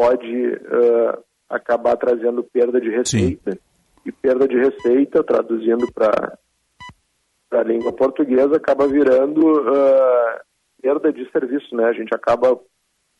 [0.00, 3.52] pode uh, acabar trazendo perda de receita.
[3.52, 3.58] Sim.
[4.06, 6.38] E perda de receita, traduzindo para
[7.50, 10.40] a língua portuguesa, acaba virando uh,
[10.80, 11.84] perda de serviço, né?
[11.84, 12.58] A gente acaba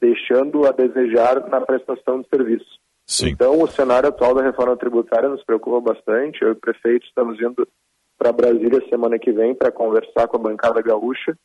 [0.01, 2.81] deixando a desejar na prestação de serviço.
[3.07, 3.29] Sim.
[3.29, 6.41] Então, o cenário atual da reforma tributária nos preocupa bastante.
[6.41, 7.69] Eu e o prefeito estamos indo
[8.17, 11.37] para Brasília semana que vem para conversar com a bancada gaúcha,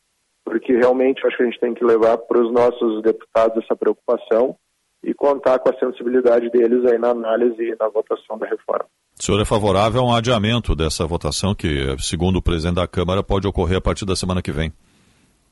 [0.42, 4.56] porque realmente acho que a gente tem que levar para os nossos deputados essa preocupação
[5.02, 8.86] e contar com a sensibilidade deles aí na análise e na votação da reforma.
[9.18, 13.22] O senhor é favorável a um adiamento dessa votação que, segundo o presidente da Câmara,
[13.22, 14.72] pode ocorrer a partir da semana que vem?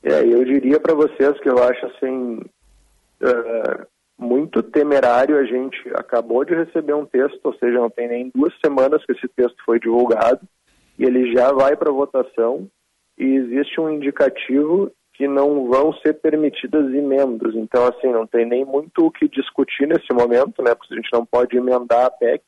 [0.03, 2.41] É, eu diria para vocês que eu acho assim,
[3.21, 3.87] uh,
[4.19, 5.37] muito temerário.
[5.37, 9.13] A gente acabou de receber um texto, ou seja, não tem nem duas semanas que
[9.13, 10.41] esse texto foi divulgado,
[10.99, 12.67] e ele já vai para votação,
[13.17, 17.55] e existe um indicativo que não vão ser permitidas emendas.
[17.55, 20.75] Então, assim, não tem nem muito o que discutir nesse momento, né?
[20.75, 22.43] Porque a gente não pode emendar a PEC,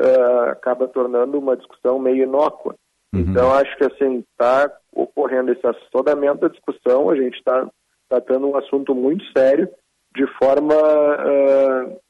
[0.00, 2.74] uh, acaba tornando uma discussão meio inócua.
[3.14, 3.20] Uhum.
[3.20, 7.68] Então, acho que, assim, está ocorrendo esse assodamento da discussão, a gente está
[8.08, 9.68] tratando um assunto muito sério,
[10.14, 12.00] de forma, uh,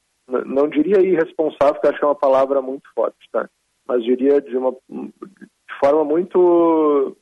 [0.47, 3.49] não diria irresponsável, porque acho que é uma palavra muito forte, tá?
[3.87, 7.17] Mas diria de uma de forma muito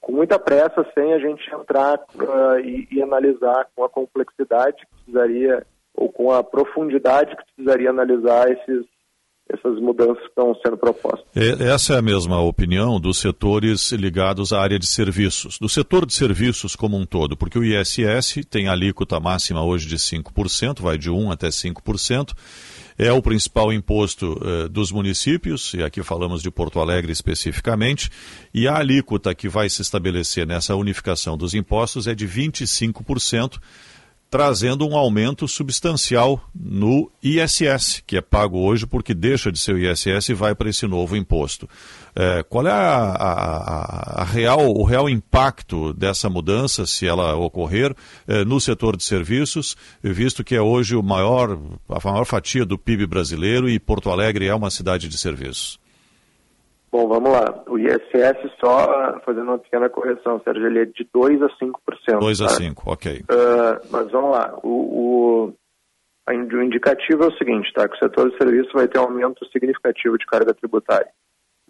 [0.00, 4.86] com muita pressa, sem a gente entrar uh, e, e, analisar com a complexidade que
[5.04, 8.86] precisaria ou com a profundidade que precisaria analisar esses
[9.50, 11.24] essas mudanças que estão sendo propostas.
[11.34, 16.12] Essa é a mesma opinião dos setores ligados à área de serviços, do setor de
[16.12, 21.10] serviços como um todo, porque o ISS tem alíquota máxima hoje de 5%, vai de
[21.10, 22.34] 1% até 5%.
[22.98, 28.10] É o principal imposto eh, dos municípios, e aqui falamos de Porto Alegre especificamente,
[28.52, 33.60] e a alíquota que vai se estabelecer nessa unificação dos impostos é de 25%,
[34.30, 39.78] trazendo um aumento substancial no ISS, que é pago hoje porque deixa de ser o
[39.78, 41.68] ISS e vai para esse novo imposto.
[42.14, 47.94] É, qual é a, a, a, real, o real impacto dessa mudança, se ela ocorrer,
[48.26, 52.76] é, no setor de serviços, visto que é hoje o maior, a maior fatia do
[52.76, 55.78] PIB brasileiro e Porto Alegre é uma cidade de serviços?
[56.90, 57.62] Bom, vamos lá.
[57.66, 62.18] O ISS só, fazendo uma pequena correção, Sérgio, ele é de 2 a 5%.
[62.18, 62.46] 2 tá?
[62.46, 63.20] a 5, ok.
[63.20, 64.58] Uh, mas vamos lá.
[64.62, 65.54] O, o,
[66.28, 67.86] o indicativo é o seguinte, tá?
[67.86, 71.08] Que o setor de serviço vai ter um aumento significativo de carga tributária.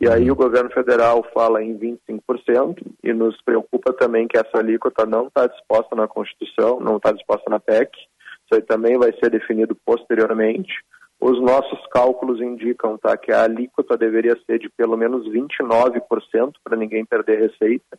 [0.00, 5.04] E aí o governo federal fala em 25% e nos preocupa também que essa alíquota
[5.04, 7.90] não está disposta na Constituição, não está disposta na PEC.
[7.96, 10.72] Isso aí também vai ser definido posteriormente.
[11.20, 16.76] Os nossos cálculos indicam tá, que a alíquota deveria ser de pelo menos 29% para
[16.76, 17.98] ninguém perder receita.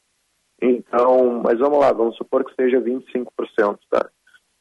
[0.61, 3.79] Então, mas vamos lá, vamos supor que seja 25%.
[3.89, 4.09] Tá?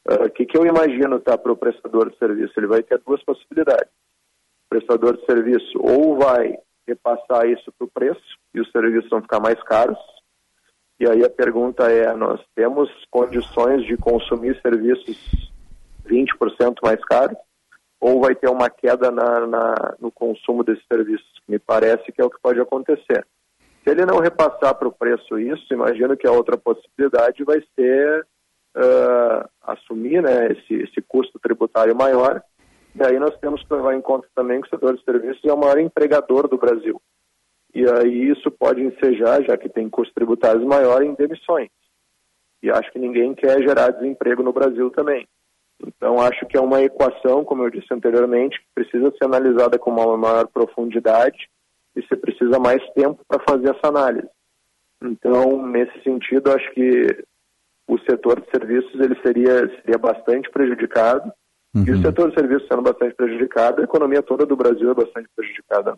[0.09, 2.53] O uh, que, que eu imagino tá, para o prestador de serviço?
[2.57, 3.93] Ele vai ter duas possibilidades.
[4.67, 9.23] O prestador de serviço ou vai repassar isso para o preço e os serviços vão
[9.23, 9.99] ficar mais caros.
[10.99, 15.53] E aí a pergunta é: nós temos condições de consumir serviços
[16.07, 17.39] 20% mais caros?
[18.01, 21.41] Ou vai ter uma queda na, na, no consumo desses serviços.
[21.49, 23.27] Me parece que é o que pode acontecer.
[23.83, 28.27] Se ele não repassar para o preço isso, imagino que a outra possibilidade vai ser
[28.77, 32.43] uh, assumir né, esse, esse custo tributário maior.
[32.95, 35.53] E aí nós temos que levar em conta também que o setor de serviços é
[35.53, 37.01] o maior empregador do Brasil.
[37.75, 41.69] E aí isso pode ensejar, já que tem custos tributários maiores, em demissões.
[42.63, 45.27] E acho que ninguém quer gerar desemprego no Brasil também.
[45.87, 49.91] Então, acho que é uma equação, como eu disse anteriormente, que precisa ser analisada com
[49.91, 51.49] uma maior profundidade
[51.95, 54.29] e você precisa mais tempo para fazer essa análise.
[55.03, 57.25] Então, nesse sentido, acho que
[57.87, 61.33] o setor de serviços ele seria, seria bastante prejudicado.
[61.75, 65.29] E o setor de serviços sendo bastante prejudicado, a economia toda do Brasil é bastante
[65.37, 65.97] prejudicada.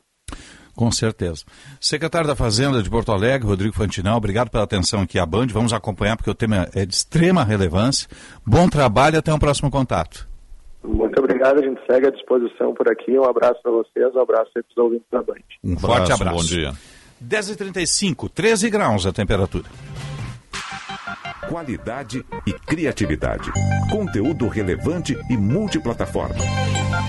[0.75, 1.45] Com certeza.
[1.81, 5.49] Secretário da Fazenda de Porto Alegre, Rodrigo Fantinal, obrigado pela atenção aqui à Band.
[5.49, 8.09] Vamos acompanhar porque o tema é de extrema relevância.
[8.47, 10.29] Bom trabalho e até um próximo contato.
[10.83, 13.19] Muito obrigado, a gente segue à disposição por aqui.
[13.19, 15.35] Um abraço para vocês, um abraço para os ouvintes da Band.
[15.63, 16.37] Um forte abraço.
[16.37, 16.73] Bom dia.
[17.23, 19.69] 10h35, 13 graus a temperatura.
[21.49, 23.51] Qualidade e criatividade.
[23.91, 26.37] Conteúdo relevante e multiplataforma.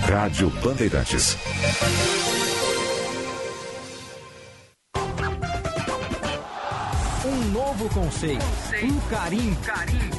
[0.06, 1.38] Rádio Bandeirantes.
[7.92, 8.44] Conceito,
[8.82, 9.56] um carinho.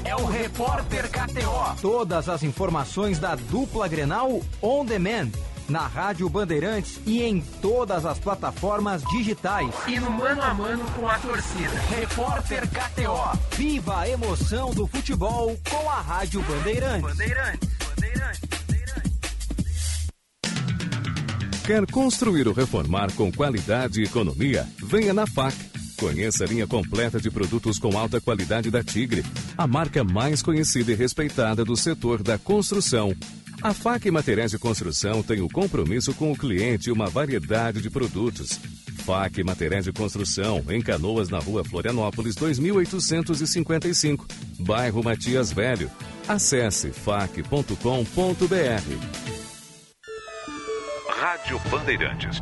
[0.06, 1.82] É o Repórter KTO.
[1.82, 5.30] Todas as informações da dupla Grenal on demand.
[5.68, 9.74] Na Rádio Bandeirantes e em todas as plataformas digitais.
[9.88, 11.80] E no mano a mano com a torcida.
[11.90, 13.40] Repórter KTO.
[13.56, 17.02] Viva a emoção do futebol com a Rádio Bandeirantes.
[17.02, 17.70] Bandeirantes.
[21.66, 24.68] Quer construir ou reformar com qualidade e economia?
[24.84, 25.73] Venha na FAC.
[26.04, 29.24] Conheça a linha completa de produtos com alta qualidade da Tigre,
[29.58, 33.16] a marca mais conhecida e respeitada do setor da construção.
[33.62, 37.90] A FAC Materiais de Construção tem o compromisso com o cliente e uma variedade de
[37.90, 38.60] produtos.
[39.06, 44.28] FAC Materiais de Construção, em Canoas, na rua Florianópolis, 2855,
[44.60, 45.90] bairro Matias Velho.
[46.28, 47.78] Acesse fac.com.br.
[51.08, 52.42] Rádio Bandeirantes.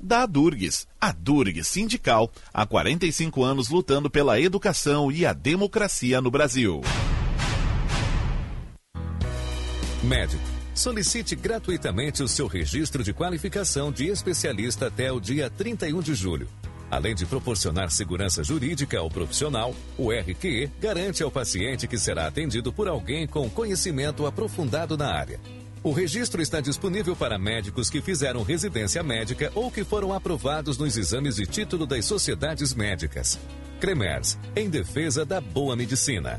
[0.00, 0.86] da Adurgues.
[1.00, 6.80] A Durgues Sindical, há 45 anos lutando pela educação e a democracia no Brasil.
[10.02, 10.42] Médico.
[10.74, 16.48] Solicite gratuitamente o seu registro de qualificação de especialista até o dia 31 de julho.
[16.90, 22.72] Além de proporcionar segurança jurídica ao profissional, o RQE garante ao paciente que será atendido
[22.72, 25.38] por alguém com conhecimento aprofundado na área.
[25.82, 30.94] O registro está disponível para médicos que fizeram residência médica ou que foram aprovados nos
[30.94, 33.38] exames de título das sociedades médicas.
[33.80, 36.38] Cremers, em defesa da boa medicina.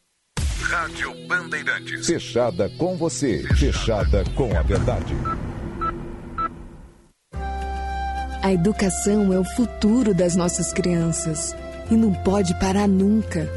[0.61, 2.05] Rádio Bandeirantes.
[2.05, 3.43] Fechada com você.
[3.55, 5.13] Fechada com a verdade.
[8.41, 11.55] A educação é o futuro das nossas crianças
[11.89, 13.47] e não pode parar nunca.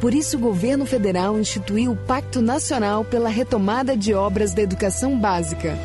[0.00, 5.18] Por isso, o governo federal instituiu o Pacto Nacional pela Retomada de Obras da Educação
[5.18, 5.78] Básica.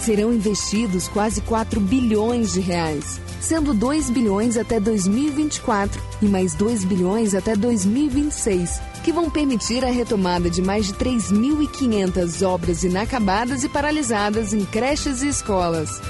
[0.00, 6.84] Serão investidos quase 4 bilhões de reais, sendo 2 bilhões até 2024 e mais 2
[6.84, 13.68] bilhões até 2026, que vão permitir a retomada de mais de 3.500 obras inacabadas e
[13.68, 16.00] paralisadas em creches e escolas.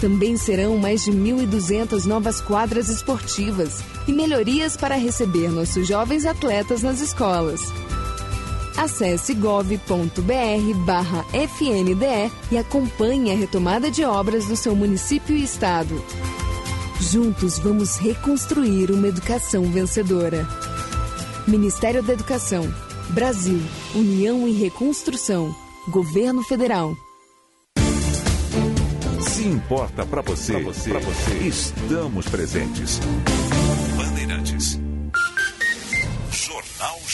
[0.00, 6.82] Também serão mais de 1.200 novas quadras esportivas e melhorias para receber nossos jovens atletas
[6.82, 7.60] nas escolas.
[8.76, 9.78] Acesse gov.br
[10.84, 16.02] barra FNDE e acompanhe a retomada de obras do seu município e estado.
[17.00, 20.46] Juntos vamos reconstruir uma educação vencedora.
[21.46, 22.72] Ministério da Educação,
[23.10, 23.60] Brasil,
[23.94, 25.54] União e Reconstrução,
[25.88, 26.96] Governo Federal.
[29.20, 33.00] Se importa para você, pra você, pra você, estamos presentes.
[33.96, 34.80] Bandeirantes.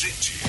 [0.01, 0.40] gente.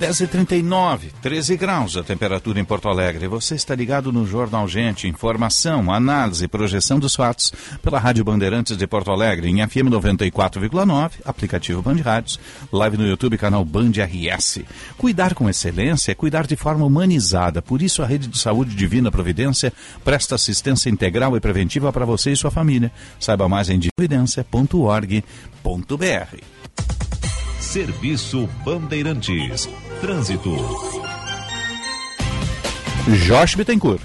[0.00, 3.28] 10h39, 13 graus a temperatura em Porto Alegre.
[3.28, 5.06] Você está ligado no Jornal Gente.
[5.06, 7.52] Informação, análise e projeção dos fatos
[7.82, 12.40] pela Rádio Bandeirantes de Porto Alegre, em FM 94,9, aplicativo Band Rádios,
[12.72, 14.62] live no YouTube, canal Band RS.
[14.96, 17.60] Cuidar com excelência é cuidar de forma humanizada.
[17.60, 19.70] Por isso, a Rede de Saúde Divina Providência
[20.02, 22.90] presta assistência integral e preventiva para você e sua família.
[23.18, 25.22] Saiba mais em dividência.org.br.
[27.60, 29.68] Serviço Bandeirantes.
[30.00, 30.56] Trânsito.
[33.26, 34.02] Josh Bittencourt.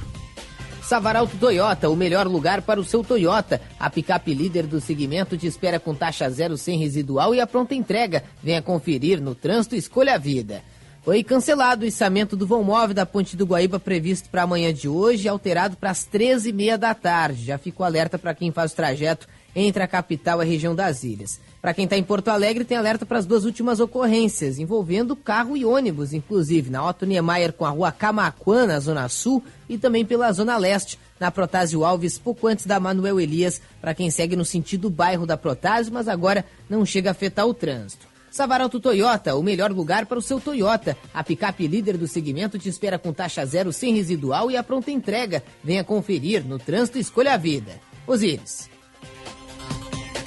[0.83, 3.61] Savaralto Toyota, o melhor lugar para o seu Toyota.
[3.79, 7.73] A picape líder do segmento te espera com taxa zero sem residual e a pronta
[7.73, 8.25] entrega.
[8.43, 10.61] Venha conferir no trânsito Escolha a Vida.
[11.01, 14.89] Foi cancelado o içamento do vão móvel da Ponte do Guaíba previsto para amanhã de
[14.89, 17.45] hoje, alterado para as 13h30 da tarde.
[17.45, 21.05] Já ficou alerta para quem faz o trajeto entre a capital e a região das
[21.05, 21.39] ilhas.
[21.65, 25.57] Para quem está em Porto Alegre, tem alerta para as duas últimas ocorrências, envolvendo carro
[25.57, 30.05] e ônibus, inclusive na Otto Niemeyer com a rua Camaquã, na Zona Sul, e também
[30.05, 34.45] pela Zona Leste, na Protásio Alves, pouco antes da Manuel Elias, para quem segue no
[34.45, 38.05] sentido bairro da Protásio, mas agora não chega a afetar o trânsito.
[38.29, 40.95] Savaralto Toyota, o melhor lugar para o seu Toyota.
[41.11, 44.91] A picape líder do segmento te espera com taxa zero sem residual e a pronta
[44.91, 45.41] entrega.
[45.63, 47.79] Venha conferir no Trânsito Escolha a Vida.
[48.05, 48.74] Osíris.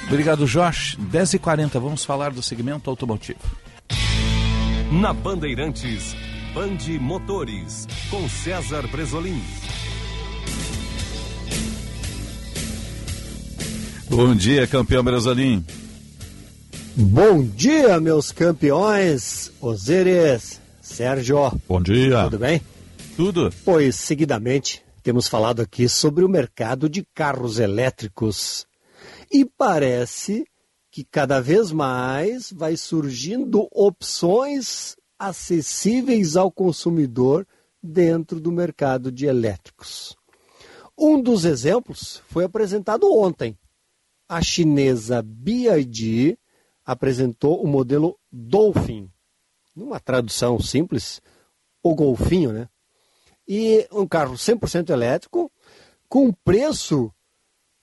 [0.08, 0.96] Obrigado, Josh.
[1.12, 3.40] 10h40, vamos falar do segmento automotivo.
[4.90, 6.16] Na Bandeirantes,
[6.54, 9.38] Bande Motores, com César Bresolim.
[14.08, 15.62] Bom dia, campeão Bresolim.
[16.96, 21.52] Bom dia, meus campeões, Osíris, Sérgio.
[21.68, 22.24] Bom dia.
[22.24, 22.62] Tudo bem?
[23.14, 23.52] Tudo.
[23.62, 28.66] Pois, seguidamente, temos falado aqui sobre o mercado de carros elétricos.
[29.30, 30.46] E parece
[30.90, 37.46] que cada vez mais vai surgindo opções acessíveis ao consumidor
[37.82, 40.16] dentro do mercado de elétricos.
[40.96, 43.56] Um dos exemplos foi apresentado ontem.
[44.28, 46.38] A chinesa BYD
[46.84, 49.10] apresentou o modelo Dolphin,
[49.76, 51.22] numa tradução simples,
[51.82, 52.68] o golfinho, né?
[53.46, 55.50] E um carro 100% elétrico
[56.08, 57.12] com preço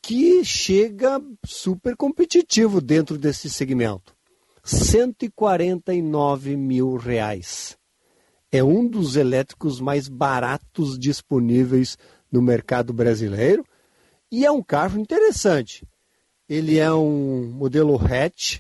[0.06, 4.16] que chega super competitivo dentro desse segmento.
[4.64, 7.76] 149 mil reais.
[8.52, 11.98] É um dos elétricos mais baratos disponíveis
[12.32, 13.66] no mercado brasileiro
[14.32, 15.84] e é um carro interessante.
[16.48, 18.60] Ele é um modelo hatch,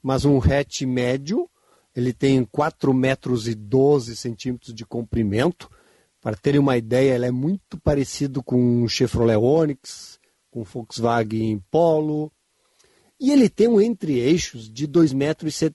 [0.00, 1.50] mas um hatch médio.
[1.96, 5.68] Ele tem 4 metros e 12 centímetros de comprimento.
[6.20, 10.15] Para terem uma ideia, ele é muito parecido com o Chevrolet Onix,
[10.50, 12.32] com Volkswagen Polo.
[13.18, 15.62] E ele tem um entre-eixos de 2,70 metros.
[15.62, 15.72] O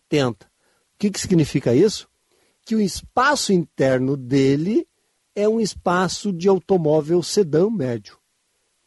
[0.99, 2.07] que, que significa isso?
[2.65, 4.87] Que o espaço interno dele
[5.35, 8.17] é um espaço de automóvel sedã médio.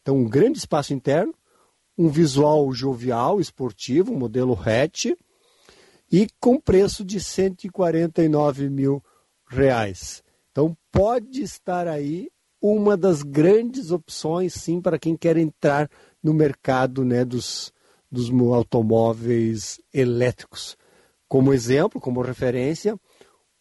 [0.02, 1.34] Então, um grande espaço interno,
[1.96, 5.06] um visual jovial, esportivo, modelo hatch,
[6.12, 9.02] e com preço de 149 mil
[9.48, 10.22] reais.
[10.50, 12.28] Então, pode estar aí
[12.66, 15.90] uma das grandes opções, sim, para quem quer entrar
[16.22, 17.70] no mercado né, dos,
[18.10, 20.74] dos automóveis elétricos.
[21.28, 22.98] Como exemplo, como referência,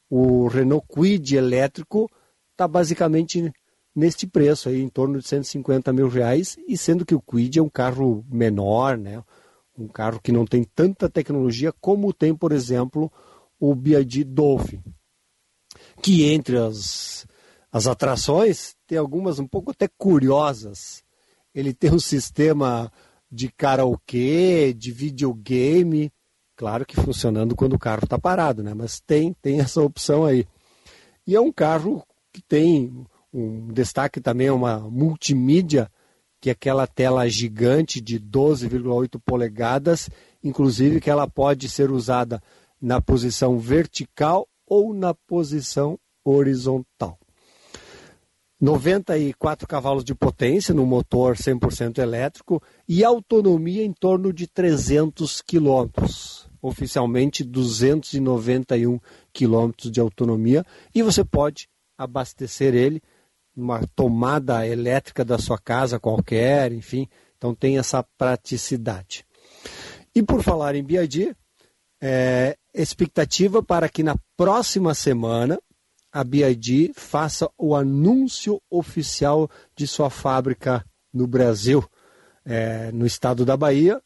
[0.10, 2.10] o Renault Kwid elétrico
[2.54, 3.52] está basicamente
[3.94, 7.62] neste preço aí, em torno de 150 mil reais, e sendo que o Kwid é
[7.62, 9.22] um carro menor, né?
[9.78, 13.12] um carro que não tem tanta tecnologia como tem, por exemplo,
[13.60, 14.82] o BYD Dolphin,
[16.02, 17.28] que entre as,
[17.70, 21.04] as atrações tem algumas um pouco até curiosas.
[21.54, 22.92] Ele tem um sistema
[23.32, 26.12] de karaokê, de videogame,
[26.56, 28.76] claro que funcionando quando o carro está parado, né?
[28.76, 30.46] mas tem, tem essa opção aí.
[31.26, 33.04] E é um carro que tem
[33.34, 35.90] um destaque também, uma multimídia
[36.40, 40.08] que é aquela tela gigante de 12,8 polegadas,
[40.44, 42.44] inclusive que ela pode ser usada
[42.80, 47.18] na posição vertical ou na posição horizontal.
[48.64, 56.50] 94 cavalos de potência no motor 100% elétrico e autonomia em torno de 300 quilômetros.
[56.62, 59.02] Oficialmente 291
[59.34, 60.66] quilômetros de autonomia
[60.96, 61.68] e você pode
[61.98, 63.02] abastecer ele
[63.54, 67.10] uma tomada elétrica da sua casa qualquer, enfim.
[67.38, 69.26] Então tem essa praticidade.
[70.16, 71.36] E por falar em BID,
[72.02, 75.60] é, expectativa para que na próxima semana
[76.14, 81.84] a BID faça o anúncio oficial de sua fábrica no Brasil,
[82.46, 84.00] é, no estado da Bahia,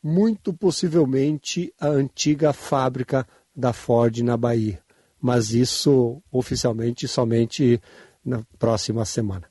[0.00, 4.80] muito possivelmente a antiga fábrica da Ford na Bahia.
[5.20, 7.82] Mas isso oficialmente somente
[8.24, 9.50] na próxima semana.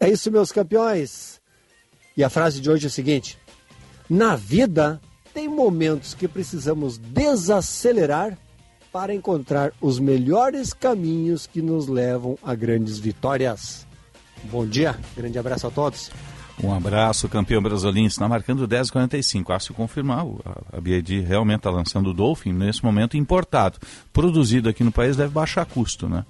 [0.00, 1.42] É isso, meus campeões.
[2.16, 3.38] E a frase de hoje é a seguinte:
[4.08, 4.98] Na vida
[5.34, 8.38] tem momentos que precisamos desacelerar
[8.96, 13.86] para encontrar os melhores caminhos que nos levam a grandes vitórias.
[14.44, 16.10] Bom dia, grande abraço a todos.
[16.64, 18.08] Um abraço, campeão brasileiro.
[18.08, 19.54] Está marcando 10,45.
[19.54, 20.24] Acho confirmar,
[20.72, 23.78] a BID realmente está lançando o Dolphin nesse momento importado.
[24.14, 26.24] Produzido aqui no país deve baixar custo, né?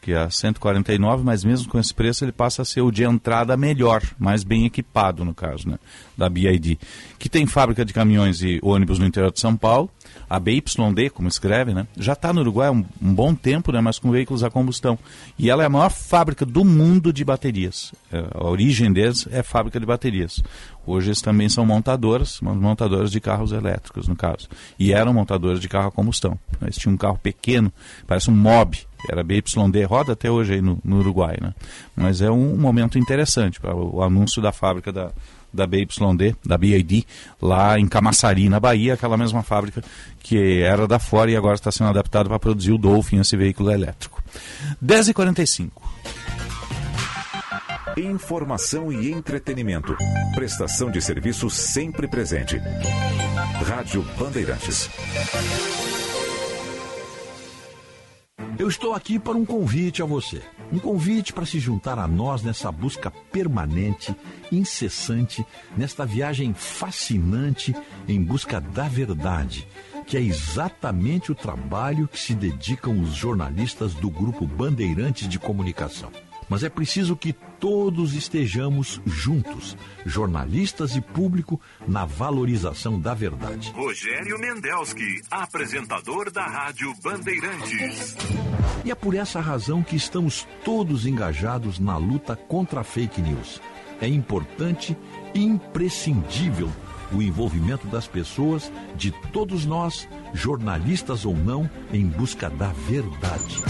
[0.00, 3.54] Porque é 149, mas mesmo com esse preço ele passa a ser o de entrada
[3.54, 5.78] melhor, mais bem equipado no caso, né?
[6.16, 6.78] Da BID.
[7.18, 9.90] Que tem fábrica de caminhões e ônibus no interior de São Paulo
[10.28, 13.80] a BYD, como escreve, né, já está no Uruguai há um, um, bom tempo, né,
[13.80, 14.96] mas com veículos a combustão.
[15.36, 17.92] E ela é a maior fábrica do mundo de baterias.
[18.12, 20.40] É, a origem deles é fábrica de baterias.
[20.86, 24.48] Hoje eles também são montadoras, montadoras de carros elétricos, no caso.
[24.78, 26.38] E eram montadoras de carro a combustão.
[26.62, 27.72] Eles tinham um carro pequeno,
[28.06, 28.78] parece um mob,
[29.08, 31.36] era BYD, roda até hoje aí no, no Uruguai.
[31.40, 31.54] Né?
[31.96, 35.10] Mas é um momento interessante para o, anúncio da fábrica da,
[35.52, 37.06] da BYD, da BID,
[37.40, 39.82] lá em Camaçari, na Bahia, aquela mesma fábrica
[40.20, 43.70] que era da fora e agora está sendo adaptada para produzir o Dolphin, esse veículo
[43.70, 44.22] elétrico.
[44.84, 45.70] 10h45.
[47.96, 49.96] Informação e entretenimento.
[50.34, 52.60] Prestação de serviço sempre presente.
[53.66, 54.88] Rádio Bandeirantes.
[58.58, 60.42] Eu estou aqui para um convite a você.
[60.72, 64.14] Um convite para se juntar a nós nessa busca permanente,
[64.52, 65.44] incessante,
[65.76, 67.74] nesta viagem fascinante
[68.06, 69.66] em busca da verdade,
[70.06, 76.10] que é exatamente o trabalho que se dedicam os jornalistas do Grupo Bandeirantes de Comunicação.
[76.50, 83.70] Mas é preciso que todos estejamos juntos, jornalistas e público, na valorização da verdade.
[83.70, 88.16] Rogério Mendelski, apresentador da Rádio Bandeirantes.
[88.84, 93.62] E é por essa razão que estamos todos engajados na luta contra a fake news.
[94.00, 94.96] É importante
[95.32, 96.68] e imprescindível
[97.12, 103.62] o envolvimento das pessoas, de todos nós, jornalistas ou não, em busca da verdade.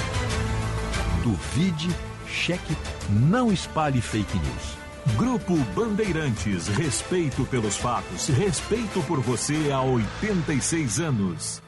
[1.23, 1.89] Duvide
[2.31, 2.77] cheque,
[3.11, 4.81] não espalhe fake news.
[5.17, 11.63] Grupo Bandeirantes, respeito pelos fatos, respeito por você há 86 anos.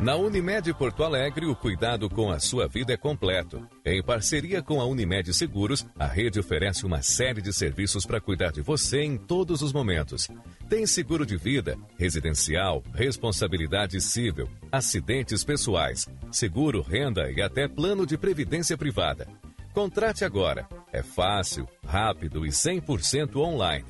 [0.00, 3.68] Na Unimed Porto Alegre, o cuidado com a sua vida é completo.
[3.84, 8.50] Em parceria com a Unimed Seguros, a rede oferece uma série de serviços para cuidar
[8.50, 10.26] de você em todos os momentos.
[10.70, 18.16] Tem seguro de vida, residencial, responsabilidade civil, acidentes pessoais, seguro renda e até plano de
[18.16, 19.26] previdência privada.
[19.74, 20.68] Contrate agora.
[20.92, 23.84] É fácil, rápido e 100% online.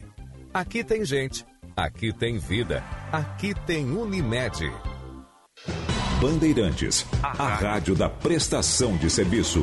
[0.55, 1.45] Aqui tem gente,
[1.77, 2.83] aqui tem vida,
[3.13, 4.73] aqui tem Unimed.
[6.19, 9.63] Bandeirantes, a rádio da prestação de serviço.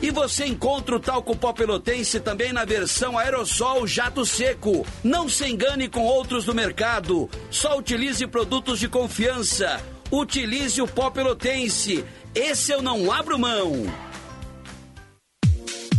[0.00, 4.86] E você encontra o talco pó pelotense também na versão aerossol jato seco.
[5.02, 7.28] Não se engane com outros do mercado.
[7.50, 9.80] Só utilize produtos de confiança.
[10.10, 12.04] Utilize o pó pelotense.
[12.32, 13.86] Esse eu não abro mão.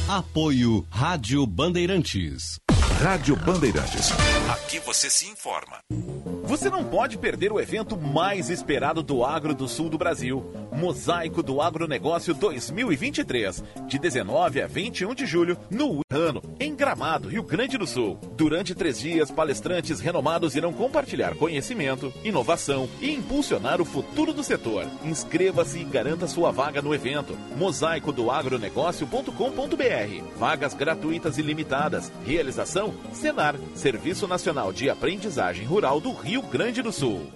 [0.07, 2.62] Apoio Rádio Bandeirantes.
[3.01, 4.11] Rádio Bandeirantes.
[4.49, 5.79] Aqui você se informa.
[6.43, 10.45] Você não pode perder o evento mais esperado do agro do sul do Brasil.
[10.73, 17.43] Mosaico do Agronegócio 2023, de 19 a 21 de julho, no ano, em Gramado, Rio
[17.43, 18.19] Grande do Sul.
[18.35, 24.85] Durante três dias, palestrantes renomados irão compartilhar conhecimento, inovação e impulsionar o futuro do setor.
[25.05, 27.37] Inscreva-se e garanta sua vaga no evento.
[27.55, 30.37] Mosaico do agronegócio.com.br.
[30.37, 32.11] Vagas gratuitas e limitadas.
[32.25, 37.29] Realização Senar, Serviço Nacional de Aprendizagem Rural do Rio Grande do Sul.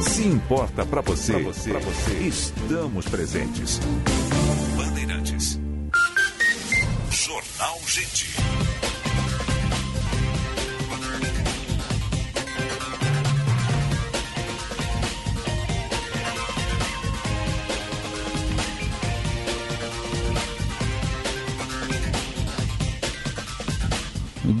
[0.00, 3.80] Se importa para você, pra você, pra você, estamos presentes.
[4.76, 5.58] Bandeirantes.
[7.10, 8.53] Jornal Gente.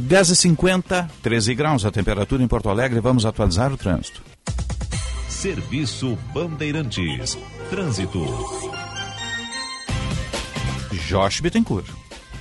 [0.06, 3.00] Dez e cinquenta, 13 graus a temperatura em Porto Alegre.
[3.00, 4.22] Vamos atualizar o trânsito.
[5.30, 7.38] Serviço Bandeirantes.
[7.70, 8.22] Trânsito.
[11.08, 11.88] Josh Bittencourt.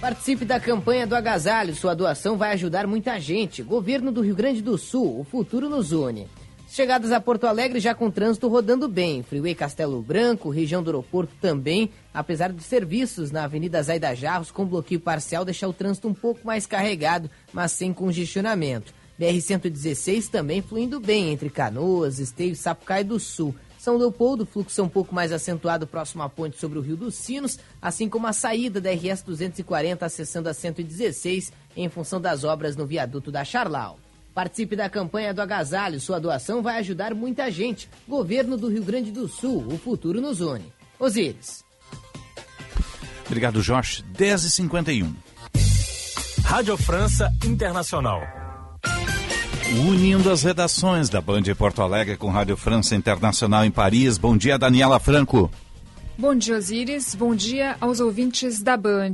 [0.02, 1.74] Participe da campanha do agasalho.
[1.74, 3.64] Sua doação vai ajudar muita gente.
[3.64, 5.22] Governo do Rio Grande do Sul.
[5.22, 6.28] O futuro nos une.
[6.74, 9.22] Chegadas a Porto Alegre já com trânsito rodando bem.
[9.22, 11.92] Freeway Castelo Branco, região do aeroporto também.
[12.12, 16.40] Apesar dos serviços na Avenida Zaida Jarros com bloqueio parcial deixar o trânsito um pouco
[16.44, 18.92] mais carregado, mas sem congestionamento.
[19.20, 23.54] BR-116 também fluindo bem entre Canoas, Esteio e Sapucaí do Sul.
[23.78, 27.60] São Leopoldo, fluxo um pouco mais acentuado próximo à ponte sobre o Rio dos Sinos,
[27.80, 32.88] assim como a saída da RS 240 acessando a 116 em função das obras no
[32.88, 34.00] viaduto da Charlau.
[34.34, 37.88] Participe da campanha do agasalho, sua doação vai ajudar muita gente.
[38.08, 40.74] Governo do Rio Grande do Sul, o futuro nos une.
[41.00, 41.64] Osíris.
[43.26, 44.04] Obrigado, Jorge.
[44.18, 45.14] 10h51.
[46.44, 48.22] Rádio França Internacional.
[49.88, 54.18] Unindo as redações da Band de Porto Alegre com Rádio França Internacional em Paris.
[54.18, 55.50] Bom dia, Daniela Franco.
[56.18, 57.16] Bom dia, Osíris.
[57.16, 59.12] Bom dia aos ouvintes da Band.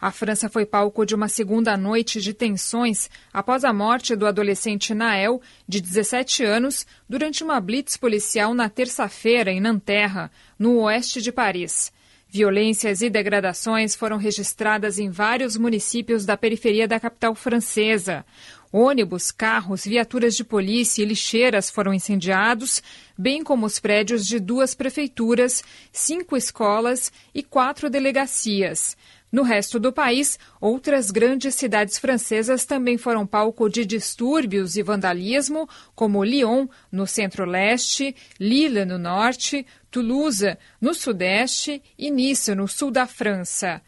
[0.00, 4.94] A França foi palco de uma segunda noite de tensões após a morte do adolescente
[4.94, 11.32] Nael, de 17 anos, durante uma blitz policial na terça-feira em Nanterre, no oeste de
[11.32, 11.92] Paris.
[12.30, 18.22] Violências e degradações foram registradas em vários municípios da periferia da capital francesa.
[18.70, 22.82] Ônibus, carros, viaturas de polícia e lixeiras foram incendiados,
[23.16, 28.94] bem como os prédios de duas prefeituras, cinco escolas e quatro delegacias.
[29.30, 35.68] No resto do país, outras grandes cidades francesas também foram palco de distúrbios e vandalismo,
[35.94, 43.06] como Lyon, no centro-leste, Lille, no norte, Toulouse, no sudeste e Nice, no sul da
[43.06, 43.82] França.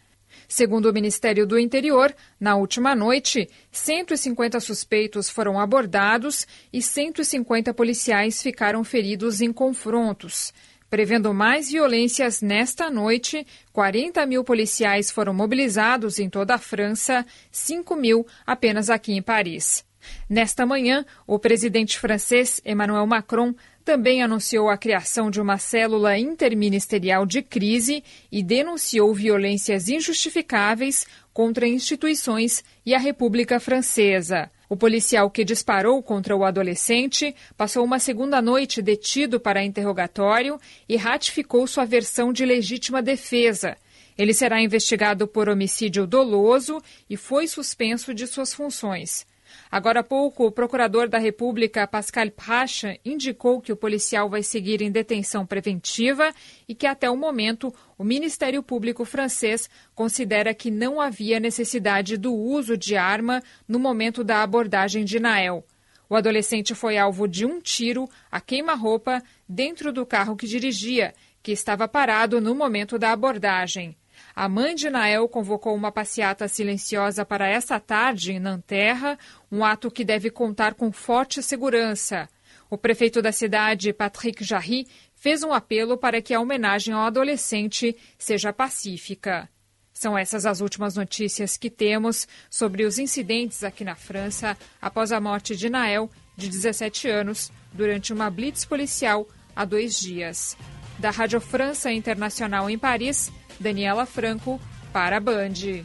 [0.46, 8.42] Segundo o Ministério do Interior, na última noite, 150 suspeitos foram abordados e 150 policiais
[8.42, 10.52] ficaram feridos em confrontos.
[10.90, 17.94] Prevendo mais violências nesta noite, 40 mil policiais foram mobilizados em toda a França, 5
[17.94, 19.84] mil apenas aqui em Paris.
[20.28, 23.54] Nesta manhã, o presidente francês Emmanuel Macron
[23.84, 28.02] também anunciou a criação de uma célula interministerial de crise
[28.32, 34.50] e denunciou violências injustificáveis contra instituições e a República Francesa.
[34.70, 40.96] O policial que disparou contra o adolescente passou uma segunda noite detido para interrogatório e
[40.96, 43.76] ratificou sua versão de legítima defesa.
[44.16, 49.26] Ele será investigado por homicídio doloso e foi suspenso de suas funções.
[49.70, 54.82] Agora há pouco, o procurador da República, Pascal Pracha, indicou que o policial vai seguir
[54.82, 56.34] em detenção preventiva
[56.68, 62.34] e que, até o momento, o Ministério Público francês considera que não havia necessidade do
[62.34, 65.64] uso de arma no momento da abordagem de Nael.
[66.08, 71.52] O adolescente foi alvo de um tiro a queima-roupa dentro do carro que dirigia, que
[71.52, 73.96] estava parado no momento da abordagem.
[74.34, 79.18] A mãe de Nael convocou uma passeata silenciosa para esta tarde em Nanterra,
[79.50, 82.28] um ato que deve contar com forte segurança.
[82.68, 84.86] O prefeito da cidade, Patrick Jarry,
[85.16, 89.48] fez um apelo para que a homenagem ao adolescente seja pacífica.
[89.92, 95.20] São essas as últimas notícias que temos sobre os incidentes aqui na França após a
[95.20, 100.56] morte de Nael, de 17 anos, durante uma blitz policial há dois dias.
[100.98, 103.30] Da Rádio França Internacional em Paris,
[103.60, 104.58] Daniela Franco,
[104.92, 105.84] para a Band.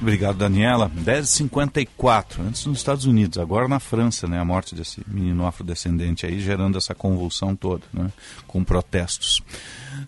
[0.00, 0.90] Obrigado, Daniela.
[0.90, 4.38] 10h54, antes nos Estados Unidos, agora na França, né?
[4.38, 8.10] A morte desse menino afrodescendente aí, gerando essa convulsão toda, né?
[8.46, 9.42] Com protestos.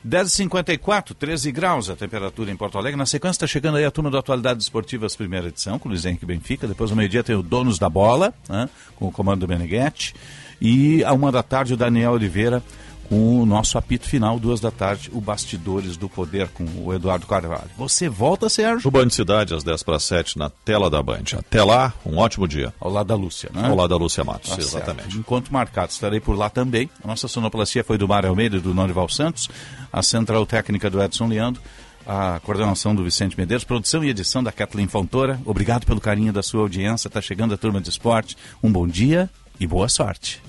[0.07, 2.99] 10h54, 13 graus a temperatura em Porto Alegre.
[2.99, 6.05] Na sequência está chegando aí a turma do Atualidades Esportivas, primeira edição, com o Luiz
[6.05, 6.69] Henrique Benfica.
[6.69, 8.69] Depois, ao meio-dia, tem o Donos da Bola, né?
[8.97, 10.15] com o comando do.
[10.61, 12.63] E à uma da tarde, o Daniel Oliveira
[13.09, 17.27] com o nosso apito final, duas da tarde, o Bastidores do Poder com o Eduardo
[17.27, 17.71] Carvalho.
[17.77, 18.89] Você volta, Sérgio?
[18.89, 21.23] O Band Cidade, às 10 para 7, na tela da Band.
[21.39, 22.73] Até lá, um ótimo dia.
[22.81, 23.69] Ao lado da Lúcia, né?
[23.69, 25.03] Ao lado da Lúcia Matos, Tá exatamente.
[25.05, 25.19] certo.
[25.19, 26.91] Encontro marcado, estarei por lá também.
[27.03, 29.49] A nossa sonoplastia foi do Mário Almeida e do Norival Santos,
[29.93, 31.63] a central técnica do Edson Leandro,
[32.07, 35.41] a coordenação do Vicente Medeiros, produção e edição da Kathleen Fontoura.
[35.45, 37.09] Obrigado pelo carinho da sua audiência.
[37.09, 38.37] Está chegando a turma de esporte.
[38.63, 39.29] Um bom dia
[39.59, 40.41] e boa sorte.